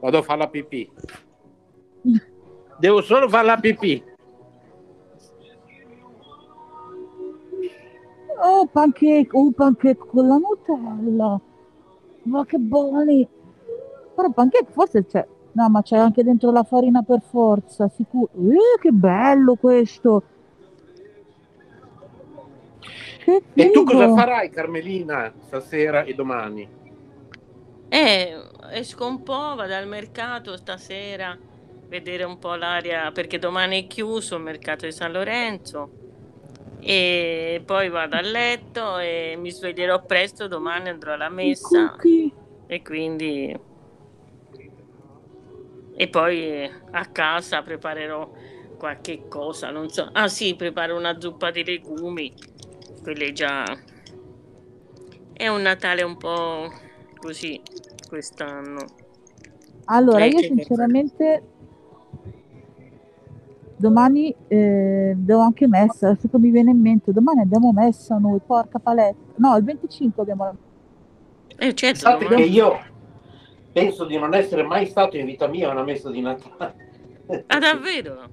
[0.00, 0.92] Vado a fare la pipì.
[2.78, 4.04] Devo solo fare la pipì.
[8.42, 11.40] Oh, pancake, oh, pancake con la Nutella.
[12.24, 13.26] Ma che buoni!
[14.14, 15.26] Però pancake forse c'è.
[15.52, 18.30] No, ma c'è anche dentro la farina per forza, sicuro.
[18.34, 20.22] Eh, che bello questo!
[23.24, 26.68] Che E tu cosa farai, Carmelina, stasera e domani?
[27.88, 28.36] Eh,
[28.70, 31.36] esco un po', vado al mercato stasera,
[31.88, 35.90] vedere un po' l'aria, perché domani è chiuso il mercato di San Lorenzo.
[36.80, 41.96] E poi vado a letto e mi sveglierò presto, domani andrò alla messa
[42.66, 43.67] e quindi...
[46.00, 48.30] E poi a casa preparerò
[48.78, 50.08] qualche cosa, non so.
[50.12, 52.32] Ah sì, preparo una zuppa di legumi,
[53.02, 53.64] quelle già...
[55.32, 56.70] È un Natale un po'
[57.16, 57.60] così
[58.08, 58.84] quest'anno.
[59.86, 61.42] Allora, Lei io sinceramente
[63.76, 68.78] domani eh, devo anche messa, adesso mi viene in mente, domani abbiamo messa noi, porca
[68.78, 69.32] paletta.
[69.36, 70.54] No, il 25 abbiamo la
[71.56, 72.78] Eh, certo, Pensate che io
[73.78, 76.86] penso di non essere mai stato in vita mia a una messa di Natale.
[77.48, 78.28] Ah, davvero?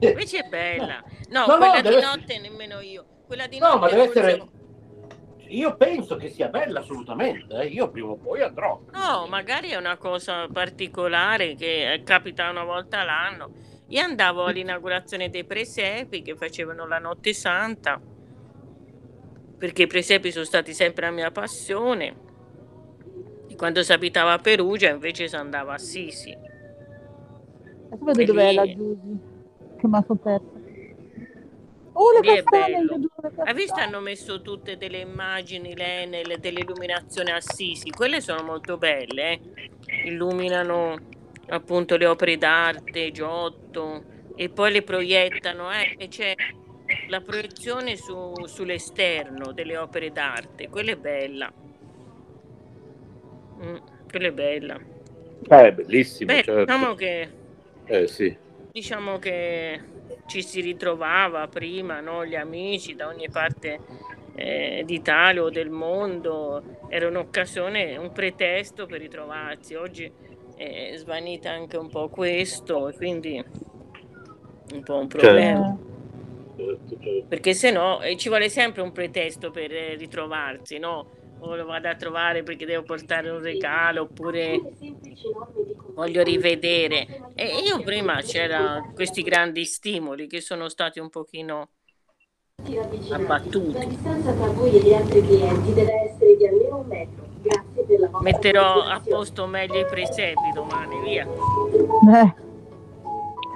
[0.00, 1.02] Invece è bella.
[1.30, 3.04] No, No, quella di essere- notte nemmeno io.
[3.26, 4.48] Quella di No, notte ma deve forse- essere...
[5.48, 7.66] io penso che sia bella assolutamente, eh.
[7.66, 8.80] io prima o poi andrò.
[8.92, 13.50] No, magari è una cosa particolare che capita una volta l'anno.
[13.88, 18.00] Io andavo all'inaugurazione dei presepi che facevano la notte santa,
[19.58, 22.16] perché i presepi sono stati sempre la mia passione.
[23.64, 26.36] Quando si abitava a Perugia invece si andava a Sisi.
[27.88, 29.18] Aspetta dov'è la Giusy?
[29.78, 30.52] Che mi ha scoperto.
[31.92, 33.00] Oh, le Lì bello.
[33.42, 39.40] Hai visto hanno messo tutte delle immagini l'Enel dell'illuminazione Assisi, quelle sono molto belle, eh?
[40.08, 40.98] illuminano
[41.48, 44.04] appunto le opere d'arte, Giotto
[44.36, 45.94] e poi le proiettano eh?
[45.96, 46.34] e c'è
[47.08, 51.50] la proiezione su, sull'esterno delle opere d'arte, quella è bella.
[53.62, 53.76] Mm,
[54.08, 54.80] quella è bella.
[55.48, 56.32] Eh, bellissimo.
[56.32, 56.60] Beh, certo.
[56.64, 57.28] diciamo che
[57.86, 58.36] Eh sì.
[58.72, 59.80] diciamo che
[60.26, 62.24] ci si ritrovava prima, no?
[62.24, 63.78] gli amici da ogni parte
[64.34, 69.74] eh, d'Italia o del mondo, era un'occasione, un pretesto per ritrovarsi.
[69.74, 70.10] Oggi
[70.56, 73.44] è svanita anche un po' questo e quindi
[74.72, 75.76] un po' un problema.
[76.56, 77.26] Certo, certo.
[77.28, 81.22] Perché se no eh, ci vuole sempre un pretesto per eh, ritrovarsi, no?
[81.40, 84.60] O lo vado a trovare perché devo portare un regalo oppure
[85.94, 87.32] voglio rivedere.
[87.34, 91.70] E io prima c'era questi grandi stimoli che sono stati un pochino
[93.10, 93.86] abbattuti.
[93.88, 97.26] distanza tra voi e gli altri clienti deve essere di almeno un metro.
[97.42, 101.26] Grazie per la vostra Metterò a posto meglio i presepi domani, via.
[101.26, 102.42] Eh,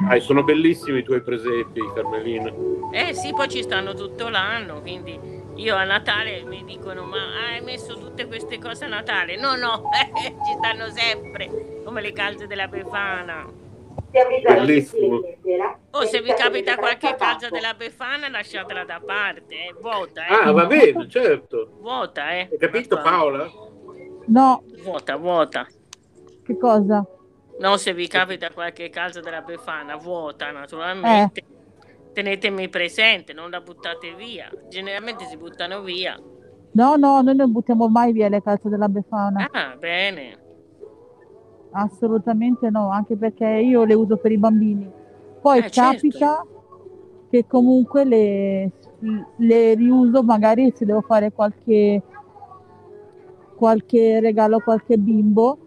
[0.07, 2.53] Ah, sono bellissimi i tuoi presepi, Carmelina.
[2.93, 5.19] Eh sì, poi ci stanno tutto l'anno, quindi
[5.59, 7.19] io a Natale mi dicono ma
[7.51, 9.37] hai messo tutte queste cose a Natale?
[9.37, 9.91] No, no,
[10.23, 13.47] ci stanno sempre, come le calze della Befana.
[14.11, 15.21] Bellissimo.
[15.91, 19.75] Oh, se vi capita che qualche calza della Befana lasciatela da parte, eh.
[19.81, 20.35] vuota, eh.
[20.35, 21.73] Ah, va bene, certo.
[21.81, 22.49] Vuota, eh.
[22.51, 23.51] Hai capito Paola?
[24.27, 25.67] no, Vuota, vuota.
[26.45, 27.05] che cosa?
[27.59, 31.45] No, se vi capita qualche calza della Befana, vuota naturalmente.
[32.13, 34.51] Tenetemi presente, non la buttate via.
[34.69, 36.19] Generalmente si buttano via.
[36.73, 39.49] No, no, noi non buttiamo mai via le calze della Befana.
[39.53, 40.39] Ah, bene.
[41.71, 44.91] Assolutamente no, anche perché io le uso per i bambini.
[45.41, 45.81] Poi Eh, certo.
[45.93, 46.47] capita
[47.31, 48.71] che comunque le,
[49.37, 52.03] le riuso magari se devo fare qualche,
[53.55, 55.59] qualche regalo a qualche bimbo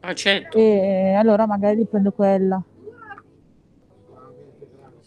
[0.00, 0.58] Ah, certo.
[0.58, 2.62] e allora magari prendo quella.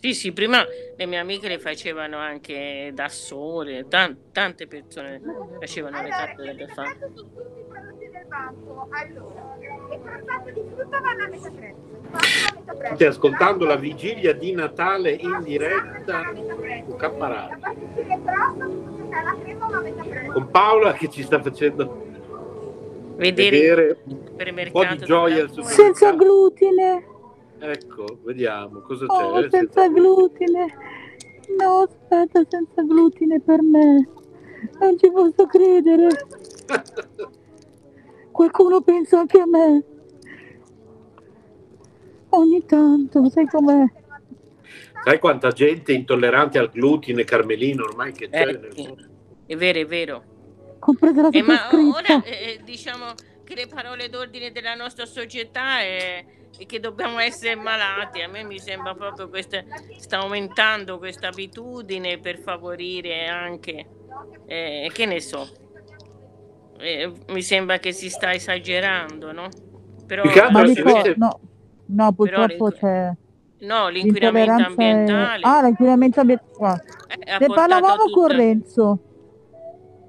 [0.06, 0.64] Sì, sì, prima
[0.98, 5.20] le mie amiche le facevano anche da sole, tan- tante persone
[5.60, 6.96] facevano le carte della Befana.
[12.84, 16.22] State ascoltando la vigilia di Natale in diretta
[16.86, 17.62] su Capparati
[20.34, 22.04] con Paola che ci sta facendo
[23.16, 24.18] Vedere vedere il
[24.66, 27.15] un po' di gioia Senza glutine,
[27.60, 29.50] Ecco, vediamo cosa oh, c'è.
[29.50, 30.66] senza glutine.
[31.58, 34.08] No, aspetta, senza glutine per me.
[34.80, 36.08] Non ci posso credere.
[38.32, 39.84] Qualcuno pensa anche a me.
[42.30, 43.86] Ogni tanto, sai com'è?
[45.04, 49.10] Sai quanta gente intollerante al glutine, Carmelino, ormai che c'è Eh, nel?
[49.46, 50.24] È vero, è vero.
[50.80, 52.14] Compresa la Eh, ma sottoscritta.
[52.16, 53.06] ora eh, diciamo
[53.44, 56.26] che le parole d'ordine della nostra società è,
[56.58, 58.22] è che dobbiamo essere malati.
[58.22, 59.64] A me mi sembra proprio questa
[59.98, 63.88] sta aumentando questa abitudine per favorire anche
[64.46, 65.52] eh, che ne so.
[66.78, 69.50] Eh, mi sembra che si sta esagerando, no?
[70.06, 71.40] Però Ma vede- no,
[71.86, 73.12] no, purtroppo c'è
[73.60, 76.84] no, l'inquinamento è- ambientale Ah, l'inquinamento ambientale.
[77.08, 79.00] eh, Ne parlavamo con Renzo.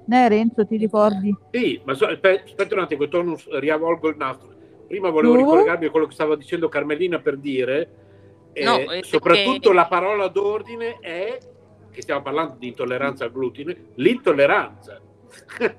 [0.09, 1.35] Eh, Renzo, ti ricordi?
[1.51, 4.56] Sì, ma so- aspe- aspetta un attimo, torno, riavvolgo il nastro.
[4.87, 5.39] Prima volevo No.
[5.39, 7.89] ricollegarmi a quello che stava dicendo Carmelina per dire,
[8.53, 11.37] eh, No, soprattutto perché- la parola d'ordine è,
[11.91, 15.01] che stiamo parlando di intolleranza al glutine, l'intolleranza.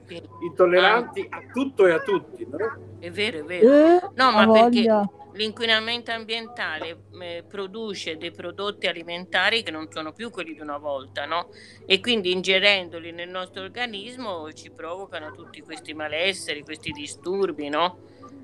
[0.07, 0.23] Sì.
[0.45, 2.97] Intolleranti a tutto e a tutti, no?
[2.99, 3.73] È vero, è vero.
[3.73, 4.87] Eh, No, ma perché
[5.33, 11.25] l'inquinamento ambientale eh, produce dei prodotti alimentari che non sono più quelli di una volta,
[11.27, 11.49] no?
[11.87, 18.01] E quindi ingerendoli nel nostro organismo ci provocano tutti questi malesseri, questi disturbi, no?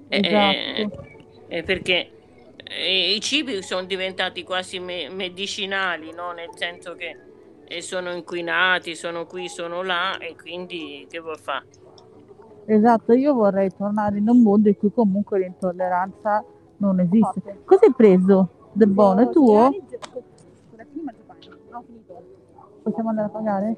[0.08, 1.06] Eh, Esatto.
[1.48, 2.10] eh, perché
[2.64, 6.32] eh, i cibi sono diventati quasi me- medicinali, no?
[6.32, 7.16] Nel senso che
[7.66, 11.66] eh, sono inquinati, sono qui, sono là e quindi che vuoi fare?
[12.66, 16.42] Esatto, io vorrei tornare in un mondo in cui comunque l'intolleranza
[16.78, 17.60] non esiste.
[17.64, 18.48] Cosa hai preso?
[18.72, 19.20] Del buono?
[19.20, 19.70] È tuo?
[22.82, 23.76] Possiamo andare a pagare?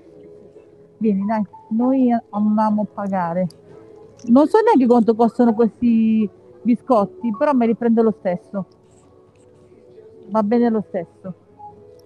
[0.98, 3.46] Vieni, dai, noi andiamo a pagare.
[4.24, 6.28] Non so neanche quanto costano questi
[6.62, 8.66] biscotti, però me li prendo lo stesso.
[10.28, 11.34] Va bene lo stesso.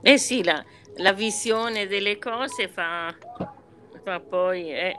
[0.02, 0.62] Eh sì, la,
[0.96, 3.14] la visione delle cose fa,
[4.02, 4.70] fa poi...
[4.70, 4.96] Eh.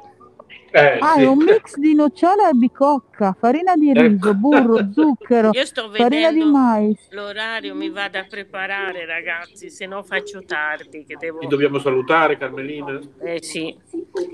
[0.73, 1.21] Eh, Ah, sì.
[1.23, 4.33] è un mix di nocciola e bicocca, farina di riso, Ecco.
[4.35, 7.07] burro, zucchero, Io sto farina di vedendo mais.
[7.09, 11.39] l'orario, mi vado a preparare ragazzi, se no faccio tardi che devo...
[11.39, 12.97] Ti dobbiamo salutare, Carmelina.
[13.21, 13.77] Eh sì.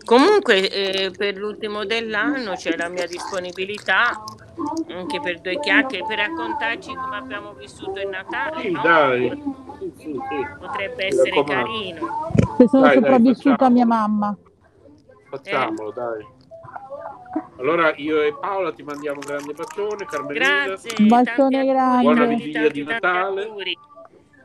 [0.06, 4.24] Comunque eh, per l'ultimo dell'anno c'è la mia disponibilità
[4.90, 8.82] anche per due chiacchiere per raccontarci come abbiamo vissuto il Natale, Sì, no?
[8.82, 9.44] dai.
[9.98, 10.20] Sì.
[10.60, 12.32] Potrebbe essere carino.
[12.58, 13.74] Se sono Dai, dai, sopravvissuta a facciamo.
[13.76, 14.38] mia mamma.
[15.30, 16.26] Facciamolo, dai.
[17.60, 20.66] Allora io e Paola ti mandiamo un grande bacione, Carmelina.
[20.66, 22.04] Grazie, Un bacione grande.
[22.04, 23.52] Buona vigilia tanti, di Natale.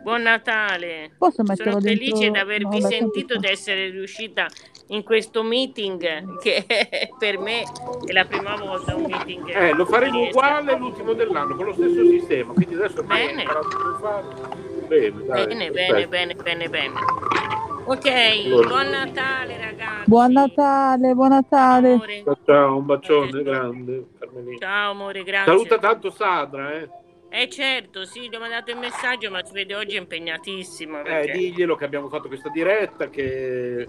[0.02, 1.12] Buon Natale.
[1.18, 2.30] Sono felice dentro?
[2.30, 4.46] di avervi No, sentito, di essere riuscita
[4.88, 6.66] in questo meeting che
[7.18, 9.48] per me è la prima volta un meeting.
[9.54, 12.52] Eh, lo faremo uguale l'ultimo dell'anno, con lo stesso sistema.
[12.52, 13.44] Quindi adesso Bene.
[14.88, 15.46] Bene, dai.
[15.46, 16.92] Bene, bene, bene, bene, bene.
[17.84, 20.08] Ok, buon Natale ragazzi.
[20.08, 21.92] Buon Natale, buon Natale.
[21.92, 22.22] Amore.
[22.22, 24.58] Ciao, ciao, un bacione grande, Carmelina.
[24.58, 25.52] Ciao amore, grazie.
[25.52, 26.88] Saluta tanto Sadra, eh.
[27.28, 31.00] Eh certo, sì, gli ho mandato il messaggio, ma si vede oggi è impegnatissimo.
[31.00, 31.32] Eh, Perché...
[31.32, 33.88] diglielo che abbiamo fatto questa diretta che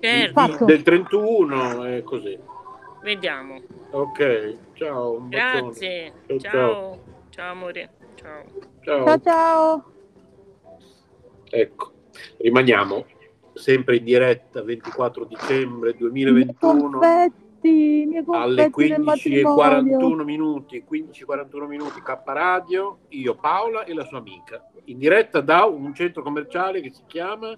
[0.00, 2.38] Certo, del 31 e così.
[3.02, 3.60] vediamo.
[3.90, 5.28] Ok, ciao.
[5.28, 6.12] Grazie.
[6.26, 6.98] Ciao, Ciao.
[7.30, 7.90] Ciao amore.
[8.16, 8.44] Ciao.
[8.82, 9.04] Ciao.
[9.04, 9.92] Ciao ciao.
[11.50, 11.92] Ecco,
[12.38, 13.04] rimaniamo
[13.58, 20.20] sempre in diretta 24 dicembre I miei 2021 confetti, alle confetti del matrimonio.
[20.20, 25.64] 15.41 minuti, 15.41 minuti K Radio, io Paola e la sua amica, in diretta da
[25.64, 27.56] un centro commerciale che si chiama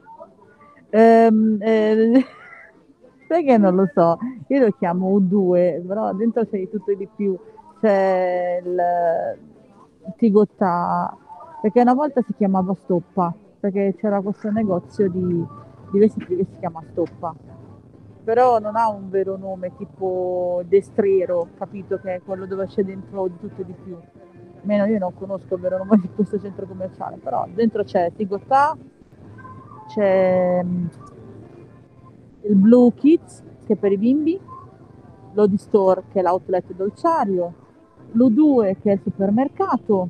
[0.90, 2.24] Ehm, eh,
[3.28, 4.18] sai che non lo so,
[4.48, 7.38] io lo chiamo U2, però dentro c'è di tutto e di più.
[7.80, 9.38] C'è il
[10.16, 11.16] Tigotà,
[11.62, 15.46] perché una volta si chiamava Stoppa, perché c'era questo negozio di,
[15.90, 17.34] di vestiti che si chiama Stoppa.
[18.22, 21.98] Però non ha un vero nome tipo Destriero, capito?
[21.98, 23.96] Che è quello dove c'è dentro di tutto e di più.
[24.60, 28.76] Almeno io non conosco il vero nome di questo centro commerciale, però dentro c'è Tigotà,
[29.88, 30.86] c'è mm,
[32.42, 34.38] il Blue Kids che è per i bimbi,
[35.32, 37.54] l'Odi Store che è l'outlet dolciario,
[38.12, 40.08] l'U2 che è il supermercato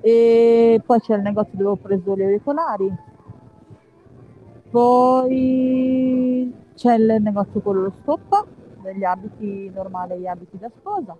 [0.00, 2.94] e poi c'è il negozio dove ho preso gli auricolari,
[4.70, 8.44] poi c'è il negozio quello lo stoppa
[8.82, 11.16] degli abiti normali, gli abiti da sposa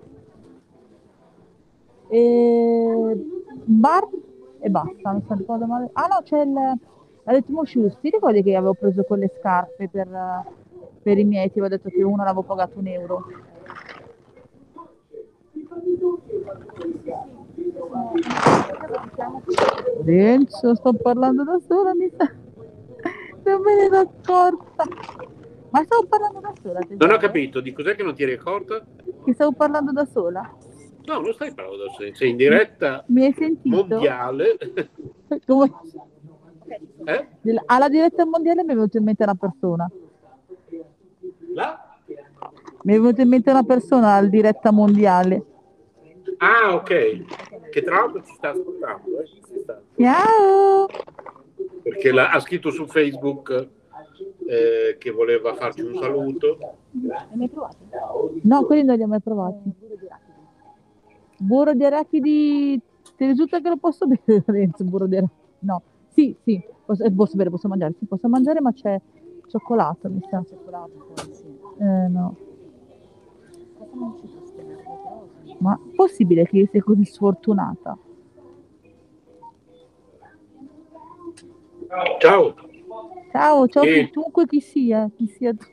[2.09, 3.27] e
[3.65, 4.09] bar
[4.61, 5.91] e basta, non so ricordo male.
[5.93, 6.79] Ah no, c'è il
[7.29, 10.09] l'Aletmo Shoes, ti ricordi che avevo preso quelle scarpe per,
[11.03, 13.27] per i miei, ti avevo detto che una l'avevo pagato un euro.
[20.05, 22.48] Renzo, sto parlando da sola, mi sa.
[23.49, 24.85] Non me ne ero accorta.
[25.71, 28.85] Ma stavo parlando da sola, Non ho capito, di cos'è che non ti eri accorta?
[29.25, 30.55] Che stavo parlando da sola.
[31.05, 33.75] No, non stai parlando da sé, sei in diretta Mi hai sentito?
[33.75, 34.57] mondiale.
[35.47, 35.73] Come-
[37.05, 37.29] Eh?
[37.67, 39.91] Alla diretta mondiale mi è venuta in mente una persona.
[41.55, 41.99] Là?
[42.83, 45.45] Mi è venuta in mente una persona alla diretta mondiale.
[46.39, 47.69] Ah, ok.
[47.71, 49.81] Che tra l'altro ci sta ascoltando, eh, ci sta.
[49.97, 50.87] Ciao!
[51.89, 53.69] Perché la- ha scritto su Facebook
[54.47, 56.59] eh, che voleva farci un saluto.
[58.43, 59.71] No, quelli non li ho mai provati.
[61.39, 62.81] Burro di arachidi.
[63.17, 64.85] Ti risulta che lo posso bere, Renzo?
[64.85, 65.41] Burro di arachidi?
[65.61, 65.83] No.
[66.09, 67.95] Sì, sì, posso, eh, posso bere, posso mangiare.
[67.99, 69.01] Sì, posso mangiare, ma c'è
[69.49, 70.43] cioccolato, mi sa.
[71.79, 72.37] Eh, no.
[75.59, 77.97] Ma possibile che io sia così sfortunata?
[81.89, 82.55] Ciao.
[83.33, 85.65] Ciao, ciao chi- chiunque chi sia, chi sia tu.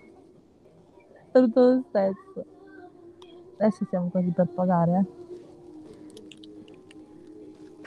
[1.31, 2.45] Saluto lo stesso.
[3.57, 5.23] Adesso siamo quasi per pagare, eh.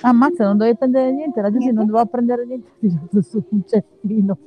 [0.00, 3.62] Ammazza, non dovevi prendere niente, la gente non doveva prendere niente, ha tirato su un
[3.64, 4.38] cestino.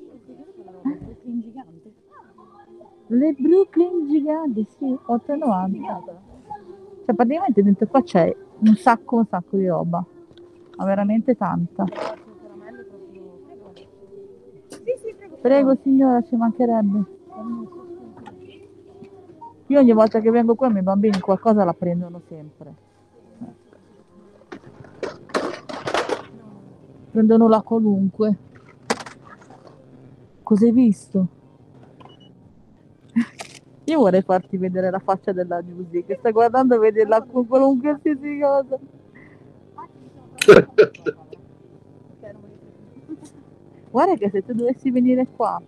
[3.08, 6.20] Le Brooklyn giganti, sì, 8,90.
[7.06, 10.04] Cioè praticamente dentro qua c'è un sacco, un sacco di roba.
[10.78, 11.84] Ma veramente tanta.
[15.42, 17.04] Prego signora, ci mancherebbe.
[19.68, 22.76] Io ogni volta che vengo qua i miei bambini qualcosa la prendono sempre.
[27.10, 28.38] Prendono la qualunque.
[30.44, 31.28] Cos'hai visto?
[33.86, 38.00] Io vorrei farti vedere la faccia della Giusy che sta guardando e vede la qualunque
[38.40, 38.80] cosa.
[43.92, 45.62] Guarda che se tu dovessi venire qua,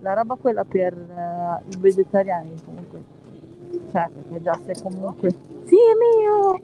[0.00, 3.02] la roba quella per eh, i vegetariani comunque,
[3.90, 5.30] cioè perché già sei comunque,
[5.64, 6.60] sì è mio!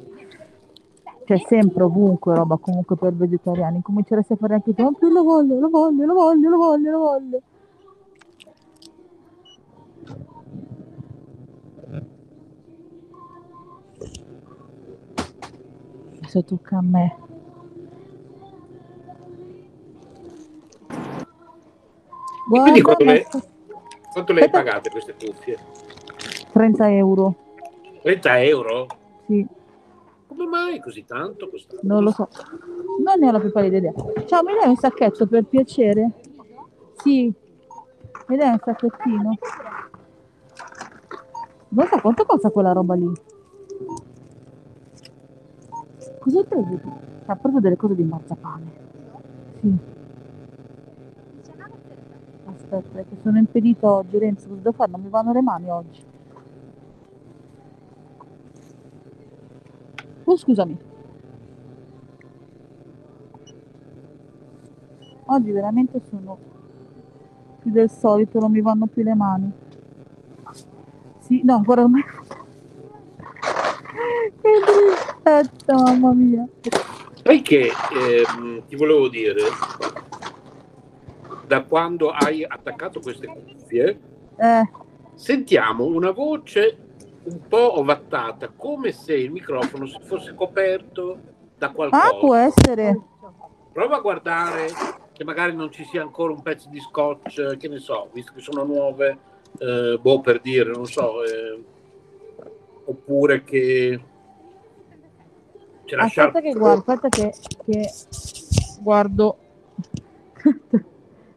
[1.24, 5.24] C'è sempre ovunque roba comunque per vegetariani, cominceresti a fare anche tu, "Oh, più lo
[5.24, 7.40] voglio, lo voglio, lo voglio, lo voglio, lo voglio.
[16.18, 17.16] Adesso tocca a me.
[22.48, 23.42] E quindi quanto Guarda, le,
[24.12, 25.58] quanto le hai pagate queste cuffie?
[26.52, 27.34] 30 euro,
[28.02, 28.86] 30 euro?
[29.26, 29.46] sì,
[30.28, 31.80] Come mai così tanto costato?
[31.82, 32.28] non lo so.
[33.04, 33.92] Non ne ho la più pallida idea.
[34.26, 36.10] Ciao, mi dai un sacchetto per piacere?
[37.02, 37.32] Sì,
[38.28, 39.38] mi dai un sacchettino?
[41.68, 43.10] Non so quanto costa quella roba lì.
[46.20, 46.80] Cosa hai preso?
[47.26, 48.72] Ha preso delle cose di marzapane.
[49.60, 49.78] Sì.
[52.68, 54.90] Aspetta, che sono impedito oggi, Renzo, cosa devo fare?
[54.90, 56.02] Non mi vanno le mani oggi.
[60.24, 60.76] Oh, scusami.
[65.26, 66.38] Oggi veramente sono
[67.60, 69.52] più del solito, non mi vanno più le mani.
[71.20, 72.02] Sì, no, guarda ormai.
[74.40, 76.46] Che tristezza, mamma mia.
[77.22, 79.42] Sai che ehm, ti volevo dire,
[81.46, 84.00] da quando hai attaccato queste cuffie,
[84.36, 84.68] Eh,
[85.14, 86.76] sentiamo una voce
[87.24, 91.18] un po' ovattata, come se il microfono si fosse coperto
[91.56, 92.14] da ah, qualcosa.
[92.18, 93.00] può essere.
[93.72, 94.68] Prova a guardare
[95.12, 98.40] che magari non ci sia ancora un pezzo di scotch, che ne so, visto che
[98.40, 99.18] sono nuove,
[99.58, 101.64] eh, boh per dire, non so, eh,
[102.84, 104.00] oppure che
[105.84, 106.40] c'è la Aspetta sciarpa.
[106.40, 107.32] che guardo, aspetta che,
[107.64, 107.90] che
[108.80, 109.36] guardo.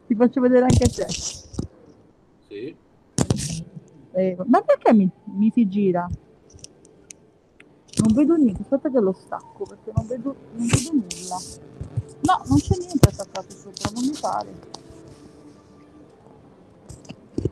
[0.09, 1.07] Ti faccio vedere anche a te.
[2.47, 2.75] Sì.
[4.13, 6.09] Eh, ma perché mi, mi si gira?
[7.99, 11.37] Non vedo niente, aspetta che lo stacco perché non vedo, non vedo nulla.
[12.21, 14.53] No, non c'è niente attaccato sopra, non mi pare.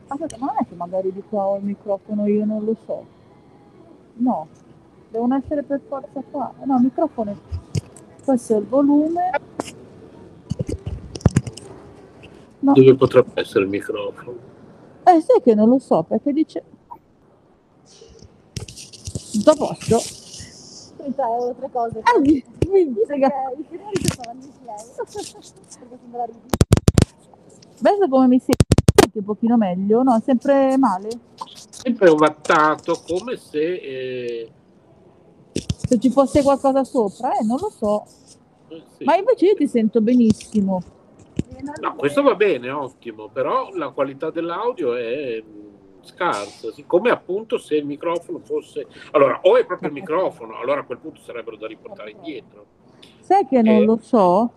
[0.08, 3.06] Aspetta, ma non è che magari di qua ho il microfono, io non lo so.
[4.14, 4.48] No,
[5.12, 6.52] devono essere per forza qua.
[6.64, 7.36] No, il microfono è...
[8.24, 9.30] Questo è il volume.
[12.68, 14.36] No, Dove potrebbe essere il microfono?
[15.04, 16.62] eh, sai che non lo so perché dice...
[19.32, 19.98] Tutto a posto?
[20.98, 22.00] 30 euro, tre cose.
[22.02, 22.92] Ah, mi, mi.
[27.80, 30.02] Perché come mi senti un pochino meglio?
[30.02, 31.08] No, è sempre male?
[31.70, 33.60] Sempre ovattato, come se...
[33.60, 34.50] eh,
[35.52, 37.32] Se ci fosse qualcosa sopra?
[37.38, 38.04] Eh, non lo so.
[38.68, 39.04] eh, sì.
[39.04, 40.82] Ma invece io ti sento benissimo.
[41.80, 47.76] No, questo va bene, ottimo, però la qualità dell'audio è mh, scarsa, siccome appunto se
[47.76, 48.86] il microfono fosse...
[49.12, 52.66] Allora, o è proprio il microfono, allora a quel punto sarebbero da riportare indietro,
[53.20, 54.52] Sai che non Eh, lo so?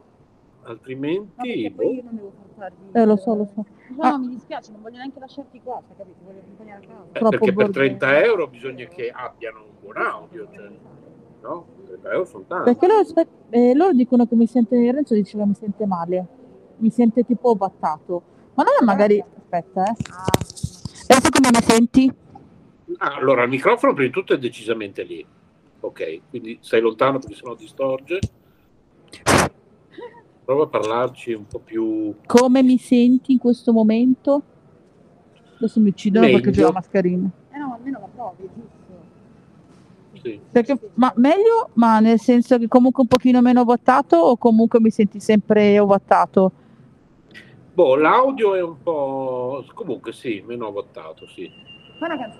[0.63, 1.71] altrimenti...
[1.75, 2.07] Poi io boh.
[2.07, 2.75] non devo farti.
[2.91, 3.65] Eh, lo so, lo so.
[3.89, 4.17] No, Ah.
[4.17, 6.17] mi dispiace, non voglio neanche lasciarti qua, capito?
[6.23, 7.03] Voglio accompagnare a casa.
[7.11, 7.71] Eh, perché per bordello.
[7.97, 10.69] 30 euro bisogna che abbiano un buon audio, cioè,
[11.41, 11.65] no?
[11.87, 12.73] 30 euro sono tanti.
[12.75, 16.25] Perché loro, eh, loro dicono che mi sente, Renzo diceva mi sente male,
[16.81, 18.21] mi sente tipo ovattato.
[18.55, 19.23] Ma non è magari...
[19.23, 19.95] Aspetta, eh.
[21.07, 22.13] Adesso come mi senti?
[22.97, 25.25] Ah, allora, il microfono prima di tutto è decisamente lì,
[25.79, 26.21] ok?
[26.29, 28.19] Quindi stai lontano perché sennò distorge.
[30.43, 32.15] Prova a parlarci un po' più...
[32.25, 34.41] Come mi senti in questo momento?
[35.57, 36.51] Adesso mi uccidono perché Meglio.
[36.51, 37.29] c'è la mascherina.
[37.51, 38.79] Eh no, almeno la provi, giusto.
[40.21, 40.39] Sì.
[40.51, 44.89] Perché, ma meglio, ma nel senso che comunque un pochino meno ovattato o comunque mi
[44.89, 46.51] senti sempre ovattato?
[47.73, 49.63] Boh, l'audio è un po'...
[49.73, 51.49] Comunque sì, meno votato, sì.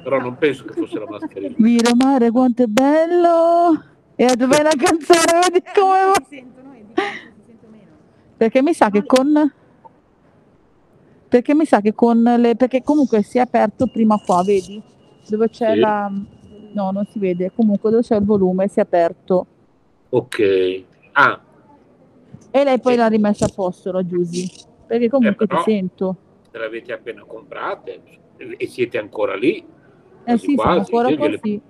[0.03, 1.53] Però non penso che fosse la mascherina.
[1.59, 3.81] Mira mare quanto è bello!
[4.15, 5.39] E dov'è la canzone?
[5.49, 6.13] Vedi come va?
[6.13, 7.91] Dicono che si sente meno.
[8.37, 9.53] Perché mi sa che con...
[11.29, 12.55] Perché mi sa che con le...
[12.55, 14.81] Perché comunque si è aperto prima qua, vedi?
[15.29, 15.79] Dove c'è Sì.
[15.79, 16.11] la...
[16.73, 17.51] No, non si vede.
[17.55, 19.45] Comunque dove c'è il volume si è aperto.
[20.09, 20.83] Ok.
[21.13, 21.39] Ah,
[22.51, 22.97] E lei poi Sì.
[22.97, 24.49] l'ha rimessa a posto, la Giusy.
[24.91, 26.15] Perché comunque Eh, però- ti sento.
[26.51, 28.01] se l'avete appena comprate
[28.35, 29.65] e siete ancora lì, Eh
[30.23, 31.61] quasi sì, siamo quasi, ancora io qua, gliele- sì.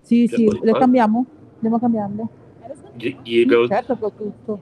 [0.00, 0.78] Sì, le quasi.
[0.78, 1.26] cambiamo?
[1.56, 2.26] Andiamo a cambiarle?
[2.94, 4.60] gli- glielo, Certo che ho tutto.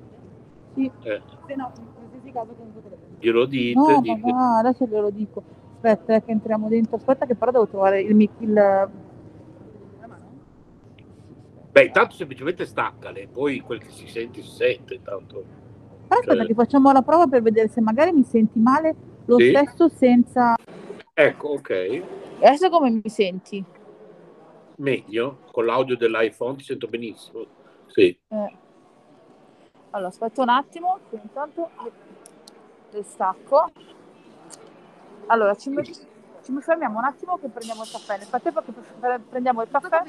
[0.74, 0.90] Sì.
[1.02, 5.10] eh, Se no, in qualsiasi caso comunque te glielo dite, No, dite- va, adesso glielo
[5.10, 5.42] dico.
[5.74, 8.88] Aspetta eh, che entriamo dentro, aspetta che però devo trovare il, mic- il...
[11.70, 14.94] Beh, intanto semplicemente staccale, poi quel che si sente si sente.
[14.94, 15.68] Intanto.
[16.10, 18.94] Però aspetta che facciamo la prova per vedere se magari mi senti male
[19.26, 19.50] lo Sì.
[19.50, 20.56] stesso senza...
[21.14, 22.02] Ecco, ok.
[22.40, 23.64] Adesso come mi senti?
[24.76, 27.44] Meglio, con l'audio dell'iPhone ti sento benissimo.
[27.86, 28.18] Sì.
[28.28, 28.56] Eh.
[29.90, 31.70] Allora, aspetta un attimo, che intanto
[32.90, 33.70] le, stacco.
[35.26, 36.06] Allora, ci, met-
[36.42, 38.16] ci fermiamo un attimo che prendiamo il caffè.
[38.16, 40.02] Nel frattempo che pre- pre- prendiamo il caffè,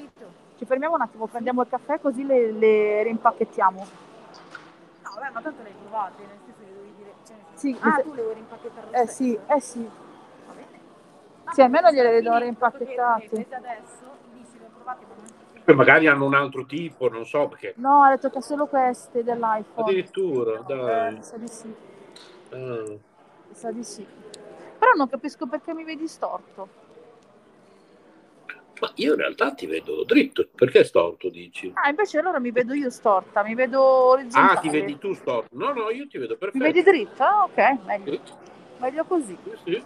[0.58, 4.10] ci fermiamo un attimo, prendiamo il caffè così le, le rimpacchettiamo.
[5.22, 7.14] No, vabbè, ma tanto le hai provate, nel senso che dovevi dire...
[7.26, 9.14] Cioè, Sì, ah, se- tu le vuoi rimpacchettare lo Eh stesso?
[9.14, 9.90] sì, eh sì.
[10.48, 10.80] Va bene.
[11.52, 13.30] Sì, almeno gliele do rimpacchettate.
[13.30, 17.08] perché- perché adesso, lì se le ho provate, ma Poi magari hanno un altro tipo,
[17.08, 17.74] non so perché.
[17.78, 19.86] No, ha detto che ha solo queste dell'iPhone.
[19.88, 21.24] Addirittura, Eh, dai.
[21.24, 21.76] sa di sì,
[22.50, 22.98] Ah.
[23.54, 24.08] sa di sì.
[24.80, 26.68] Però non capisco perché mi vedi storto.
[28.82, 30.48] Ma io in realtà ti vedo dritto.
[30.56, 31.72] Perché storto, dici?
[31.76, 34.58] Ah, invece allora mi vedo io storta, mi vedo orizzontale.
[34.58, 35.56] Ah, ti vedi tu storto.
[35.56, 36.64] No, no, io ti vedo Mi perfetto.
[36.64, 37.30] vedi dritta?
[37.30, 38.12] Ah, ok, meglio.
[38.14, 38.22] Sì,
[38.78, 39.38] Meglio così.
[39.44, 39.84] sì, sì.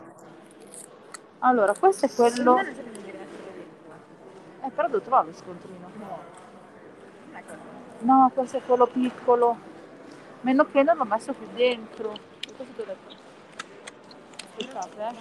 [1.40, 2.58] Allora, questo è quello...
[2.58, 2.72] Eh,
[4.74, 5.92] però devo trovare lo scontrino.
[8.00, 8.32] No.
[8.34, 9.58] Questo è quello piccolo.
[10.42, 12.14] Meno che non l'ho messo qui dentro.
[14.58, 15.14] Aspettate, eh.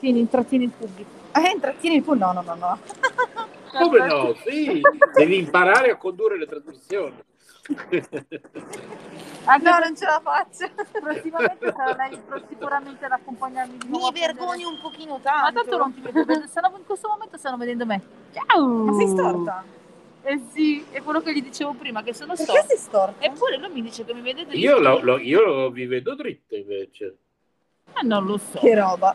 [0.00, 1.23] Tieni, intrattieni il pubblico.
[1.36, 2.78] Eh, intrattieni il pu- No, no, no, no.
[3.72, 4.34] Come no?
[4.46, 4.80] Sì,
[5.14, 7.16] devi imparare a condurre le trasmissioni.
[9.44, 10.70] Anche No, non ce la faccio.
[11.00, 14.10] prossimamente sarà lei sicuramente ad accompagnarmi di nuovo.
[14.12, 15.20] Mi vergogno un pochino Ma
[15.50, 15.60] tanto.
[15.62, 18.00] tanto non ti vedo, stanno- in questo momento stanno vedendo me.
[18.32, 18.66] Ciao!
[18.66, 19.64] Ma sei storta?
[20.22, 22.66] Eh sì, è quello che gli dicevo prima, che sono Perché storta.
[22.68, 23.24] sei storta?
[23.24, 24.56] Eppure lui mi dice che mi vede dritto.
[24.64, 27.16] Io, lo, lo- io lo- vi vedo dritto invece.
[27.92, 28.58] Eh, non lo so.
[28.60, 29.14] Che roba.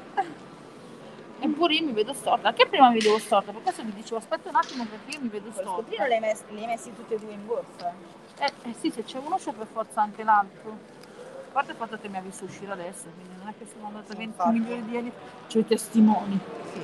[1.42, 2.50] Eppure io mi vedo storta.
[2.50, 5.30] Anche prima mi vedevo storta, per questo mi dicevo aspetta un attimo perché io mi
[5.30, 5.70] vedo storta.
[5.72, 7.94] scontrino li hai messi, li hai messi tutti e due in borsa.
[8.40, 10.70] Eh, eh sì, se c'è uno c'è per forza anche l'altro.
[10.72, 13.88] A parte il fatto che mi ha visto uscire adesso, quindi non è che sono
[13.88, 14.60] andata Sì, 20 infatti.
[14.60, 15.12] milioni di anni.
[15.52, 16.40] C'ho i testimoni.
[16.74, 16.82] Sì.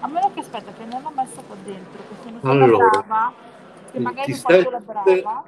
[0.00, 3.32] A meno che aspetta che non l'ho messo qua dentro, che sono stata Allora, brava,
[3.90, 4.62] che magari ho 27.
[4.62, 5.44] fatto la brava.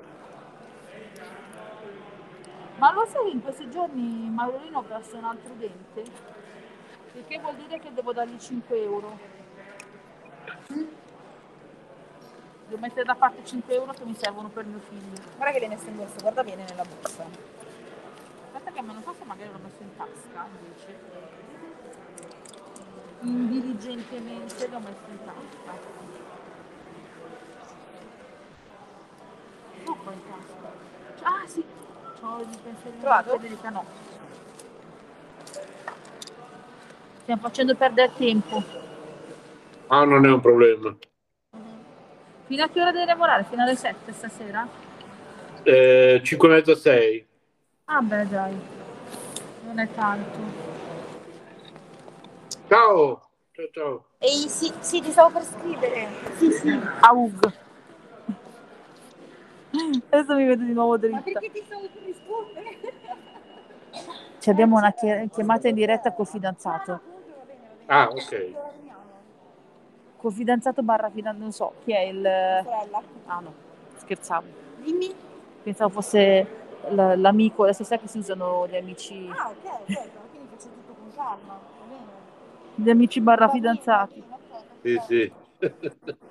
[2.79, 6.05] Ma lo sai che in questi giorni Maurolino ha perso un altro dente?
[7.15, 9.19] Il che vuol dire che devo dargli 5 euro.
[12.69, 15.21] Devo mettere da parte 5 euro che mi servono per mio figlio.
[15.35, 17.25] Guarda che li hai messi in borsa, guarda bene nella borsa.
[18.53, 20.99] Aspetta che me lo so se magari l'ho messo in tasca invece.
[23.23, 25.97] Indiligentemente l'ho messo in tasca.
[29.85, 30.73] Poi in tasca.
[31.23, 31.65] Ah sì,
[32.21, 33.31] c'ho il pensierino Trovato?
[33.31, 33.85] Federica, no.
[37.23, 38.63] Stiamo facendo perdere tempo.
[39.89, 40.97] Ah, non è un problema.
[42.47, 43.45] Fino a che ora devi lavorare?
[43.45, 44.67] Fino alle 7 stasera?
[45.63, 47.27] Eh, 5 e mezza 6.
[47.91, 48.59] Ah beh dai,
[49.65, 50.39] non è tanto.
[52.69, 53.29] Ciao.
[53.53, 54.05] Ciao, ciao.
[54.19, 56.09] Ehi, sì, sì, ti stavo per scrivere.
[56.37, 57.53] Sì sì, Aug.
[60.11, 61.21] Adesso mi vedo di nuovo Ma dritta.
[61.23, 62.79] perché ti stavo per rispondere?
[64.39, 67.01] Ci abbiamo una chi- chiamata in diretta col fidanzato.
[67.87, 68.55] Ah, ok.
[70.17, 72.23] Col fidanzato barra fidanzato, non so chi è il...
[72.23, 73.03] Sorella.
[73.27, 73.55] Ah no,
[73.97, 74.47] scherzavo.
[74.77, 75.15] Dimmi.
[75.63, 76.47] Pensavo fosse
[76.89, 79.87] l- l'amico, adesso sai che si usano gli amici, Ah, ok, ok,
[80.31, 81.59] quindi faccio tutto con calma.
[81.79, 82.03] Va bene.
[82.75, 84.23] gli amici barra fidanzati.
[84.83, 85.33] Sì, sì.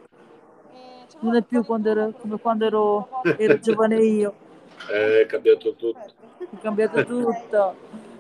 [1.20, 4.34] Non è più quando ero, come quando ero, ero giovane io.
[4.92, 6.00] Eh, È cambiato tutto.
[6.38, 7.76] È cambiato tutto.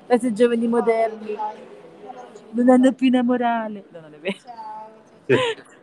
[0.07, 1.37] Adesso i giovani moderni
[2.51, 3.83] non hanno più una morale.
[3.89, 4.37] No, non è vero.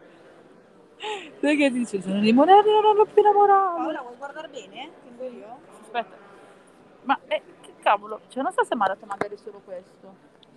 [1.39, 3.77] Perché dice sono i moderni non hanno più una morale?
[3.77, 4.91] Paola, vuoi guardare bene?
[5.05, 5.57] Tengo io?
[5.83, 6.17] Aspetta.
[7.03, 8.21] Ma eh, che cavolo?
[8.29, 10.15] Cioè non so se mi ha dato magari solo questo.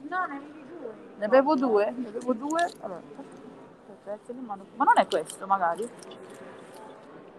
[0.09, 0.93] No, ne avevi due.
[1.17, 1.91] Ne avevo due?
[1.95, 2.69] Ne avevo due?
[2.79, 3.01] Allora.
[4.45, 5.89] Ma non è questo magari?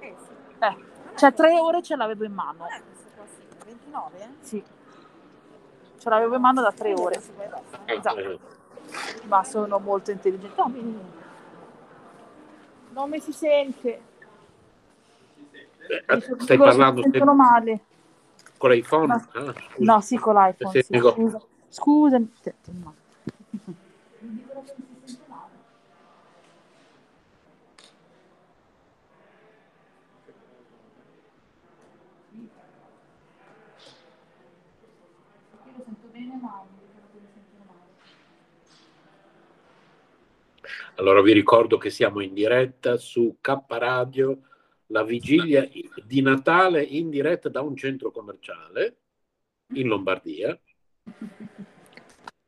[0.00, 0.64] Eh sì.
[0.64, 0.76] Eh,
[1.16, 2.58] cioè tre ore ce l'avevo in mano.
[2.58, 3.42] Non è questo qua, sì.
[3.64, 4.28] 29?
[4.40, 4.64] Sì.
[5.98, 7.20] Ce l'avevo in mano da tre ore.
[7.50, 7.92] Basta.
[7.92, 8.18] Esatto.
[8.18, 8.38] Eh,
[9.24, 10.54] Ma sono molto intelligente.
[10.56, 11.00] No, mi-
[12.90, 14.00] Non mi si sente.
[16.06, 17.80] eh, stai parlando mi sentono male.
[18.56, 19.06] con l'iPhone?
[19.06, 19.28] No.
[19.32, 19.54] Ah.
[19.76, 20.82] No, sì, con l'iPhone.
[20.82, 21.40] Sì, scusa.
[21.68, 22.32] Scusami.
[22.42, 22.94] Te- te- no.
[24.20, 25.50] Mi dicono che mi si sente male.
[35.64, 36.06] Io lo sento
[40.98, 44.40] Allora vi ricordo che siamo in diretta su K Radio,
[44.86, 45.68] la vigilia
[46.04, 48.96] di Natale in diretta da un centro commerciale
[49.74, 50.58] in Lombardia.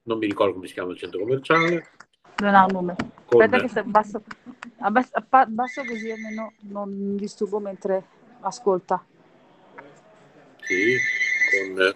[0.03, 1.91] Non mi ricordo come si chiama il centro commerciale.
[2.39, 2.97] Non ha un nome.
[3.25, 4.25] Con- Aspetta che abbasso,
[4.79, 8.05] abbasso, abba- abbasso così almeno non disturbo mentre
[8.41, 9.07] ascolta.
[10.63, 10.97] Sì,
[11.53, 11.95] con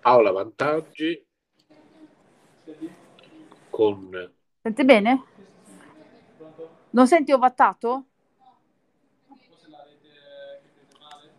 [0.00, 1.24] Paola Vantaggi,
[3.70, 4.33] con
[4.64, 5.22] Senti bene?
[6.88, 8.04] Non senti ovattato?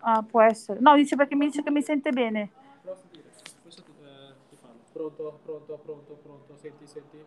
[0.02, 0.80] Ah, può essere.
[0.80, 2.52] No, dice perché mi dice che mi sente bene.
[4.94, 7.18] Pronto, pronto, pronto, pronto, senti, senti.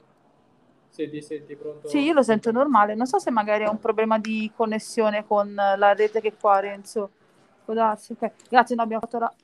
[0.89, 1.89] Senti, senti, pronto.
[1.89, 2.95] Sì, io lo sento normale.
[2.95, 7.11] Non so se magari è un problema di connessione con la rete che qua, Renzo.
[7.65, 8.49] Può darsi, ok.
[8.49, 9.35] Grazie, no, abbiamo fatto la...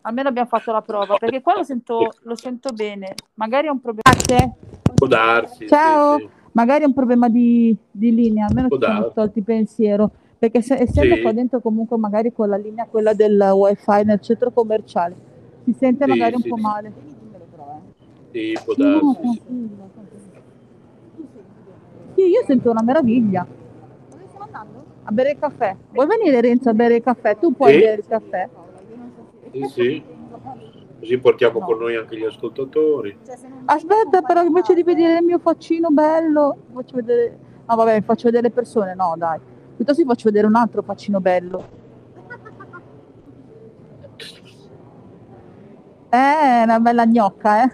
[0.00, 3.14] Almeno abbiamo fatto la prova, perché qua lo sento, lo sento bene.
[3.34, 4.02] Magari è un problema...
[4.02, 4.71] Grazie.
[5.02, 5.66] Può darsi.
[5.66, 6.18] Ciao.
[6.18, 6.30] sì, sì.
[6.52, 9.14] Magari è un problema di, di linea, almeno Può ci siamo darsi.
[9.14, 10.10] tolti pensiero.
[10.38, 11.22] Perché se- essendo Sì.
[11.22, 15.14] qua dentro comunque magari con la linea, quella del wifi nel centro commerciale,
[15.64, 16.92] si sente magari un po' male.
[18.32, 19.20] Sì, può Sì, no, darsi.
[19.20, 19.90] tranquillo.
[22.14, 23.46] Sì, io sento una meraviglia.
[25.04, 25.74] A bere il caffè.
[25.90, 27.38] Vuoi venire Renzo a bere il caffè?
[27.38, 28.48] Tu puoi bere il caffè.
[29.52, 30.02] Sì, sì.
[31.02, 33.18] Così portiamo con noi anche gli ascoltatori.
[33.64, 37.38] Aspetta, però invece di vedere il mio faccino bello, faccio vedere.
[37.66, 39.40] No, vabbè, faccio vedere le persone, no, dai.
[39.74, 41.64] Piuttosto vi faccio vedere un altro faccino bello.
[46.08, 47.72] Eh, è una bella gnocca, eh.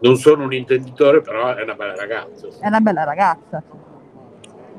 [0.00, 2.50] Non sono un intenditore, però è una bella ragazza.
[2.50, 2.58] sì.
[2.58, 3.62] È una bella ragazza.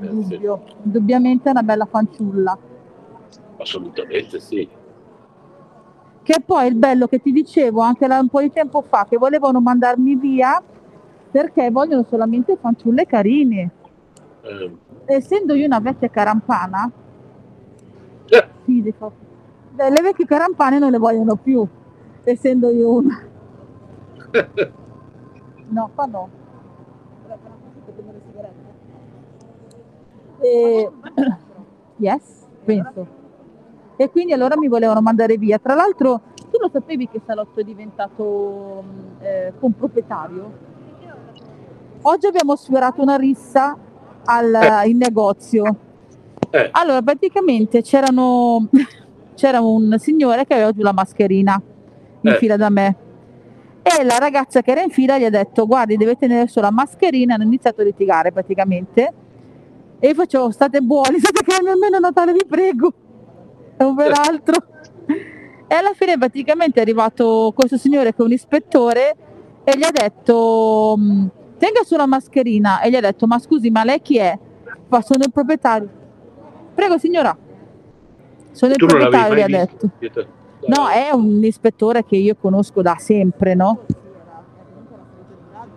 [0.01, 0.09] Eh, sì.
[0.09, 0.63] Dubbio.
[0.83, 2.57] Indubbiamente è una bella fanciulla.
[3.57, 4.76] Assolutamente sì.
[6.27, 9.15] Che poi il bello che ti dicevo anche là un po' di tempo fa, che
[9.15, 10.61] volevano mandarmi via
[11.31, 13.71] perché vogliono solamente fanciulle carine.
[14.41, 14.75] Eh,
[15.05, 16.91] Essendo io una vecchia carampana,
[18.27, 19.09] eh, sì, le, fa-
[19.71, 21.65] Beh, le vecchie carampane non le vogliono più,
[22.25, 23.21] essendo io una.
[25.69, 26.29] No, qua no.
[30.41, 30.91] E...
[31.99, 33.16] Yes, penso.
[33.97, 35.57] E quindi allora mi volevano mandare via.
[35.57, 36.21] Tra l'altro,
[36.51, 40.65] tu lo sapevi che Salotto è diventato mh, eh, comproprietario?
[42.03, 43.75] Oggi abbiamo sfiorato una rissa
[44.25, 45.75] al, in negozio.
[46.51, 48.67] eh, Allora, praticamente c'erano,
[49.35, 51.59] c'era un signore che aveva giù la mascherina
[52.21, 52.35] in Eh.
[52.35, 52.95] fila da me.
[53.81, 56.71] E la ragazza che era in fila gli ha detto: Guardi, deve tenere solo la
[56.71, 57.33] mascherina.
[57.33, 59.13] Hanno iniziato a litigare praticamente.
[59.99, 62.93] E io facevo: State buoni, state calmi almeno Natale, vi prego.
[63.77, 64.55] E un peraltro.
[65.67, 69.15] E alla fine, praticamente, è arrivato questo signore che è un ispettore
[69.63, 72.81] e gli ha detto: "Mh, Tenga sulla mascherina.
[72.81, 74.37] E gli ha detto: Ma scusi, ma lei chi è?
[74.87, 75.89] Fa, sono il proprietario.
[76.73, 77.35] Prego, signora.
[78.51, 79.89] Sono il proprietario, gli ha detto.
[80.67, 83.85] No, è un ispettore che io conosco da sempre, no?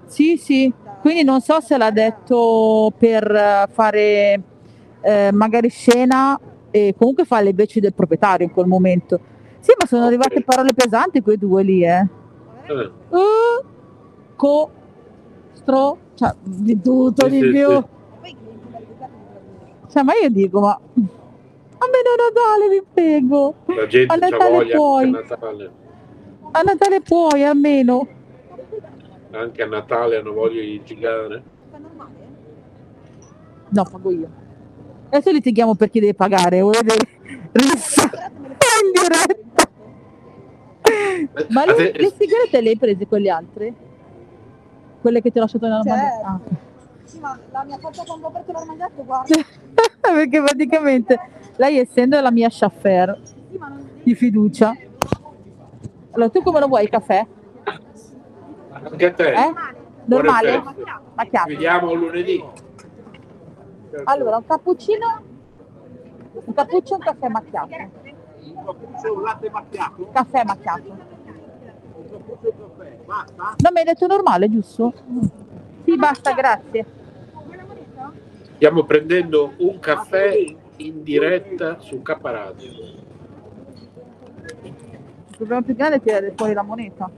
[0.06, 4.43] Sì, sì, quindi non so se l'ha detto per eh, fare
[5.02, 6.39] eh, magari scena
[6.70, 9.20] e comunque fa le veci del proprietario in quel momento.
[9.60, 10.09] Sì, ma sono Ok.
[10.09, 12.06] arrivate parole pesanti quei due lì, eh.
[12.66, 13.64] Eh, Uh,
[14.36, 14.70] co,
[15.52, 17.70] stro, cioè di tutto, Sì, di sì, più.
[18.22, 18.36] sì.
[19.88, 21.86] Cioè, ma io dico, ma a
[22.16, 23.55] Natale vi prego.
[23.66, 25.05] La gente A Natale voglia puoi.
[25.05, 25.70] a Natale.
[26.52, 28.06] A Natale puoi almeno.
[29.32, 31.42] Anche a Natale hanno voglia di litigare.
[33.70, 34.28] No, pago io.
[35.12, 37.09] Adesso litighiamo per chi deve pagare, vuoi vedere?
[37.53, 38.11] Rissa
[38.82, 39.69] in diretta.
[41.49, 43.74] Ma A le, te- le sigarette le hai prese quelle altre?
[45.01, 45.99] Quelle che ti ho lasciato nella Certo.
[45.99, 46.20] mano?
[46.24, 46.41] Ah.
[47.05, 49.35] Sì, ma la mia faccia quando ho aperto l'armadietto, guarda.
[50.01, 51.20] Perché praticamente
[51.57, 53.89] lei essendo la mia chauffeur Sì, ma non...
[54.03, 54.73] di fiducia.
[56.12, 57.27] Allora tu come lo vuoi il caffè?
[58.70, 59.32] Anche a te.
[59.32, 59.53] Eh?
[60.05, 60.62] Normale?
[61.15, 61.49] Macchiato.
[61.49, 62.43] vediamo lunedì.
[64.04, 65.22] Allora un cappuccino,
[66.32, 67.76] un cappuccino e un caffè macchiato.
[69.14, 70.08] un latte macchiato?
[70.12, 71.08] Caffè macchiato.
[73.04, 73.54] Basta?
[73.58, 74.92] No, mi hai detto normale, giusto?
[75.84, 76.86] Sì, basta, grazie.
[78.54, 80.36] Stiamo prendendo un caffè
[80.76, 82.70] in diretta su K Radio.
[84.62, 87.10] Il problema più grande è tirare fuori la moneta.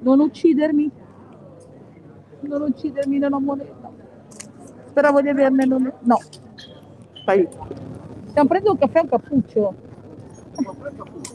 [0.00, 0.90] Non uccidermi.
[2.40, 3.83] Non uccidermi, non ho moneta.
[4.94, 5.92] Speravo di averne non...
[6.02, 6.18] No.
[7.20, 7.48] Stai.
[8.28, 9.74] Stiamo prendendo un caffè un cappuccio.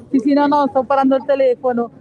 [0.09, 1.91] Sì, sì, no, no, sto parlando al telefono.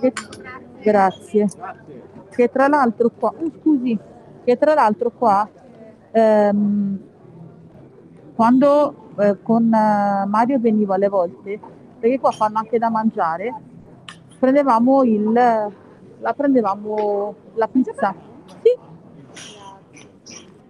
[0.00, 0.12] Che-
[0.82, 1.46] Grazie.
[2.30, 3.96] Che tra l'altro qua, oh, scusi,
[4.42, 5.48] che tra l'altro qua,
[6.10, 6.98] ehm,
[8.34, 11.60] quando eh, con eh, Mario venivo alle volte,
[12.00, 13.68] perché qua fanno anche da mangiare,
[14.40, 18.14] prendevamo il, la prendevamo la pizza,
[18.62, 18.78] sì,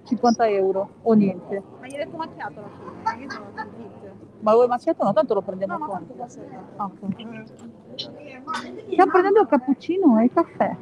[0.06, 1.62] 50 euro o niente.
[1.80, 2.68] Ma gli hai detto macchiato alla
[3.14, 4.09] fine?
[4.40, 6.02] Ma voi macchiato no, tanto lo prendiamo No, qua.
[6.16, 6.40] lo so.
[6.76, 6.90] Ah.
[7.94, 10.76] Stiamo prendendo il cappuccino e il caffè.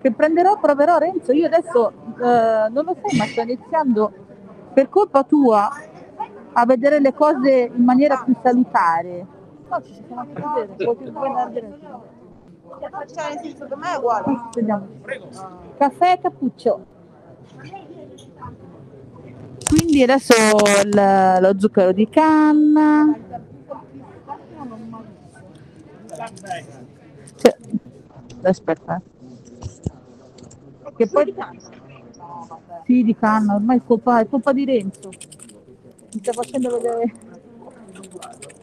[0.00, 1.32] Che prenderò, proverò Renzo.
[1.32, 4.12] Io adesso eh, non lo sai, ma sto iniziando
[4.72, 5.70] per colpa tua
[6.54, 9.26] a vedere le cose in maniera più salutare.
[9.72, 11.78] No, ci anche a vedere.
[13.06, 14.24] Cioè, per me è uguale.
[14.54, 14.86] Vediamo.
[15.78, 16.84] Caffè e cappuccio.
[19.66, 20.34] Quindi adesso
[20.84, 23.16] il- lo zucchero di canna.
[27.36, 27.56] Cioè,
[28.42, 29.00] aspetta.
[30.96, 31.34] Che poi...
[32.84, 35.08] Sì, di canna, ormai è colpa, è colpa di Renzo.
[35.08, 37.30] Mi sta facendo vedere...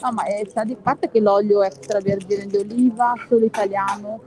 [0.01, 4.19] No, ma è, sa di parte che l'olio extravergine di oliva, solo italiano,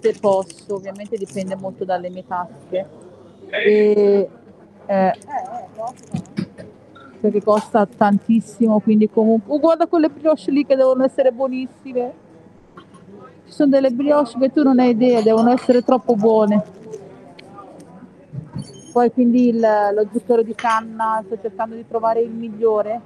[0.00, 2.86] se posso, ovviamente dipende molto dalle mie tasche.
[3.48, 4.28] E,
[4.86, 5.12] eh,
[7.20, 9.54] perché costa tantissimo, quindi comunque...
[9.54, 12.12] Oh, guarda quelle brioche lì che devono essere buonissime.
[13.46, 16.74] Ci sono delle brioche che tu non hai idea, devono essere troppo buone.
[18.92, 23.00] Poi quindi il- lo zucchero di canna, sto cercando di trovare il migliore.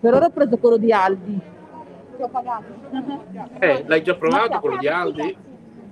[0.00, 1.40] Per ora ho preso quello di Aldi.
[2.16, 2.64] Che ho pagato.
[3.58, 5.36] Eh, l'hai già provato quello di Aldi?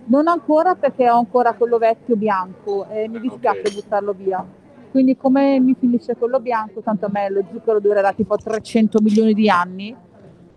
[0.07, 3.75] Non ancora perché ho ancora quello vecchio bianco e mi dispiace Ok.
[3.75, 4.43] buttarlo via.
[4.91, 9.35] Quindi come mi finisce quello bianco, tanto a me lo zucchero durerà tipo 300 milioni
[9.35, 9.95] di anni,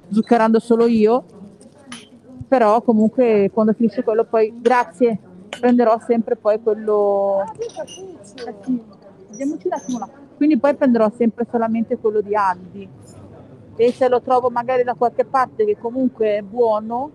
[0.10, 1.26] zuccherando solo io.
[2.48, 5.20] Però comunque quando finisce quello poi, grazie,
[5.60, 7.44] prenderò sempre poi quello...
[7.44, 8.82] Eh sì,
[9.30, 10.10] vediamoci un attimo là.
[10.38, 12.90] Quindi poi prenderò sempre solamente quello di Aldi.
[13.82, 17.10] E se lo trovo magari da qualche parte che comunque è buono,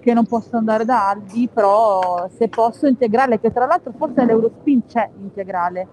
[0.00, 4.86] che non posso andare da Aldi, però se posso integrale, che tra l'altro forse l'Eurospin
[4.86, 5.86] c'è integrale.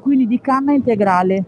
[0.00, 1.44] Quindi di canna integrale.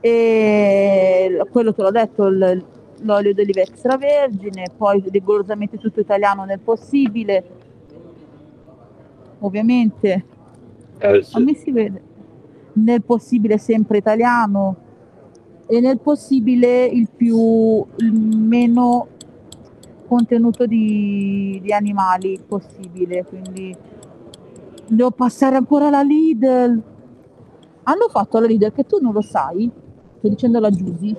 [0.00, 2.64] E quello te l'ho detto, il-
[3.02, 7.44] l'olio d'oliva extravergine, poi rigorosamente tutto italiano nel possibile.
[9.40, 10.24] Ovviamente,
[11.00, 12.10] Eh, a me si vede
[12.74, 14.76] nel possibile sempre italiano
[15.66, 19.08] e nel possibile il più il meno
[20.06, 23.24] contenuto di, di animali possibile.
[23.24, 23.74] Quindi
[24.86, 26.82] devo passare ancora alla Lidl.
[27.84, 29.70] Hanno fatto alla Lidl che tu non lo sai
[30.22, 31.14] sto dicendo alla Giusy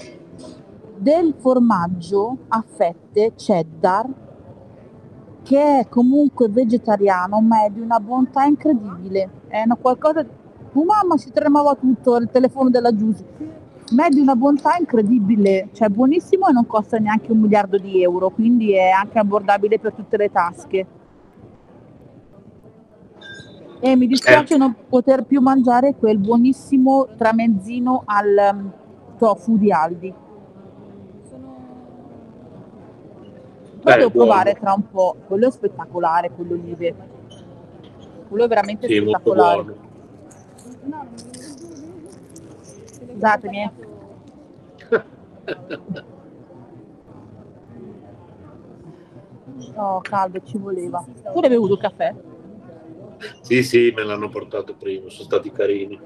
[0.96, 4.08] del formaggio a fette cheddar
[5.44, 9.30] che è comunque vegetariano ma è di una bontà incredibile.
[9.48, 10.26] È una qualcosa
[10.74, 13.24] oh mamma si tremava tutto il telefono della Giusy
[13.92, 18.02] ma è di una bontà incredibile cioè buonissimo e non costa neanche un miliardo di
[18.02, 20.88] euro quindi è anche abbordabile per tutte le tasche
[23.80, 28.72] e mi dispiace non poter più mangiare quel buonissimo tramezzino al um,
[29.18, 30.14] tofu di Aldi
[33.84, 34.30] lo devo buono.
[34.30, 36.96] provare tra un po', quello è spettacolare, quello olive.
[38.30, 39.92] Quello è veramente Sì, spettacolare.
[43.14, 43.62] Scusatemi.
[43.62, 43.72] eh.
[49.76, 51.04] Oh, caldo, ci voleva.
[51.32, 52.14] Tu l'hai bevuto il caffè?
[53.42, 56.00] Sì, sì, me l'hanno portato prima, sono stati carini.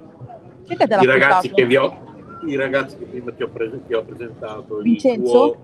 [0.65, 1.97] Che te l'ha I ragazzi che vi ho,
[2.45, 5.21] i ragazzi che prima ti ho, pres- ti ho presentato, il Vincenzo?
[5.31, 5.57] tuo,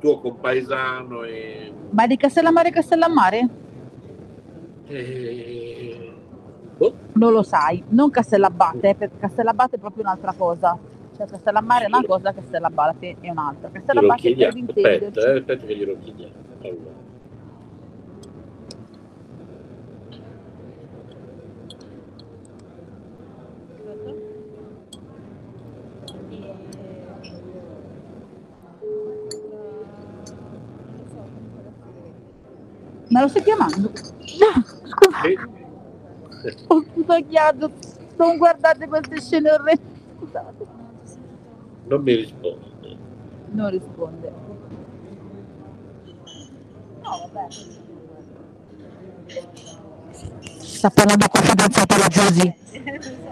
[0.00, 3.48] tuo compaesano e, Ma è di Castellammare Castellammare?
[4.88, 6.25] e- boh,
[6.78, 10.78] Non lo sai, non Castellabate, eh, perché Castellabate è proprio un'altra cosa.
[11.16, 13.70] Cioè Castellammare è una cosa, Castellabate è un'altra.
[13.70, 14.58] Castellabate per chiediamo.
[14.58, 15.18] Aspetta, intenderci.
[15.18, 16.32] eh, aspetta che glielo chiediamo.
[16.62, 17.04] Allora.
[33.08, 33.80] Ma lo stai chiamando?
[33.80, 35.64] No, scusa, Sì.
[36.68, 37.70] Ho sbagliato.
[38.16, 39.82] Non guardate queste scene orrende.
[40.18, 40.66] Scusate.
[41.88, 42.96] Non mi risponde.
[43.50, 44.32] Non risponde.
[47.02, 47.46] No, vabbè.
[50.58, 52.54] Sta parlando con la fidanzata la Giusy.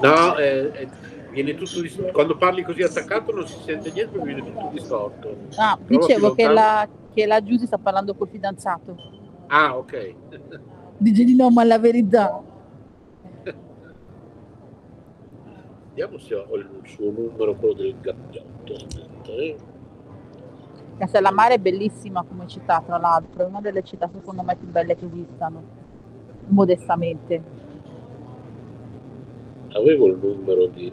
[0.01, 0.89] No, è, è-
[1.35, 5.36] Viene tutto dis- Quando parli così attaccato non si sente niente, viene tutto distorto.
[5.57, 8.95] Ah, dicevo che la, che la Giusy sta parlando col fidanzato.
[9.49, 10.15] Ah, ok.
[10.97, 12.41] Dice di no, ma la verità.
[15.95, 18.75] Vediamo se ho il suo numero, quello del gattotto.
[18.75, 19.57] Aspetta, eh.
[20.99, 24.97] Castellammare è bellissima come città, tra l'altro, è una delle città secondo me più belle
[24.97, 25.62] che esistano,
[26.49, 27.43] modestamente.
[29.69, 30.93] Avevo il numero di...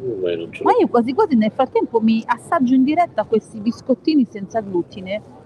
[0.00, 0.62] Uh.
[0.62, 5.42] Ma io quasi quasi nel frattempo mi assaggio in diretta questi biscottini senza glutine.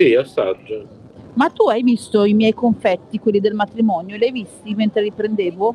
[0.00, 0.88] Sì, assaggio.
[1.34, 4.16] Ma tu hai visto i miei confetti, quelli del matrimonio?
[4.16, 5.74] Li hai visti mentre li prendevo?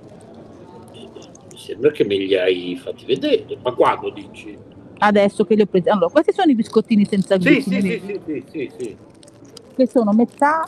[0.92, 3.46] Mi sembra che me li hai fatti vedere.
[3.62, 4.58] Ma quando dici?
[4.98, 5.90] Adesso che li ho presi.
[5.90, 7.82] Allora, questi sono i biscottini senza glutine.
[7.82, 8.98] sì, sì, sì, sì, sì, sì.
[9.76, 10.64] Che sono metà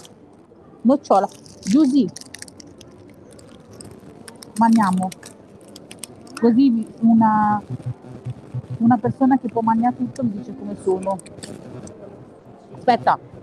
[0.82, 1.28] nocciola.
[1.64, 2.08] Giusy.
[4.60, 5.10] Mangiamo.
[6.40, 7.60] Così una,
[8.78, 11.18] una persona che può mangiare tutto mi dice come sono.
[12.78, 13.37] Aspetta.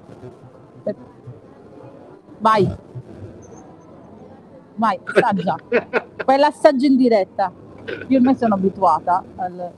[2.39, 2.77] Vai.
[4.77, 5.57] Vai, assaggia.
[6.25, 7.53] Fai l'assaggio in diretta.
[8.09, 9.73] Io ormai sono abituata al...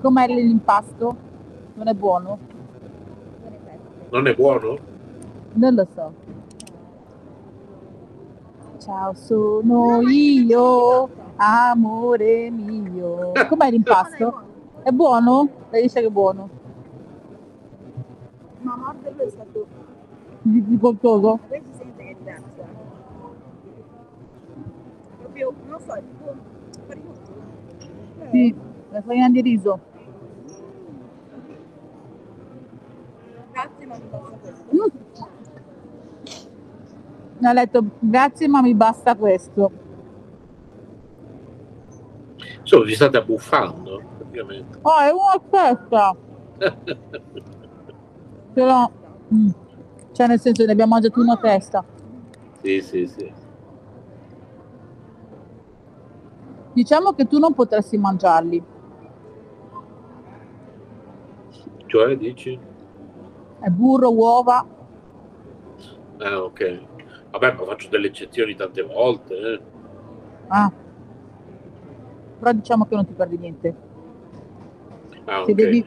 [0.00, 1.16] Com'è l'impasto?
[1.74, 2.38] Non è buono?
[4.10, 4.78] Non è buono?
[5.54, 6.12] Non lo so.
[8.78, 13.32] Ciao, sono io, amore mio.
[13.48, 14.42] Com'è l'impasto?
[14.82, 15.48] È buono?
[15.70, 16.48] Lei dice che è buono.
[18.60, 19.66] Ma morderlo è stato...
[20.42, 21.36] Di, di qualcosa?
[21.48, 22.66] Poi si sente che diverso.
[25.18, 26.34] Proprio, non so, è tipo...
[26.86, 27.32] farinoso.
[28.20, 28.54] Eh, Sì,
[28.90, 29.80] la farina di riso.
[33.52, 34.64] Grazie, ma mi basta questo.
[34.74, 35.04] Mm.
[37.38, 39.70] Mi ha detto grazie ma mi basta questo.
[42.60, 44.78] Insomma, vi state abbuffando, praticamente.
[44.82, 46.16] Oh, è una festa.
[48.56, 48.90] Però,
[49.34, 49.48] mm,
[50.12, 51.84] cioè nel senso ne abbiamo mangiato una testa.
[52.62, 53.32] sì, sì, sì.
[56.72, 58.64] Diciamo che tu non potresti mangiarli.
[61.86, 62.58] Cioè, dici?
[63.60, 64.66] È burro, uova.
[66.18, 66.80] Ah, ok.
[67.30, 69.34] Vabbè, ma faccio delle eccezioni tante volte.
[69.34, 69.60] eh.
[70.48, 70.72] Ah.
[72.38, 73.74] Però diciamo che non ti perdi niente.
[75.26, 75.54] Ah, Se ok.
[75.54, 75.84] devi,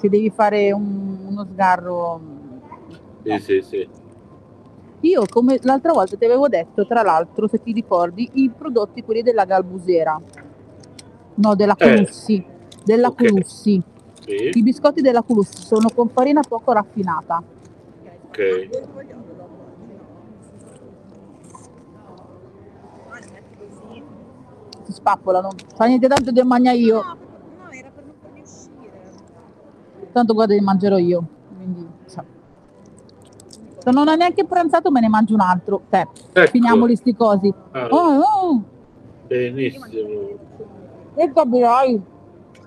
[0.00, 2.20] se devi fare un- uno sgarro.
[3.22, 3.88] Sì, sì, sì.
[5.02, 9.22] Io, come l'altra volta ti avevo detto, tra l'altro, se ti ricordi, i prodotti quelli
[9.22, 10.20] della Galbusera.
[11.34, 11.94] No, della Eh.
[11.94, 12.44] Colussi.
[12.84, 13.26] Della Ok.
[13.26, 13.82] Colussi.
[14.20, 17.42] Sì, I biscotti della Colussi sono con farina poco raffinata.
[18.28, 18.68] ok.
[24.84, 25.50] Si spappolano.
[25.74, 27.02] Fa niente tanto di mangia io.
[27.02, 27.16] No,
[27.64, 29.00] no, era per non farli uscire.
[30.12, 31.24] Tanto guarda li mangerò io.
[31.56, 31.86] Quindi.
[33.82, 35.82] Se non ho neanche pranzato me ne mangio un altro.
[35.88, 36.50] Te, Ecco.
[36.50, 37.52] finiamoli sti cosi.
[37.70, 38.62] Ah, Oh, oh,
[39.26, 39.86] benissimo.
[41.14, 42.02] e capirai.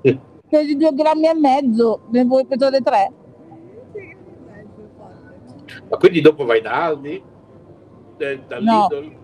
[0.49, 3.11] Pesi due grammi e mezzo, ne vuoi pesare tre?
[5.89, 7.23] Ma quindi dopo vai da Aldi?
[8.17, 8.87] De- dal No.
[8.89, 9.15] Lidl?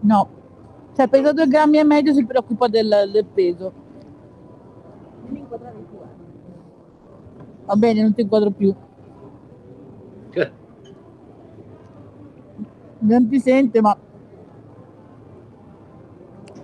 [0.00, 0.28] No.
[0.92, 3.72] Se pesa due grammi e mezzo si preoccupa del, del peso.
[5.24, 5.95] Non mi eh.
[7.66, 8.74] Va bene, non ti inquadro più.
[12.98, 13.96] Non ti sente, ma...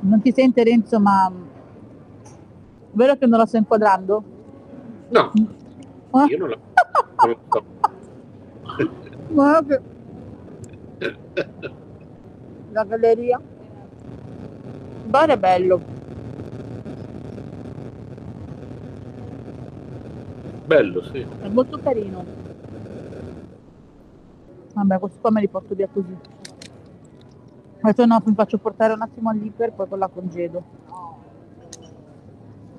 [0.00, 1.30] Non ti sente Renzo, ma...
[2.92, 4.24] Vero che non la sto inquadrando?
[5.10, 5.30] No,
[6.10, 6.58] Ah, io non la...
[7.24, 7.62] non la
[9.32, 9.80] ma che...
[12.72, 13.40] La galleria?
[15.04, 15.91] Il bar è bello.
[20.72, 21.26] Bello, sì.
[21.40, 22.24] È molto carino.
[24.74, 26.16] Vabbè, questi qua me li porto via così.
[27.82, 30.62] Adesso no, mi faccio portare un attimo all'iper, poi con la congedo.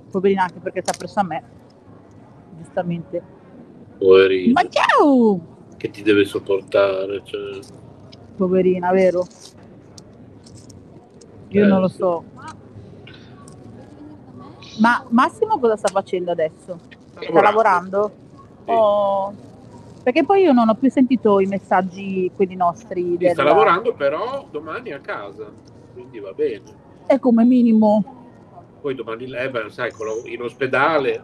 [0.10, 1.44] Poverina anche perché sta presso a me.
[2.58, 3.22] Giustamente.
[3.98, 4.54] Poverino.
[4.54, 5.40] Ma ciao!
[5.78, 7.22] Che ti deve sopportare.
[7.24, 7.60] Cioè...
[8.36, 9.24] Poverina, vero?
[11.50, 11.98] Io Eh, non lo sì.
[11.98, 12.24] so.
[14.80, 16.80] Ma Massimo cosa sta facendo adesso?
[17.30, 18.12] Sta Lavorando.
[18.66, 18.72] Sì.
[18.72, 19.34] Oh,
[20.04, 23.12] Perché poi io non ho più sentito i messaggi, quelli nostri.
[23.12, 25.50] Sì, del- sta lavorando però domani a casa,
[25.94, 26.62] quindi va bene.
[27.06, 28.04] È come minimo.
[28.82, 29.94] Poi domani lei, beh, sai,
[30.26, 31.24] in ospedale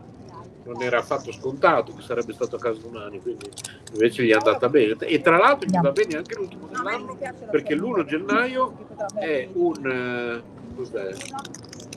[0.63, 3.49] non era affatto scontato che sarebbe stato a casa domani, quindi
[3.91, 4.95] invece gli è andata bene.
[4.99, 7.17] E tra l'altro gli va bene anche l'ultimo dell'anno
[7.51, 8.77] perché l'1 gennaio
[9.15, 10.41] è un, eh,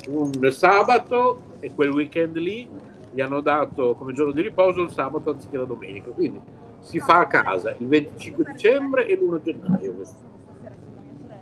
[0.09, 2.69] un sabato e quel weekend lì
[3.13, 6.11] gli hanno dato come giorno di riposo il sabato anziché la domenica.
[6.11, 6.41] Quindi
[6.81, 9.95] si fa a casa il 25 dicembre e l'1 gennaio.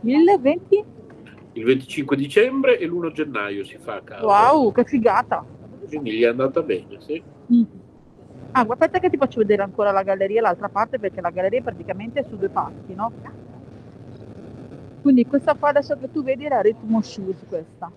[0.01, 0.83] Il 20?
[1.53, 4.25] Il 25 dicembre e l'1 gennaio si fa a casa.
[4.25, 5.43] Wow, che figata!
[5.87, 7.21] Quindi gli è andata bene, sì.
[7.51, 7.63] Mm.
[8.51, 11.61] Ah, guarda, aspetta che ti faccio vedere ancora la galleria, l'altra parte, perché la galleria
[11.61, 13.11] praticamente è su due parti, no?
[15.01, 17.91] Quindi questa qua adesso che tu vedi è la Ritmo Shoes questa.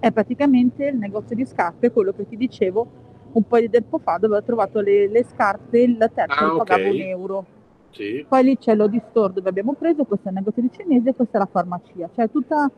[0.00, 2.86] È praticamente il negozio di scarpe, quello che ti dicevo
[3.32, 6.56] un po' di tempo fa, dove ho trovato le, le scarpe, il terzo Ah, lo
[6.58, 6.94] pagavo ok.
[6.94, 7.46] un euro.
[7.90, 8.24] Sì.
[8.28, 11.14] Poi lì c'è l'Odi Store dove abbiamo preso, questo è il negozio di cinese e
[11.14, 12.08] questa è la farmacia.
[12.14, 12.70] Cioè tutta,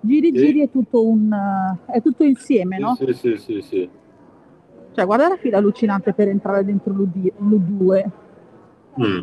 [0.00, 0.32] giri Sì.
[0.46, 1.30] giri è tutto un,
[1.86, 2.94] è tutto insieme, no?
[2.94, 3.90] Sì, sì, sì, sì.
[4.92, 8.10] Cioè guarda la fila allucinante per entrare dentro l'U- l'U2.
[9.00, 9.20] Mm.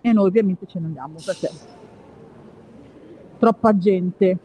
[0.00, 1.50] E noi ovviamente ce ne andiamo perché
[3.44, 4.38] troppa gente.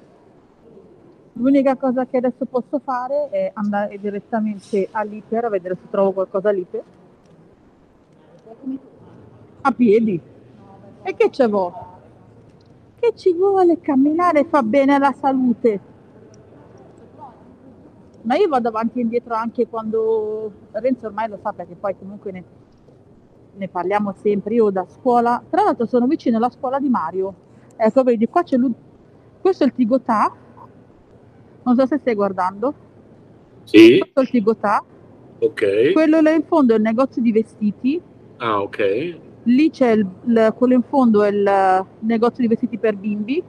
[1.34, 6.50] L'unica cosa che adesso posso fare è andare direttamente all'Iper a vedere se trovo qualcosa
[6.50, 6.84] all'Iper.
[9.62, 10.20] A piedi.
[11.02, 11.76] E che ce vuole?
[13.00, 13.80] Che ci vuole?
[13.80, 15.80] Camminare fa bene alla salute.
[18.24, 22.34] Ma io vado avanti e indietro anche quando Renzo ormai lo sa perché poi comunque
[22.34, 22.44] ne,
[23.54, 24.56] ne parliamo sempre.
[24.56, 27.48] Io da scuola, tra l'altro sono vicino alla scuola di Mario.
[27.82, 28.88] Ecco, vedi, qua c'è lui.
[29.42, 30.32] Questo è il Tigotà.
[31.64, 32.74] Non so se stai guardando.
[33.64, 34.84] Sì, Questo è il Tigotà.
[35.40, 35.92] ok.
[35.94, 38.02] Quello là in fondo è il negozio di vestiti.
[38.38, 39.18] Ah, ok.
[39.44, 43.38] Lì c'è il, il- quello in fondo è il negozio di vestiti per bimbi.
[43.38, 43.44] E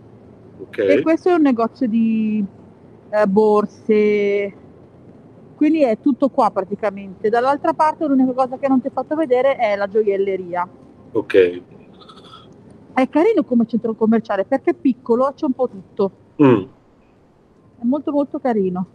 [0.62, 1.00] Ok.
[1.02, 2.44] questo è un negozio di
[3.10, 4.54] eh, borse.
[5.56, 7.28] Quindi è tutto qua praticamente.
[7.28, 10.66] Dall'altra parte l'unica cosa che non ti ho fatto vedere è la gioielleria.
[11.12, 11.62] Ok.
[12.92, 16.12] È carino come centro commerciale perché è piccolo, c'è un po' tutto.
[16.42, 16.62] Mm.
[17.78, 18.86] È molto molto carino.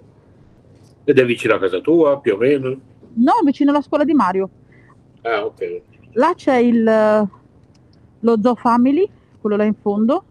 [1.03, 2.79] Ed è vicino a casa tua, più o meno?
[3.13, 4.49] No, vicino alla scuola di Mario.
[5.21, 5.81] Ah, ok.
[6.13, 6.83] Là c'è il,
[8.19, 9.09] lo Zoo Family,
[9.39, 10.23] quello là in fondo.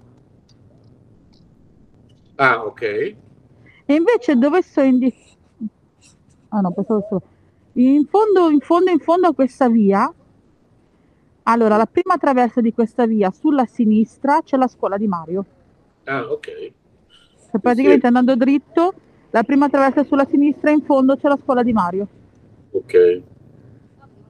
[2.36, 2.82] Ah, ok.
[2.82, 5.14] E invece dove sto in di...
[6.48, 7.22] Ah no, pensavo solo...
[7.74, 10.12] In fondo, in fondo, in fondo a questa via,
[11.44, 15.44] allora la prima traversa di questa via, sulla sinistra c'è la scuola di Mario.
[16.04, 16.72] Ah, ok.
[17.50, 18.94] Cioè, praticamente andando dritto,
[19.30, 22.08] la prima traversa sulla sinistra, in fondo c'è la scuola di Mario,
[22.72, 23.22] Ok.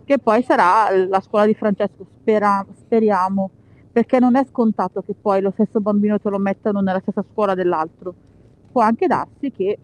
[0.04, 3.50] che poi sarà la scuola di Francesco, spera- speriamo,
[3.92, 7.54] perché non è scontato che poi lo stesso bambino te lo mettano nella stessa scuola
[7.54, 8.14] dell'altro.
[8.72, 9.78] Può anche darsi che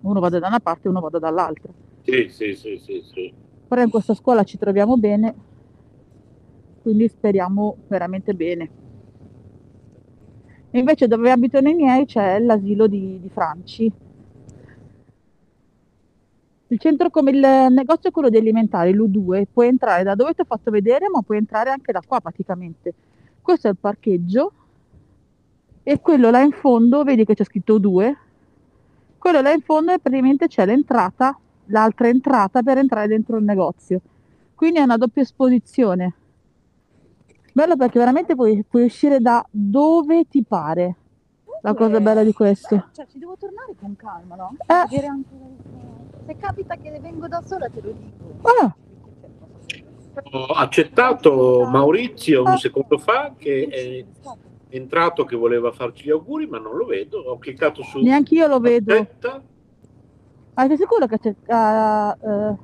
[0.00, 1.72] uno vada da una parte e uno vada dall'altra.
[2.02, 3.32] Sì, sì, sì, sì, sì.
[3.66, 5.34] Però in questa scuola ci troviamo bene,
[6.88, 8.70] quindi speriamo veramente bene.
[10.70, 13.92] E invece dove abitano i miei c'è l'asilo di, di Franci.
[16.68, 17.40] Il centro come il
[17.70, 21.20] negozio è quello di alimentari, l'U2, puoi entrare da dove ti ho fatto vedere, ma
[21.20, 22.94] puoi entrare anche da qua praticamente.
[23.42, 24.52] Questo è il parcheggio
[25.82, 28.14] e quello là in fondo, vedi che c'è scritto U2,
[29.18, 34.00] quello là in fondo è praticamente c'è l'entrata, l'altra entrata per entrare dentro il negozio.
[34.54, 36.14] Quindi è una doppia esposizione.
[37.58, 40.94] Bello perché veramente puoi, puoi uscire da dove ti pare.
[41.62, 42.90] La cosa bella di questo.
[42.92, 44.56] Cioè, ci devo tornare con calma, no?
[44.64, 44.86] Eh.
[44.88, 45.34] Vedere anche
[46.24, 48.48] Se capita che vengo da sola, te lo dico.
[48.60, 48.76] Ah,
[50.34, 54.04] Ho accettato Maurizio un secondo fa che è
[54.76, 57.18] entrato che voleva farci gli auguri, ma non lo vedo.
[57.18, 58.92] Ho cliccato su neanche io lo vedo.
[58.92, 59.42] accetta.
[60.54, 62.56] Ma sei sicuro che ha, eh,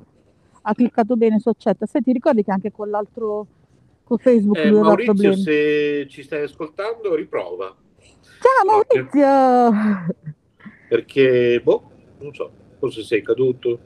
[0.63, 1.85] ha cliccato bene su accetta?
[1.85, 3.47] Se ti ricordi che anche con l'altro,
[4.05, 5.43] con Facebook Eh, lui Maurizio, problemi.
[5.43, 7.75] se ci stai ascoltando, riprova.
[8.41, 10.15] Ciao Maurizio!
[10.89, 13.81] Perché, boh, non so, forse sei caduto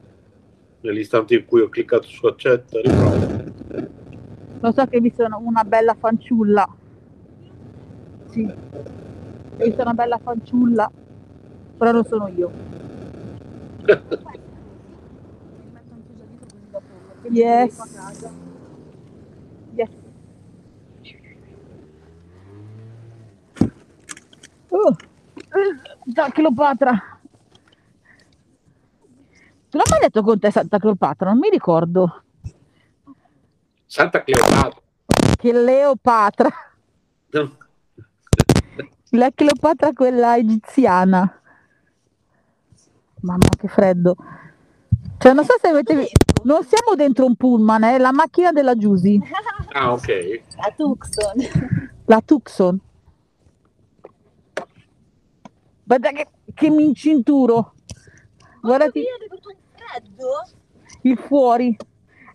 [0.81, 3.47] nell'istante in cui ho cliccato su accetta, riprova.
[4.61, 6.67] Lo so che hai visto una, bella fanciulla.
[8.29, 10.91] Sì, hai visto una bella fanciulla,
[11.77, 12.51] però non sono io.
[17.31, 17.77] Yes.
[24.69, 24.95] Oh,
[26.13, 27.19] Santa Cleopatra.
[29.69, 31.29] Tu l'hai mai detto con te Santa Cleopatra?
[31.29, 32.23] Non mi ricordo.
[33.85, 34.81] Santa Cleopatra.
[35.37, 36.49] Che Leopatra.
[37.31, 37.57] No.
[39.11, 41.41] La Cleopatra quella egiziana.
[43.21, 44.15] Mamma che freddo.
[45.17, 46.17] Cioè, non so se avete visto.
[46.43, 49.19] Non siamo dentro un pullman, è la macchina della Giusy.
[49.73, 50.41] Ah, ok.
[50.55, 51.33] La Tucson.
[52.05, 52.79] La Tucson.
[55.89, 57.73] Guarda che, che mi incinturo.
[58.61, 59.03] Guardati
[59.73, 60.47] freddo?
[61.01, 61.75] il fuori.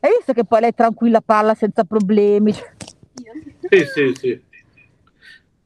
[0.00, 2.52] Hai visto che poi lei è tranquilla, parla senza problemi.
[2.52, 4.42] Sì, sì, sì.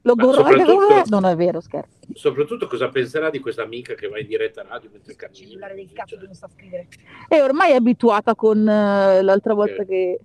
[0.02, 1.96] Lo Ma gorro anche soprattutto- come- Non è vero, scherzo.
[2.12, 5.38] Soprattutto cosa penserà di questa amica che va in diretta radio mentre cammina?
[5.46, 6.88] cellulare del cazzo che non sta a scrivere.
[7.26, 10.20] E ormai è abituata con eh, l'altra volta che,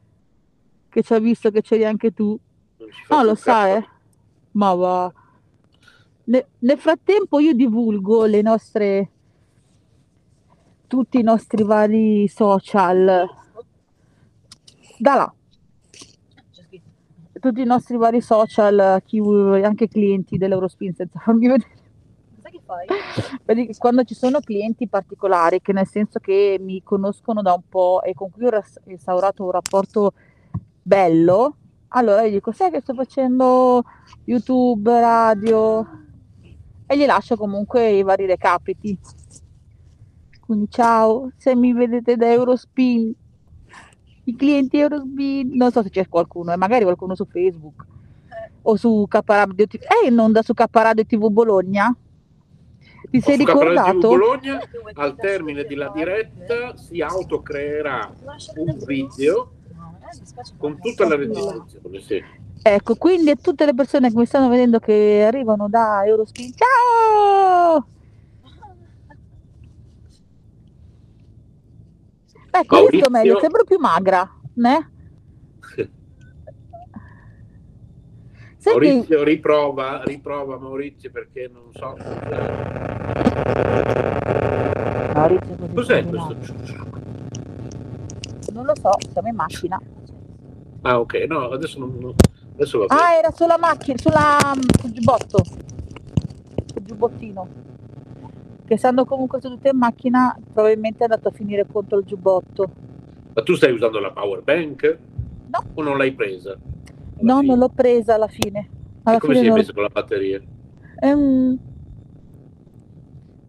[0.89, 2.37] che ci ha visto che c'eri anche tu.
[2.77, 3.41] Non No, lo caso.
[3.41, 3.87] sa, eh.
[4.51, 5.13] Ma va.
[6.25, 9.09] Ne- nel frattempo io divulgo le nostre
[10.93, 13.27] tutti i nostri vari social.
[14.99, 15.33] Da là.
[17.39, 19.19] Tutti i nostri vari social chi
[19.63, 21.81] anche clienti dell'Eurospin senza farmi vedere.
[23.79, 28.13] Quando ci sono clienti particolari, che nel senso che mi conoscono da un po' e
[28.13, 30.13] con cui ho instaurato un rapporto
[30.81, 33.83] bello, allora io dico, sai che sto facendo
[34.25, 36.02] YouTube, radio
[36.85, 38.97] e gli lascio comunque i vari recapiti.
[40.39, 43.13] Quindi ciao, se mi vedete da Eurospin,
[44.25, 47.85] i clienti Eurospin, non so se c'è qualcuno, e magari qualcuno su Facebook
[48.63, 51.95] o su K Radio TV, è in onda su K Radio TV Bologna?
[53.09, 54.07] Ti sei ricordato?
[54.07, 54.59] Bologna,
[54.93, 58.13] al termine della diretta, si autocreerà
[58.55, 59.51] un video
[60.57, 61.99] con tutta la registrazione.
[62.01, 62.23] Sì.
[62.65, 67.87] Ecco, quindi a tutte le persone che mi stanno vedendo che arrivano da Eurospin, ciao!
[72.55, 74.89] Ecco, hai visto Maurizio- meglio, sembro più magra, né?
[75.75, 75.89] Che
[78.65, 81.97] Maurizio riprova, riprova Maurizio perché non so.
[85.13, 86.35] Maurizio, Cos'è questo?
[88.53, 89.81] Non lo so, siamo in macchina.
[90.83, 91.97] Ah, ok, no, adesso non.
[91.99, 92.15] non-
[92.53, 93.01] Adesso va bene.
[93.01, 94.37] Ah, era sulla macchina, sulla
[94.79, 95.43] sul giubbotto.
[95.43, 97.47] Sul giubbottino.
[98.65, 102.69] Che essendo comunque sedute in macchina, probabilmente è andato a finire contro il giubbotto.
[103.33, 104.97] Ma tu stai usando la power bank?
[105.47, 105.63] No.
[105.73, 106.57] O non l'hai presa?
[107.19, 108.69] No, non l'ho presa alla fine.
[109.03, 110.41] Alla E come fine sei non- messo con la batteria?
[110.99, 111.59] Ehm,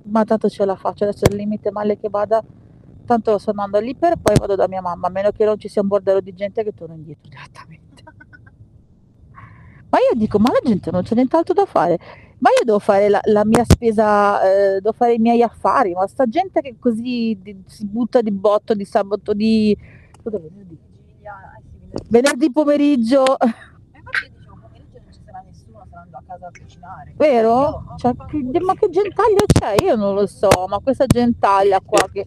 [0.06, 2.42] Ma tanto ce la faccio, adesso al limite male che vada,
[3.06, 5.68] tanto sto andando lì per poi vado da mia mamma, a meno che non ci
[5.68, 7.93] sia un bordello di gente che torna indietro direttamente.
[9.94, 11.96] Ma io dico, ma la gente non c'è nient'altro da fare.
[12.38, 16.04] Ma io devo fare la, la mia spesa, eh, devo fare i miei affari, ma
[16.08, 19.76] sta gente che così di- si butta di botto di sabato, di
[20.20, 20.76] cosa, venerdì?
[22.08, 23.54] venerdì pomeriggio, a
[26.26, 27.14] casa a cucinare.
[27.16, 27.84] vero?
[27.96, 28.12] Cioè,
[28.50, 29.76] che- ma che gentaglia c'è?
[29.84, 32.26] Io non lo so, ma questa gentaglia qua che,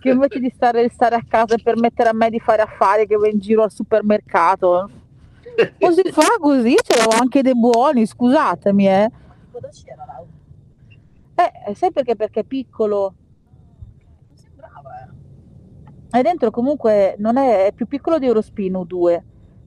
[0.00, 3.14] che invece di stare, stare a casa e permettere a me di fare affari che
[3.14, 4.90] va in giro al supermercato,
[5.92, 9.10] si fa così, c'erano anche dei buoni, scusatemi, eh.
[9.50, 10.24] Cosa c'era là?
[11.68, 12.16] Eh, sai perché?
[12.16, 13.14] Perché è piccolo.
[14.28, 14.90] Non sembrava,
[16.12, 16.18] eh.
[16.18, 19.22] E dentro comunque non è, è più piccolo di Eurospin U2,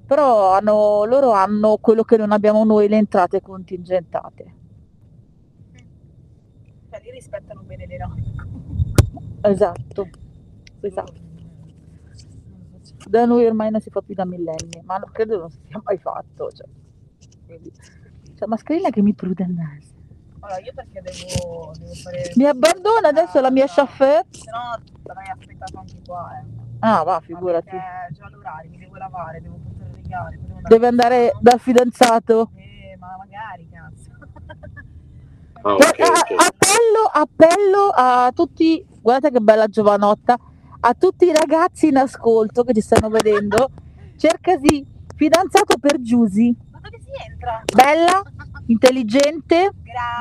[0.05, 4.53] però hanno- loro hanno quello che non abbiamo noi, le entrate contingentate.
[6.89, 8.23] Cioè, lì rispettano bene le norme.
[9.41, 10.09] Esatto,
[10.81, 11.27] esatto.
[13.07, 15.81] Da noi ormai non si fa più da millenni, ma non credo non si sia
[15.83, 16.51] mai fatto.
[16.51, 16.67] Cioè,
[17.45, 17.71] quindi,
[18.37, 19.97] cioè, mascherina che mi prude il naso.
[20.41, 22.31] Allora, io perché devo, devo fare...
[22.35, 24.23] Mi abbandona adesso la mia chauffeur?
[24.29, 26.45] Se no, l'avrei aspettato anche qua, eh.
[26.79, 27.69] Ah, va, figurati.
[27.69, 29.89] Perché già l'orario, mi devo lavare, devo portare
[30.29, 32.51] le devo Deve andare dal fidanzato.
[32.55, 34.11] Eh, ma magari, cazzo.
[35.61, 36.31] Ah, Guarda, ok, ok.
[36.39, 40.39] a- appello, appello a tutti, guardate che bella giovanotta,
[40.81, 43.69] a tutti i ragazzi in ascolto che ci stanno vedendo,
[44.17, 44.85] cercasi
[45.15, 47.63] fidanzato per Giusy, Ma dove si entra?
[47.73, 48.21] bella,
[48.67, 49.71] intelligente,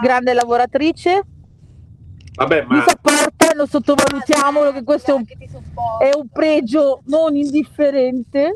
[0.02, 1.22] grande lavoratrice,
[2.34, 5.24] Vabbè, mi ma sopporta, non sottovalutiamolo che questo è un,
[6.00, 8.52] è un pregio non indifferente,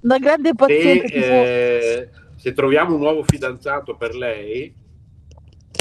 [0.00, 1.04] una grande se, pazienza.
[1.06, 4.74] tipo- eh, se troviamo un nuovo fidanzato per lei,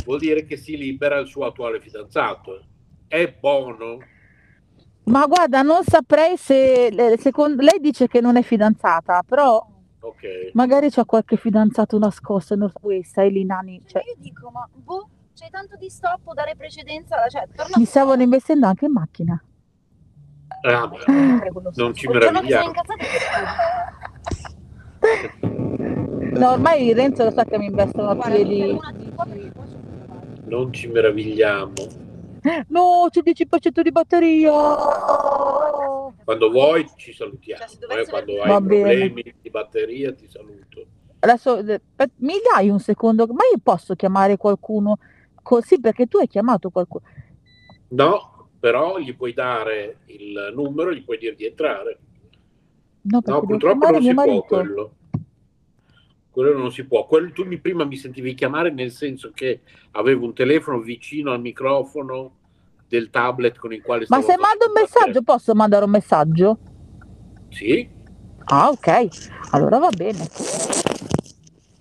[0.06, 2.66] vuol dire che si libera il suo attuale fidanzato.
[3.08, 3.98] È buono.
[5.04, 9.66] Ma guarda, non saprei se, secondo, lei dice che non è fidanzata, però
[10.02, 10.52] Ok.
[10.54, 14.68] magari c'ha qualche fidanzato nascosto, non so, Ui, stai lì nani, cioè, Io dico, ma
[14.72, 19.44] boh, c'è tanto di stop, dare precedenza, cioè, torna mi stavano investendo anche in macchina.
[20.64, 20.98] Ah, ma
[21.74, 22.72] non ci meravigliamo.
[26.34, 28.80] No, ormai Renzo lo sa che mi investono a piedi.
[30.46, 31.74] Non ci meravigliamo.
[32.68, 34.52] No, c'è 10% di batteria.
[36.24, 37.64] Quando vuoi ci salutiamo.
[37.68, 38.82] Cioè, eh, Quando Va hai bene.
[38.82, 40.86] problemi di batteria ti saluto.
[41.20, 41.82] Adesso eh,
[42.18, 44.98] mi dai un secondo, ma io posso chiamare qualcuno
[45.44, 47.04] così perché tu hai chiamato qualcuno.
[47.90, 52.00] No, però gli puoi dare il numero, gli puoi dire di entrare.
[53.02, 54.46] No, perché No, purtroppo non si può marito.
[54.48, 54.92] quello.
[56.32, 57.06] Quello non si può.
[57.06, 61.42] Quello, tu mi, prima mi sentivi chiamare nel senso che avevo un telefono vicino al
[61.42, 62.38] microfono
[62.88, 66.58] del tablet con il quale Ma se mando un messaggio, posso mandare un messaggio?
[67.50, 68.00] Sì,
[68.46, 69.08] Ah, ok.
[69.52, 70.28] Allora va bene.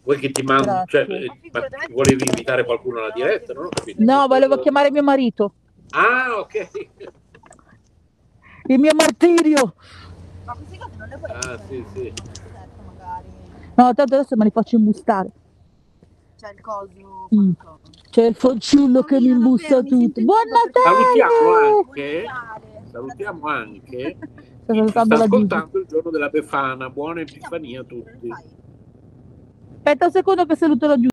[0.02, 4.02] vuoi che ti mando, cioè, eh, ma volevi invitare qualcuno alla diretta, non capito.
[4.02, 5.54] No, volevo chiamare mio marito,
[5.90, 6.68] Ah, ok.
[8.66, 9.74] il mio martirio.
[11.32, 12.12] Ah, sì, sì.
[13.80, 15.30] No, tanto adesso me li faccio imbustare.
[16.36, 17.28] C'è il coso.
[17.34, 17.52] Mm.
[18.10, 20.20] C'è il fanciullo che mi imbusta tutto.
[20.20, 20.38] Buon
[20.82, 21.76] Salutiamo Natale!
[21.78, 22.24] anche,
[22.90, 24.18] salutiamo anche
[24.64, 26.90] Sto chi ci sta ascoltando il giorno della Befana.
[26.90, 28.28] Buona Epifania a tutti.
[29.76, 31.08] Aspetta un secondo che saluto la Giulia.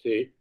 [0.00, 0.32] Sì.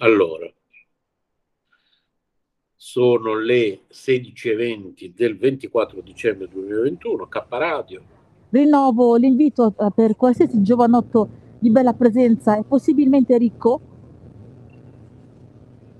[0.00, 0.48] Allora,
[2.76, 8.02] sono le 16.20 del 24 dicembre 2021, K Radio.
[8.50, 13.80] Rinnovo l'invito eh, per qualsiasi giovanotto di bella presenza e possibilmente ricco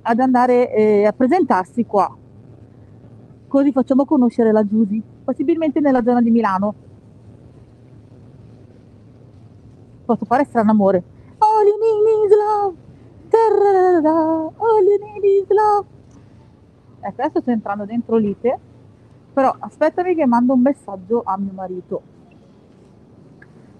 [0.02, 2.16] ad andare eh, a presentarsi qua.
[3.48, 6.74] Così facciamo conoscere la Giusy, possibilmente nella zona di Milano.
[10.04, 11.02] Posso fare strano amore.
[11.38, 12.87] All you need
[15.22, 15.86] is love.
[17.00, 18.58] Ecco, adesso sto entrando dentro l'ite,
[19.32, 22.02] però aspettami che mando un messaggio a mio marito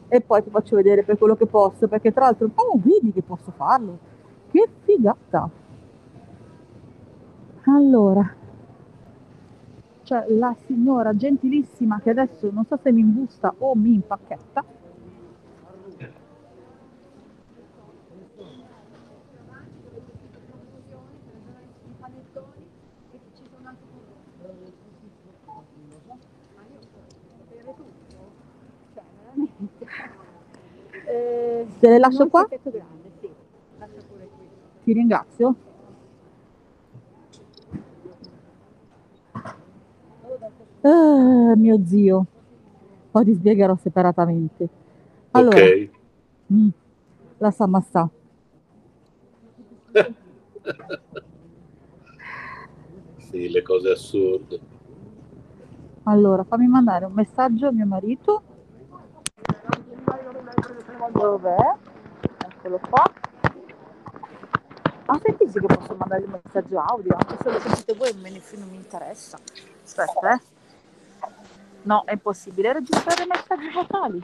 [0.08, 3.22] e poi ti faccio vedere per quello che posso, perché tra l'altro, oh, vedi che
[3.22, 3.98] posso farlo,
[4.50, 5.50] che figata!
[7.64, 8.34] Allora,
[10.02, 14.64] c'è la signora gentilissima che adesso non so se mi imbusta o mi impacchetta.
[31.80, 32.47] Te le lascio qua?
[34.85, 35.55] Ti ringrazio.
[40.82, 42.26] Ah, mio zio,
[43.10, 44.68] poi ti spiegherò separatamente.
[45.32, 45.89] Allora, Ok.
[46.52, 46.68] mm,
[47.39, 48.09] la Samassà.
[53.30, 54.60] sì, le cose assurde.
[56.05, 58.43] Allora, fammi mandare un messaggio a mio marito.
[61.12, 61.56] Dov'è?
[62.47, 63.05] Eccolo qua.
[65.06, 68.43] Ah, sentite che posso mandare il messaggio audio, anche se lo sentite voi me ne-
[68.56, 69.39] non mi interessa.
[69.85, 70.40] Aspetta, eh.
[71.82, 74.22] No, è impossibile registrare messaggi vocali.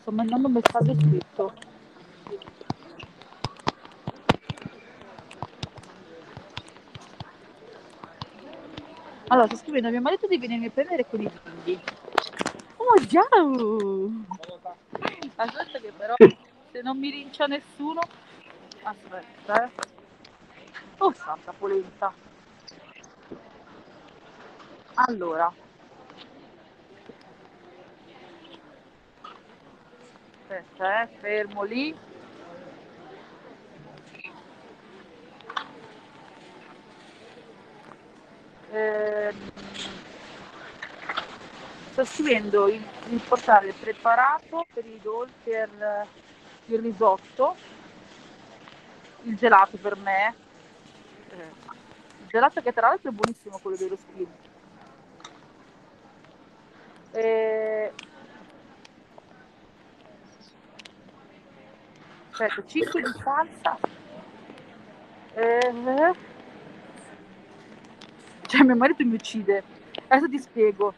[0.00, 1.73] Sto mandando un messaggio scritto.
[9.28, 11.80] Allora, sto scrivendo a mio marito di venirmi a prendere con i figli.
[12.76, 14.10] Oh, ciao!
[15.36, 18.00] Aspetta che però, se non mi rincia nessuno...
[18.82, 19.70] Aspetta, eh.
[20.98, 22.12] Oh, santa polenta.
[24.94, 25.52] Allora.
[30.42, 31.96] Aspetta, eh, fermo lì.
[38.74, 39.52] Ehm,
[41.92, 46.08] sto scrivendo il, il portare preparato per i dolci, per
[46.64, 47.54] il risotto,
[49.22, 50.34] il gelato per me,
[51.30, 54.26] il gelato che tra l'altro è buonissimo quello dello spin.
[57.12, 57.92] Eh,
[62.32, 63.78] aspetta, 5 di salsa.
[65.34, 66.32] Eh,
[68.46, 69.62] cioè, mio marito mi uccide.
[70.08, 70.94] Adesso ti spiego.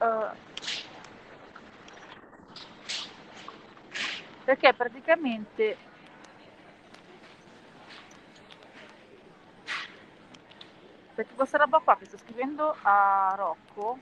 [0.00, 0.46] Eh,
[4.44, 5.76] perché praticamente
[11.14, 13.98] perché questa roba qua che sto scrivendo a Rocco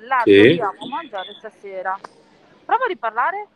[0.00, 0.40] la Sì.
[0.56, 1.98] dobbiamo mangiare stasera.
[2.64, 3.46] Prova a riparlare.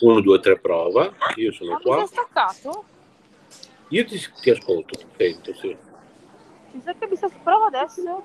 [0.00, 1.12] 1, 2, 3, prova.
[1.36, 1.96] Io sono Ma mi qua.
[1.98, 2.84] sei staccato?
[3.90, 5.76] Io ti, ti ascolto, ti sento, sì.
[6.72, 7.28] Mi sa che mi sei...
[7.42, 8.24] Prova adesso.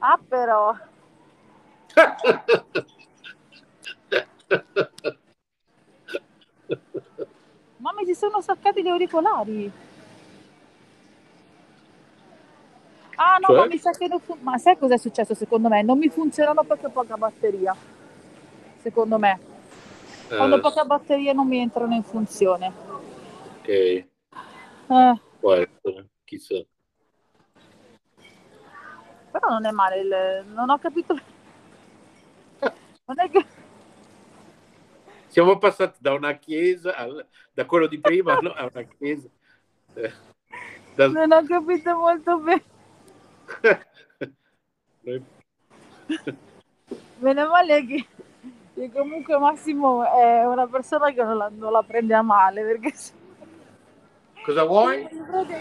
[0.00, 0.76] Ah però.
[7.78, 9.70] Ma mi si sono staccati gli auricolari.
[13.14, 13.56] Ah no, Cioè?
[13.56, 15.82] ma mi sa che non fun- Ma sai cos'è successo secondo me?
[15.82, 17.74] Non mi funzionano ho poca batteria.
[18.82, 19.47] Secondo me.
[20.28, 22.72] Quando Eh, poca batteria non mi entrano in funzione.
[23.60, 26.62] ok, Eh, può essere, chissà.
[29.30, 30.00] però non è male.
[30.00, 31.18] il- Non ho capito.
[33.06, 33.44] Non è che...
[35.28, 39.28] Siamo passati da una chiesa, al- da quello di prima no, a una chiesa.
[39.94, 40.12] Eh,
[40.94, 42.64] da- Non ho capito molto bene.
[47.20, 48.06] Meno male che,
[48.78, 52.62] che comunque Massimo è una persona che non la, non la prende a male.
[52.62, 52.92] Perché
[54.44, 55.06] Cosa vuoi?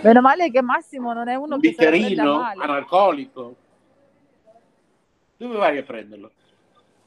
[0.03, 3.55] Meno male che Massimo non è uno Un che bicchierino analcolico?
[5.35, 6.31] Dove vai a prenderlo?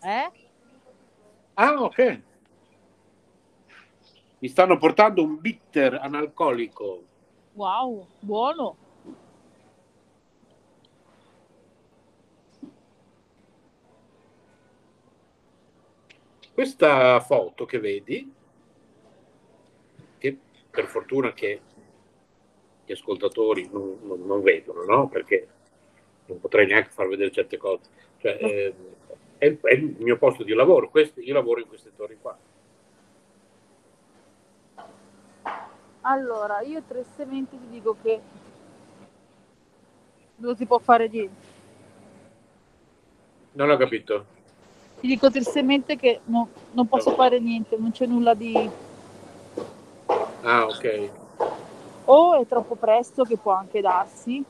[0.02, 0.30] Eh?
[1.54, 2.20] Ah, ok.
[4.38, 7.02] Mi stanno portando un bitter analcolico.
[7.52, 8.76] Wow, buono.
[16.60, 18.30] Questa foto che vedi,
[20.18, 20.38] che
[20.70, 21.58] per fortuna che
[22.84, 25.08] gli ascoltatori non, non- non vedono, no?
[25.08, 25.48] Perché
[26.26, 27.88] non potrei neanche far vedere certe cose.
[28.18, 28.74] Cioè, eh,
[29.38, 32.36] è, è il mio posto di lavoro, questo- io lavoro in queste torri qua.
[36.02, 38.20] Allora, io tristemente ti dico che
[40.36, 41.46] non si può fare niente.
[43.52, 44.38] Non ho capito.
[45.00, 48.70] Ti dico tristemente che no- non posso fare niente, non c'è nulla di...
[50.42, 51.10] Ah, ok.
[52.04, 54.44] O è troppo presto, che può anche darsi,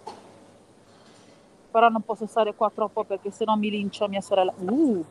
[1.70, 4.52] però non posso stare qua troppo perché sennò mi lincia mia sorella.
[4.58, 5.04] Uh.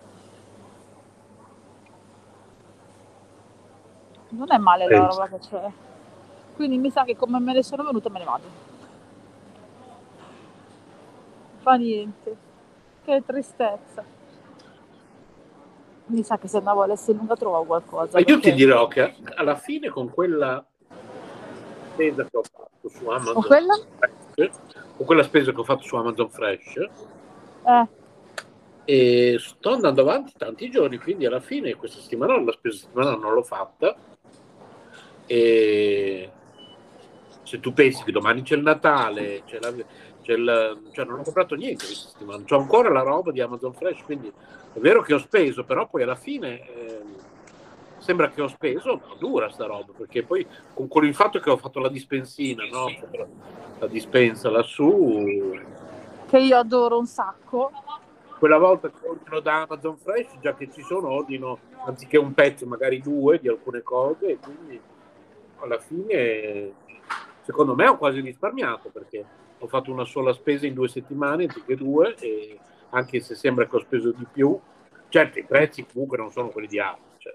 [4.29, 5.71] Non è male la roba che c'è.
[6.55, 8.47] Quindi mi sa che come me ne sono venuta me ne vado.
[11.61, 12.37] Fa niente.
[13.05, 14.17] Che tristezza.
[16.09, 18.09] Mi sa che se andavo all'Esselunga trovavo qualcosa.
[18.13, 20.65] Ma io ti perché- dirò che alla fine con quella
[21.93, 23.79] spesa che ho fatto su Amazon Con quella?
[24.33, 24.55] Fresh,
[24.97, 26.75] con quella spesa che ho fatto su Amazon Fresh,
[27.63, 27.87] Eh,
[28.85, 33.33] e sto andando avanti tanti giorni, quindi alla fine questa settimana la spesa settimana non
[33.33, 33.95] l'ho fatta.
[35.27, 36.31] E
[37.43, 39.73] se tu pensi che domani c'è il Natale, c'è la-
[40.29, 43.73] c'è il- cioè non ho comprato niente questa settimana, c'ho ancora la roba di Amazon
[43.73, 44.31] Fresh, quindi
[44.73, 47.15] è vero che ho speso, però poi alla fine ehm,
[47.97, 51.49] sembra che ho speso, ma dura sta roba, perché poi con, con il fatto che
[51.49, 52.85] ho fatto la dispensina, no?
[53.79, 55.57] la dispensa lassù,
[56.27, 57.71] che io adoro un sacco.
[58.37, 62.67] quella volta che ordino da Amazon Fresh, già che ci sono, ordino anziché un pezzo,
[62.67, 64.79] magari due di alcune cose, e quindi
[65.57, 66.71] alla fine,
[67.41, 69.25] secondo me, ho quasi risparmiato perché
[69.59, 72.57] ho fatto una sola spesa in due settimane anziché due, e
[72.89, 74.57] anche se sembra che ho speso di più,
[75.09, 77.33] certo i prezzi comunque non sono quelli di Amazon, cioè,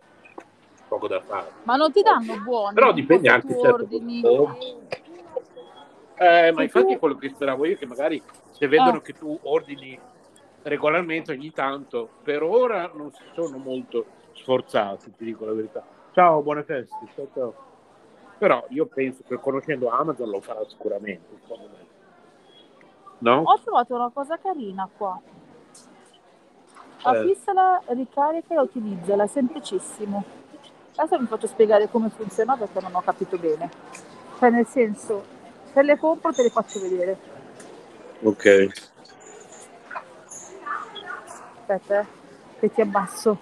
[0.88, 1.50] poco da fare.
[1.64, 2.74] Ma non ti danno buoni?
[2.74, 4.22] Però dipende anche, certo, ordini?
[6.16, 9.00] Eh, ma infatti tu- quello che speravo io è che magari se vedono Ah.
[9.02, 9.98] che tu ordini
[10.62, 15.84] regolarmente ogni tanto, per ora non si sono molto sforzati, ti dico la verità.
[16.12, 16.96] Ciao, buone feste.
[17.14, 17.54] Ciao, ciao.
[18.38, 21.83] Però io penso che conoscendo Amazon lo farà sicuramente, secondo me.
[23.18, 23.42] No?
[23.44, 25.20] Ho trovato una cosa carina qua.
[27.04, 27.08] Eh.
[27.08, 30.24] Affissala, ricarica e utilizzala, è semplicissimo.
[30.96, 33.68] Adesso vi faccio spiegare come funziona perché non ho capito bene.
[34.38, 35.24] Cioè nel senso,
[35.72, 37.18] se le compro te le faccio vedere.
[38.22, 38.68] Ok.
[41.60, 42.06] Aspetta, eh,
[42.60, 43.38] che ti abbasso.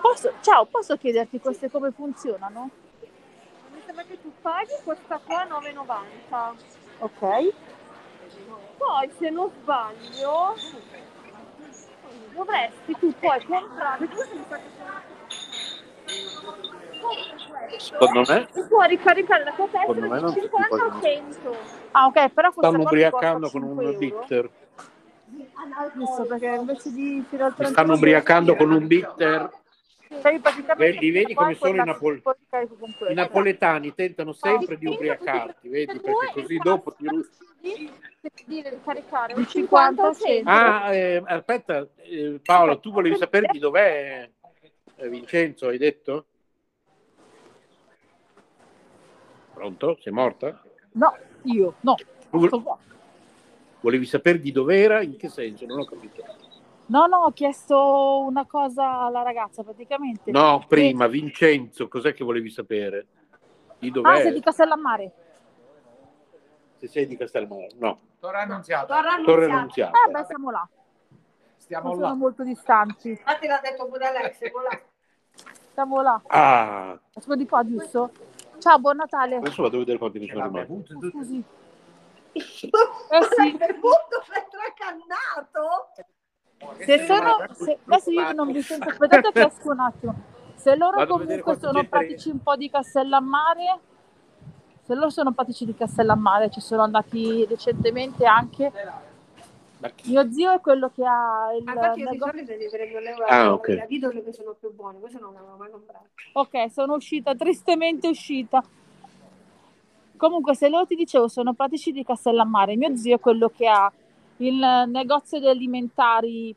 [0.00, 2.70] Posso, ciao, posso chiederti queste come funzionano?
[3.72, 6.54] Mi sembra che tu paghi questa qua 9,90.
[6.98, 7.54] Ok.
[8.76, 10.54] Poi se non sbaglio
[12.32, 14.08] dovresti tu poi comprare
[17.78, 21.56] Secondo me e puoi ricaricare la tua di si 50 può a 100.
[21.92, 23.98] Ah ok, però stanno ubriacando con 5 un euro.
[23.98, 24.50] bitter.
[25.94, 29.50] Visto perché invece di 30 stanno ubriacando con un bitter.
[30.08, 32.22] Praticamente Vedi- li vedi come sono i napol-
[33.08, 36.00] I napoletani tentano sempre di ubriacarti, vedi?
[36.00, 37.28] Perché così dopo ti ru-
[38.20, 40.50] Se Dire, caricare un 50 50 100.
[40.50, 44.28] Ah, eh, aspetta, eh, Paolo, tu volevi sapere di dov'è
[44.96, 46.26] eh, Vincenzo, hai detto?
[49.54, 49.98] Pronto?
[50.00, 50.62] Sei morta?
[50.92, 51.96] No, io, no.
[53.80, 55.02] Volevi sapere di dov'era?
[55.02, 55.66] In che senso?
[55.66, 56.24] Non ho capito.
[56.88, 60.30] No, no, ho chiesto una cosa alla ragazza praticamente.
[60.30, 63.06] No, prima, Vincenzo, cos'è che volevi sapere?
[63.78, 64.22] Di Ah, dov'è?
[64.22, 65.12] sei di Castellammare.
[66.78, 67.98] Se sei di Castelmano, no.
[68.20, 68.86] Torre Annunziata.
[68.86, 69.90] Torre Torre Annunziata.
[69.90, 70.08] Eh, Annunziata.
[70.20, 70.68] beh, siamo là.
[71.56, 72.06] Stiamo Non là.
[72.06, 73.08] sono molto distanti.
[73.10, 74.80] Infatti l'ha detto pure Alex, siamo là.
[75.74, 76.22] Siamo là.
[76.28, 78.10] Ah, Ascolta di qua, giusto?
[78.58, 79.36] Ciao, buon Natale.
[79.36, 80.66] adesso vado a vedere quanti ne sono rimasti.
[80.72, 81.08] bevuto.
[81.10, 81.44] Scusi.
[83.10, 85.88] Eh sì, bevuto mentre ha cannato?
[86.84, 87.36] Se sono...
[87.52, 88.88] Se, adesso io non vi sento...
[88.88, 90.14] Aspettate esco un attimo.
[90.56, 93.78] Se loro comunque sono pratici un po' di Castellammare,
[94.82, 98.72] se loro sono pratici di Castellammare, ci sono andati recentemente anche.
[100.06, 103.68] Mio zio è quello che ha il Ah, Infatti io prendo le Ah, ok.
[103.68, 106.06] la Lidl che sono più buone, questo non l'avevo mai comprato.
[106.32, 108.60] Ok, sono uscita, tristemente uscita.
[110.16, 112.74] Comunque, se loro ti dicevo, sono pratici di Castellammare.
[112.74, 113.92] Mio zio è quello che ha
[114.38, 116.54] il negozio di alimentari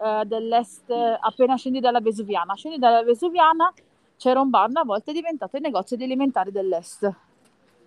[0.00, 2.54] eh, dell'est appena scendi dalla Vesuviana.
[2.54, 3.72] Scendi dalla Vesuviana,
[4.16, 7.12] c'era un bar, una volta è diventato il negozio di alimentari dell'est.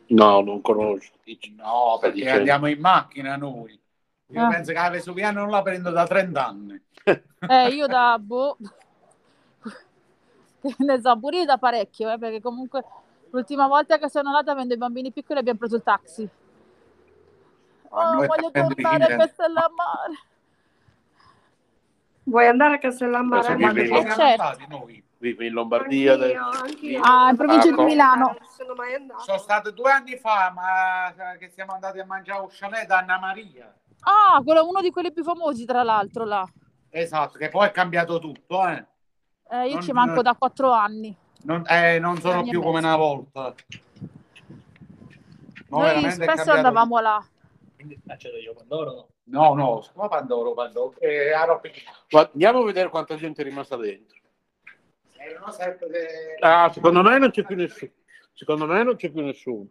[0.07, 1.13] No, non conosco.
[1.23, 1.55] Dici.
[1.55, 2.37] No, perché dicendo.
[2.39, 3.79] andiamo in macchina noi.
[4.27, 4.47] Io Ah.
[4.47, 6.81] penso che la Vesuviana non la prendo da 30 anni.
[7.41, 8.55] Eh, io da boh,
[10.77, 12.83] ne so, pure io da parecchio, eh, perché comunque
[13.31, 16.29] l'ultima volta che sono andata avendo i bambini piccoli abbiamo preso il taxi.
[17.93, 19.17] Oh, noi voglio tornare a.
[19.17, 20.13] Castellammare.
[22.23, 23.43] Vuoi andare a Castellammare?
[23.43, 24.21] Ci in siamo certo.
[24.43, 25.03] andati noi?
[25.17, 26.13] Vive in Lombardia.
[26.13, 27.01] Anch'io, anch'io.
[27.03, 28.25] Ah, in provincia Ah, di Milano.
[28.25, 29.07] Non sono mai.
[29.17, 33.19] Sono stato due anni fa, ma che siamo andati a mangiare un chalet da Anna
[33.19, 33.73] Maria.
[34.01, 36.47] Ah, quello è uno di quelli più famosi, tra l'altro, là.
[36.89, 38.85] Esatto, che poi è cambiato tutto, eh.
[39.49, 41.15] Eh, io Non- ci manco da quattro anni.
[41.43, 42.87] Non, eh, non sono più come mezzo.
[42.87, 43.53] una volta.
[45.69, 47.23] No, Noi spesso andavamo là.
[47.81, 49.09] Quindi accedo io Pandoro no?
[49.23, 51.31] No, no, Pandoro, Pandoro, eh,
[52.11, 54.19] Ma andiamo a vedere quanta gente è rimasta dentro.
[55.17, 57.91] Erano sempre- Ah, secondo me non c'è più nessuno.
[58.33, 59.67] Secondo me non c'è più nessuno.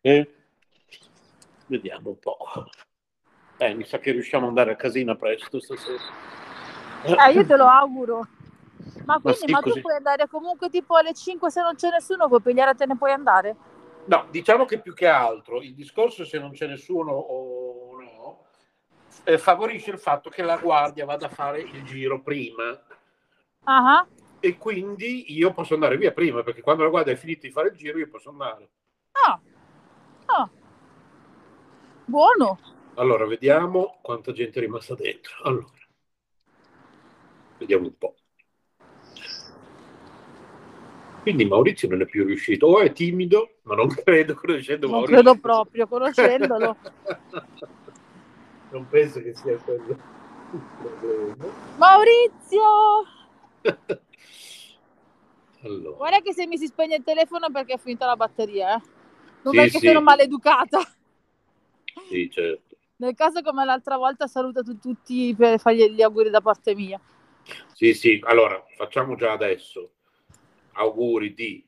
[0.00, 0.34] Eh?
[1.66, 2.38] Vediamo un po'.
[3.58, 6.02] Eh, mi sa che riusciamo ad andare a casina presto stasera.
[7.04, 8.26] Eh, io te lo auguro.
[9.04, 12.26] Ma quindi, sì, ma, tu puoi andare comunque tipo alle 5 se non c'è nessuno,
[12.26, 13.56] puoi pigliare e te ne puoi andare?
[14.04, 18.44] No, diciamo che più che altro il discorso se non c'è nessuno o no
[19.24, 22.84] eh, favorisce il fatto che la guardia vada a fare il giro prima
[23.64, 24.06] ah.
[24.40, 27.68] e quindi io posso andare via prima perché quando la guardia è finita di fare
[27.68, 28.70] il giro io posso andare.
[29.12, 29.40] Ah.
[30.26, 30.50] Ah.
[32.04, 32.58] Buono.
[32.94, 35.34] Allora, vediamo quanta gente è rimasta dentro.
[35.44, 35.70] Allora,
[37.58, 38.14] vediamo un po'.
[41.22, 45.22] Quindi Maurizio non è più riuscito, o è timido, ma non credo conoscendo Non Maurizio.
[45.22, 46.76] credo proprio, conoscendolo.
[48.72, 49.96] non penso che sia quello.
[51.78, 52.60] Maurizio!
[55.64, 58.74] Allora, Guarda che se mi si spegne il telefono è perché è finita la batteria,
[58.74, 58.80] eh.
[59.44, 59.86] Non Sì, perché sì.
[59.86, 60.80] sono maleducata.
[62.10, 62.76] sì, certo.
[62.96, 67.00] Nel caso come l'altra volta saluto tu- tutti per fargli gli auguri da parte mia.
[67.74, 69.92] Sì, sì, allora facciamo già adesso
[70.72, 71.64] auguri di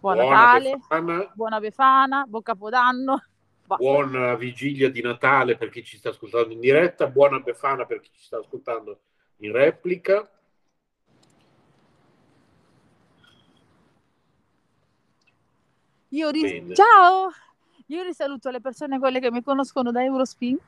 [0.00, 3.22] Buon buona Natale, Befana, buona Befana, buon Capodanno.
[3.66, 3.84] Basta.
[3.84, 8.10] buona vigilia di Natale per chi ci sta ascoltando in diretta, buona Befana per chi
[8.12, 9.00] ci sta ascoltando
[9.36, 10.28] in replica.
[16.08, 16.74] Io ri- Bene.
[16.74, 17.30] Ciao!
[17.86, 20.58] Io risaluto le persone quelle che mi conoscono da Eurospin.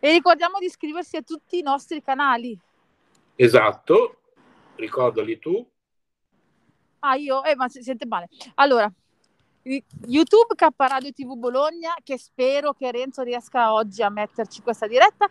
[0.00, 2.58] E ricordiamo di iscriversi a tutti i nostri canali.
[3.40, 4.18] Esatto,
[4.74, 5.64] ricordali tu.
[6.98, 8.28] Ah, io, eh, ma si sente male.
[8.56, 8.92] Allora,
[9.62, 15.28] YouTube K Radio TV Bologna, che spero che Renzo riesca oggi a metterci questa diretta,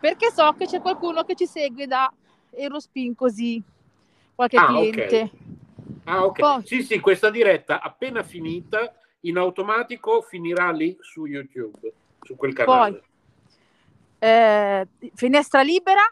[0.00, 2.12] perché so che c'è qualcuno che ci segue da
[2.50, 3.62] Eurospin così,
[4.34, 5.20] qualche Ah, cliente.
[5.22, 6.00] ok.
[6.06, 6.38] Ah, ok.
[6.40, 12.54] Poi- Sì, sì, questa diretta appena finita in automatico finirà lì su YouTube, su quel
[12.54, 13.04] canale.
[14.18, 16.02] Eh, finestra libera,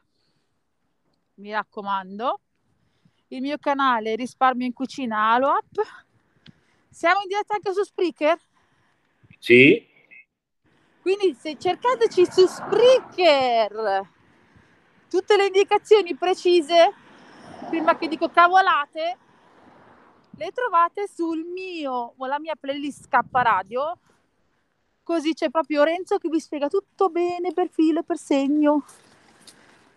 [1.36, 2.40] mi raccomando.
[3.28, 5.80] Il mio canale Risparmio in Cucina Aloap.
[6.88, 8.38] Siamo in diretta anche su Spreaker,
[9.38, 9.92] Sì,
[11.04, 14.08] quindi se cercateci su Spreaker
[15.10, 16.94] tutte le indicazioni precise,
[17.68, 19.18] prima che dico cavolate,
[20.30, 23.98] le trovate sul mio, o la mia playlist K Radio.
[25.02, 28.84] Così c'è proprio Renzo che vi spiega tutto bene per filo e per segno.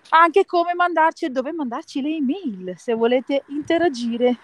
[0.10, 4.38] Anche come mandarci e dove mandarci le email se volete interagire.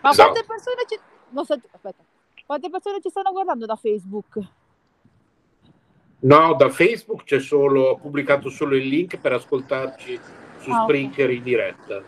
[0.00, 0.30] Ma Esatto.
[0.32, 0.98] quante persone ci...
[1.44, 2.02] so- aspetta.
[2.46, 4.38] Quante persone ci stanno guardando da Facebook?
[6.20, 10.18] No, da Facebook c'è solo, ho pubblicato solo il link per ascoltarci
[10.58, 10.82] su Ah.
[10.84, 12.02] Spreaker in diretta.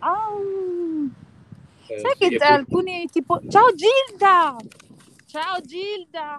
[0.00, 0.28] Ah,
[1.86, 4.56] Eh, sai sì, che poi- alcuni tipo ciao Gilda
[5.24, 6.38] ciao Gilda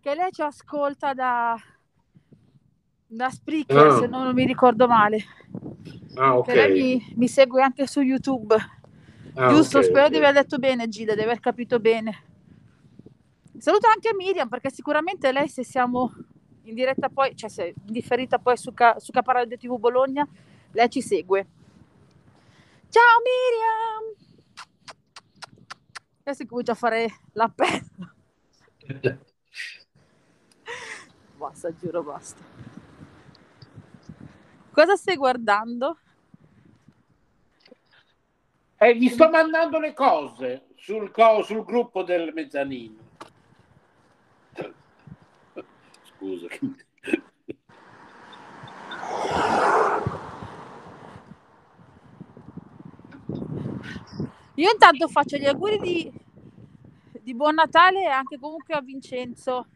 [0.00, 1.54] che lei ci ascolta da
[3.06, 3.98] da Spreaker Ah.
[3.98, 5.24] se non mi ricordo male.
[6.16, 6.46] Ah, ok.
[6.46, 8.54] che lei mi, mi segue anche su YouTube.
[9.34, 10.10] Ah, giusto ok, spero ok.
[10.10, 12.22] di aver detto bene Gilda di aver capito bene.
[13.58, 16.12] Saluto anche Miriam perché sicuramente lei se siamo
[16.64, 20.26] in diretta poi cioè se in differita poi su, Ca- su Caparadio TV Bologna
[20.72, 21.46] lei ci segue.
[22.88, 24.14] Ciao Miriam!
[26.22, 28.14] Adesso comincio a fare l'appello
[31.38, 32.42] basta giuro basta
[34.76, 35.96] cosa stai guardando?
[38.76, 43.04] Eh, vi sto mandando le cose sul, co- sul gruppo del mezzanino.
[46.02, 46.46] Scusa.
[54.56, 56.12] Io intanto faccio gli auguri di,
[57.22, 59.68] di buon Natale e anche comunque a Vincenzo.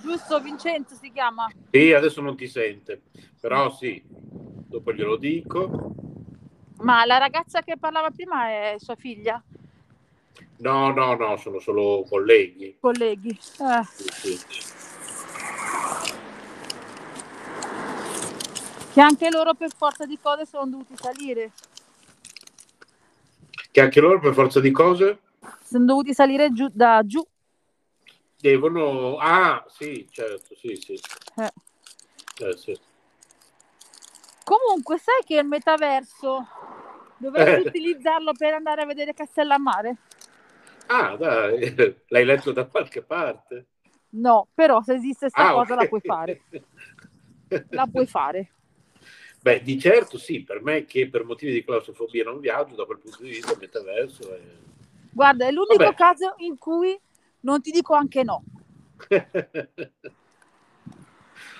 [0.00, 1.46] Giusto, Vincenzo si chiama?
[1.70, 3.02] Sì, adesso non ti sente,
[3.40, 5.92] però sì, dopo glielo dico.
[6.78, 9.42] Ma la ragazza che parlava prima è sua figlia?
[10.58, 12.76] No, no, no, sono solo colleghi.
[12.80, 13.30] Colleghi.
[13.30, 14.66] Eh, Sì, sì.
[18.92, 21.52] che anche loro per forza di cose sono dovuti salire.
[23.70, 25.18] Che anche loro, per forza di cose,
[25.62, 27.24] Sono dovuti salire giù, da giù.
[28.40, 29.16] Devono...
[29.18, 31.00] Ah, sì, certo, sì, sì.
[31.36, 31.52] Eh.
[32.46, 32.78] Eh, sì.
[34.44, 36.46] Comunque, sai che il metaverso
[37.18, 37.68] dovresti Eh.
[37.68, 39.96] utilizzarlo per andare a vedere Castellammare?
[40.86, 41.74] Ah, dai,
[42.08, 43.66] l'hai letto da qualche parte?
[44.10, 45.80] No, però se esiste sta Ah, cosa ok.
[45.80, 46.42] la puoi fare.
[47.70, 48.50] La puoi fare.
[49.40, 52.98] Beh, di certo sì, per me che per motivi di claustrofobia non viaggio, da quel
[52.98, 54.40] punto di vista il metaverso è...
[55.10, 55.94] Guarda, è l'unico Vabbè.
[55.94, 56.98] caso in cui
[57.40, 58.42] non ti dico anche no.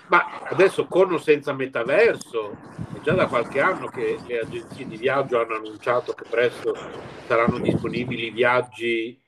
[0.09, 2.57] Ma adesso con o senza metaverso,
[2.95, 6.75] è già da qualche anno che le agenzie di viaggio hanno annunciato che presto
[7.27, 9.21] saranno disponibili viaggi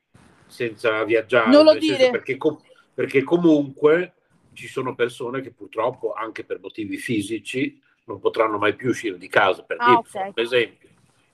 [0.46, 1.50] senza viaggiare.
[1.50, 2.08] Non lo dire.
[2.10, 2.60] Perché, com-
[2.94, 4.14] perché comunque
[4.54, 9.28] ci sono persone che purtroppo, anche per motivi fisici, non potranno mai più uscire di
[9.28, 9.62] casa.
[9.62, 10.08] Per Ah, dirvi, ok.
[10.08, 10.88] fare un esempio,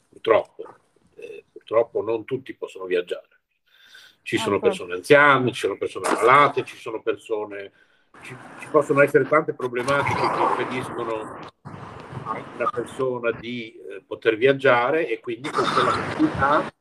[0.09, 0.75] purtroppo,
[1.15, 3.29] eh, purtroppo non tutti possono viaggiare.
[4.27, 4.63] Ci sono Ok.
[4.63, 7.71] persone anziane, ci sono persone malate, ci sono persone
[8.23, 11.21] ci, ci possono essere tante problematiche che impediscono
[12.25, 16.75] a una persona di eh, poter viaggiare e quindi con quella possibilità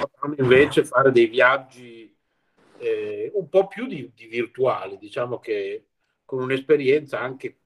[0.00, 2.12] potranno invece fare dei viaggi
[2.78, 5.84] eh, un po' più di, di virtuali, diciamo che
[6.24, 7.59] con un'esperienza anche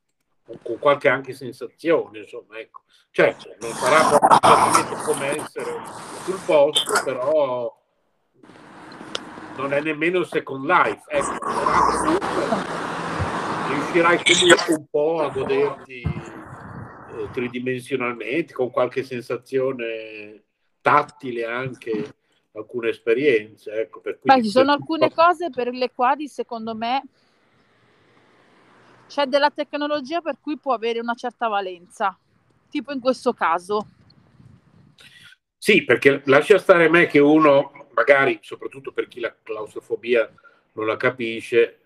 [0.44, 2.82] con, qualche anche sensazione, insomma, ecco.
[3.10, 5.80] Certo, non sarà proprio come essere
[6.24, 7.80] sul posto, però
[9.56, 12.82] non è nemmeno second life, ecco, però comunque
[13.68, 20.42] riuscirai comunque un po' a goderti eh, tridimensionalmente, con qualche sensazione
[20.80, 22.14] tattile anche
[22.52, 23.72] alcune esperienze.
[23.72, 27.02] Ecco, per cui Beh, ci sono alcune cose per le quali secondo me
[29.14, 32.18] c'è della tecnologia per cui può avere una certa valenza,
[32.68, 33.86] tipo in questo caso.
[35.56, 40.28] Sì, perché lascia stare me che uno, magari, soprattutto per chi la claustrofobia
[40.72, 41.78] non la capisce,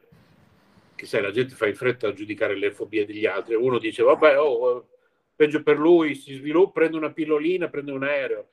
[0.95, 3.55] che sai, la gente fa in fretta a giudicare le fobie degli altri.
[3.57, 4.83] Uno dice, vabbè, oh, eh,
[5.37, 8.49] peggio per lui, si sviluppa, prende una pillolina, prende un aereo.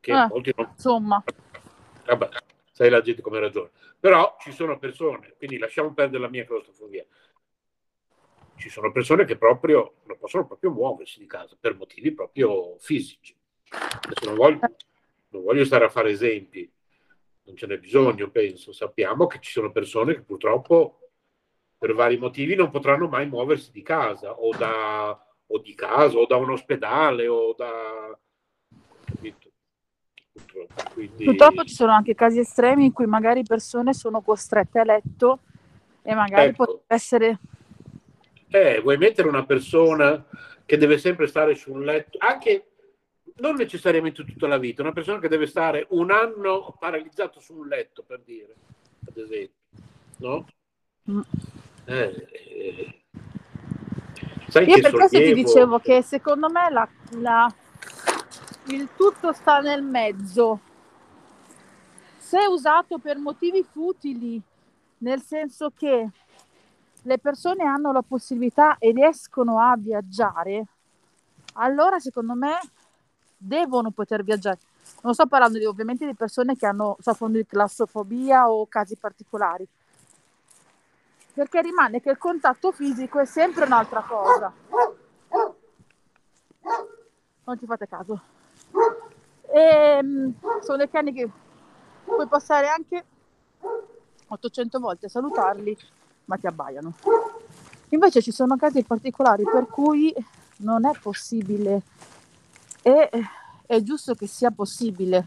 [0.00, 1.22] Che Eh, molti non, insomma,
[2.06, 2.28] vabbè,
[2.72, 3.68] sai la gente come ragione.
[4.00, 7.04] Però ci sono persone, quindi lasciamo perdere la mia claustrofobia.
[8.64, 13.36] Ci sono persone che proprio non possono proprio muoversi di casa per motivi proprio fisici.
[13.68, 14.58] Adesso non voglio,
[15.28, 16.72] non voglio stare a fare esempi,
[17.42, 18.72] non ce n'è bisogno, penso.
[18.72, 21.10] Sappiamo che ci sono persone che purtroppo
[21.76, 25.10] per vari motivi non potranno mai muoversi di casa o, da,
[25.46, 28.18] o di casa o da un ospedale o da...
[29.04, 29.50] capito?
[30.32, 30.90] Purtroppo.
[30.94, 35.40] Quindi- purtroppo ci sono anche casi estremi in cui magari persone sono costrette a letto
[36.00, 36.64] e magari Ecco.
[36.64, 37.38] potrebbe essere
[38.54, 40.24] Eh, vuoi mettere una persona
[40.64, 42.68] che deve sempre stare su un letto, anche
[43.38, 47.66] non necessariamente tutta la vita, una persona che deve stare un anno paralizzato su un
[47.66, 48.54] letto, per dire,
[49.08, 49.58] ad esempio,
[50.18, 50.46] no?
[51.86, 53.02] Eh, eh.
[54.46, 57.54] Sai Io che per questo ti sollievo- dicevo che secondo me la- la-
[58.66, 60.60] il tutto sta nel mezzo.
[62.18, 64.40] Se usato per motivi futili,
[64.98, 66.08] nel senso che
[67.06, 70.66] le persone hanno la possibilità e riescono a viaggiare,
[71.54, 72.58] allora secondo me
[73.36, 74.58] devono poter viaggiare.
[75.02, 79.66] Non sto parlando di, ovviamente di persone che hanno, soffrono di claustrofobia o casi particolari,
[81.34, 84.52] perché rimane che il contatto fisico è sempre un'altra cosa.
[87.44, 88.20] Non ci fate caso.
[89.52, 90.30] E, mm,
[90.62, 91.28] sono dei cani che
[92.04, 93.04] puoi passare anche
[94.26, 95.76] 800 volte a salutarli,
[96.26, 96.94] ma ti abbaiano.
[97.90, 100.12] Invece ci sono casi particolari per cui
[100.58, 101.82] non è possibile
[102.82, 103.10] e
[103.66, 105.26] è giusto che sia possibile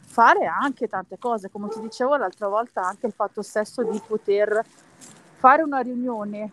[0.00, 4.64] fare anche tante cose, come ti dicevo l'altra volta, anche il fatto stesso di poter
[5.36, 6.52] fare una riunione.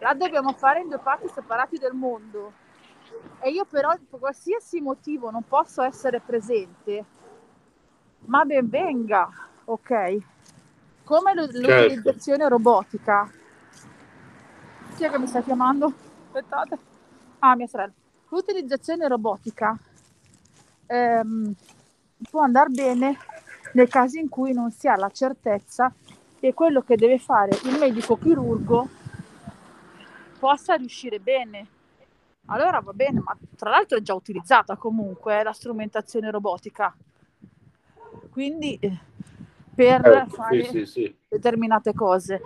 [0.00, 2.52] La dobbiamo fare in due parti separati del mondo
[3.40, 7.04] e io però per qualsiasi motivo non posso essere presente,
[8.26, 9.30] ma ben venga,
[9.64, 10.16] ok?
[11.04, 13.30] Come l'utilizzazione robotica.
[14.96, 15.92] Chi è che mi sta chiamando?
[16.26, 16.78] Aspettate.
[17.40, 17.92] Ah, mia sorella.
[18.28, 19.78] L'utilizzazione robotica
[20.86, 21.54] ehm,
[22.30, 23.18] può andare bene
[23.74, 25.92] nei casi in cui non si ha la certezza
[26.40, 28.88] che quello che deve fare il medico chirurgo
[30.38, 31.66] possa riuscire bene.
[32.46, 36.94] Allora va bene, ma tra l'altro è già utilizzata comunque eh, la strumentazione robotica.
[38.30, 38.98] Quindi eh,
[39.74, 42.40] per Eh, fare sì, sì, determinate cose.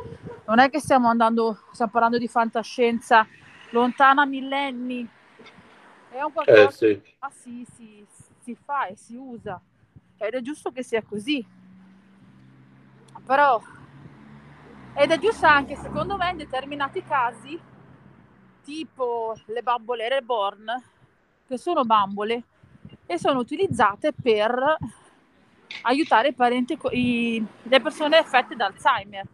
[0.47, 3.27] Non è che stiamo andando, stiamo parlando di fantascienza
[3.71, 5.07] lontana millenni.
[6.11, 7.01] È un qualcosa Eh, sì.
[7.01, 8.07] che ah, si, si-
[8.41, 9.61] si fa e si usa.
[10.17, 11.45] Ed è giusto che sia così.
[13.27, 13.61] Però,
[14.95, 17.61] ed è giusto anche secondo me in determinati casi,
[18.65, 20.65] tipo le bambole reborn,
[21.47, 22.43] che sono bambole
[23.07, 24.77] e sono utilizzate per
[25.83, 29.27] aiutare i parenti, i- le persone affette da Alzheimer.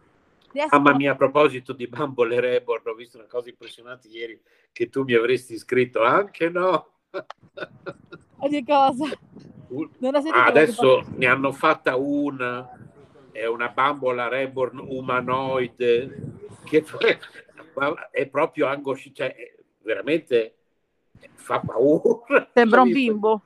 [0.51, 4.39] Riescono- Mamma mia, a proposito di Bambole Reborn, ho visto una cosa impressionante ieri
[4.71, 6.87] che tu mi avresti scritto anche no.
[8.49, 9.05] Di cosa?
[10.31, 12.69] La adesso ne hanno fatta una,
[13.31, 16.33] è una bambola reborn umanoide
[16.63, 16.85] che
[18.11, 19.35] è proprio angosci, cioè
[19.81, 20.55] veramente
[21.33, 22.49] fa paura.
[22.53, 23.41] Sembra un L'ho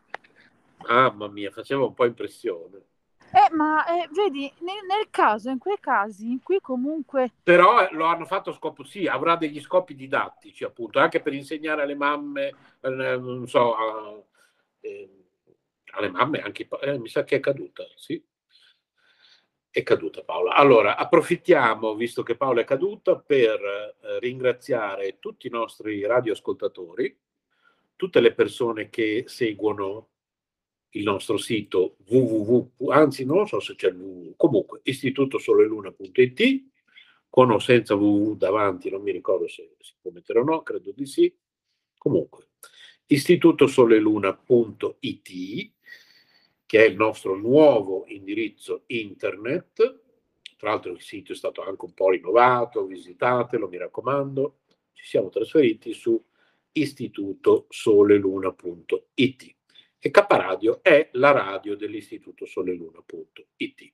[0.88, 2.86] Mamma mia, faceva un po' impressione.
[3.32, 7.90] Eh, ma eh, vedi, nel, nel caso, in quei casi in cui comunque Però eh,
[7.92, 11.96] lo hanno fatto a scopo, sì, avrà degli scopi didattici, appunto, anche per insegnare alle
[11.96, 12.48] mamme,
[12.82, 14.24] eh, non so, a-
[14.80, 15.26] eh,
[15.94, 18.24] alle mamme anche, eh, mi sa che è caduta, sì.
[19.72, 20.56] È caduta Paola.
[20.56, 23.60] Allora, approfittiamo, visto che Paola è caduta, per
[24.20, 27.16] ringraziare tutti i nostri radioascoltatori,
[27.96, 30.09] tutte le persone che seguono
[30.92, 36.64] il nostro sito www, anzi non so se c'è il www, comunque istitutosoleluna.it
[37.30, 40.92] con o senza www davanti, non mi ricordo se si può mettere o no, credo
[40.92, 41.32] di sì.
[41.96, 42.48] Comunque,
[43.06, 45.72] istitutosoleluna.it
[46.66, 50.02] che è il nostro nuovo indirizzo internet.
[50.56, 54.60] Tra l'altro il sito è stato anche un po' rinnovato, visitatelo, mi raccomando.
[54.94, 56.24] Ci siamo trasferiti su
[56.72, 59.58] istitutosoleluna.it
[60.00, 63.82] e K Radio è la radio dell'Istituto Soleluna.it.
[63.82, 63.92] Il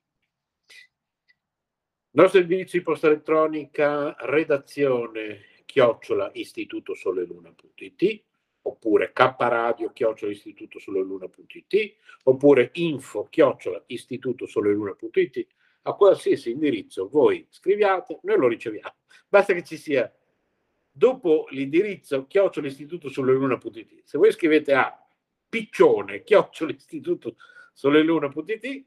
[2.22, 8.24] nostro indirizzo di posta elettronica redazione chiocciola istitutosoleluna.it
[8.62, 15.48] oppure kradio chiocciola istitutosoleluna.it oppure info chiocciola istitutosoleluna.it
[15.82, 18.96] a qualsiasi indirizzo voi scriviate, noi lo riceviamo.
[19.28, 20.12] Basta che ci sia
[20.90, 24.04] dopo l'indirizzo chiocciola istitutosoleluna.it.
[24.04, 25.05] Se voi scrivete a
[25.56, 28.86] piccione chiocciola istitutosoleluna.it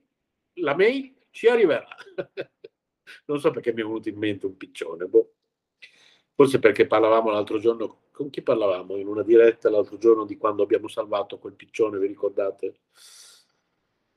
[0.60, 1.88] la mail ci arriverà.
[3.24, 5.32] non so perché mi è venuto in mente un piccione, boh.
[6.34, 8.98] Forse perché parlavamo l'altro giorno, con chi parlavamo?
[8.98, 12.80] In una diretta l'altro giorno di quando abbiamo salvato quel piccione, vi ricordate?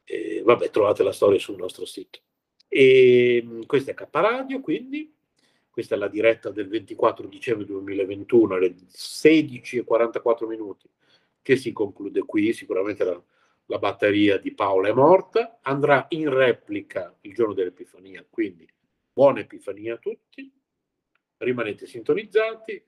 [0.04, 2.20] E, vabbè, trovate la storia sul nostro sito.
[2.68, 5.16] E mh, questa è K Radio, quindi
[5.70, 10.90] questa è la diretta del 24 dicembre 2021 alle 16.44 minuti
[11.42, 13.22] che si conclude qui, sicuramente la,
[13.66, 18.72] la batteria di Paola è morta, andrà in replica il giorno dell'Epifania, quindi
[19.12, 20.52] buona Epifania a tutti
[21.44, 22.84] rimanete sintonizzati.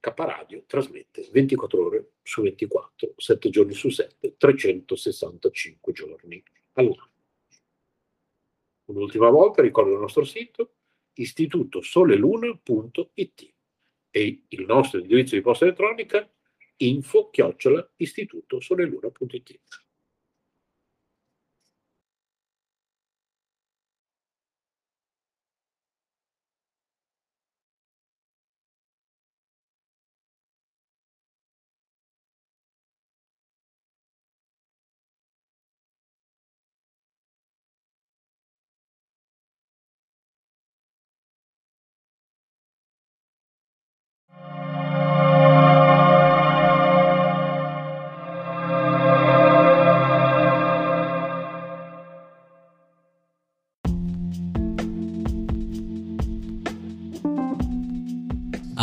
[0.00, 7.10] K Radio trasmette 24 ore su 24, 7 giorni su 7, 365 giorni all'anno.
[8.86, 10.74] Un'ultima volta ricordo il nostro sito
[11.14, 13.54] istitutosoleluna.it
[14.10, 16.28] e il nostro indirizzo di posta elettronica
[16.88, 19.60] info chiocciola istitutosoleluna.it.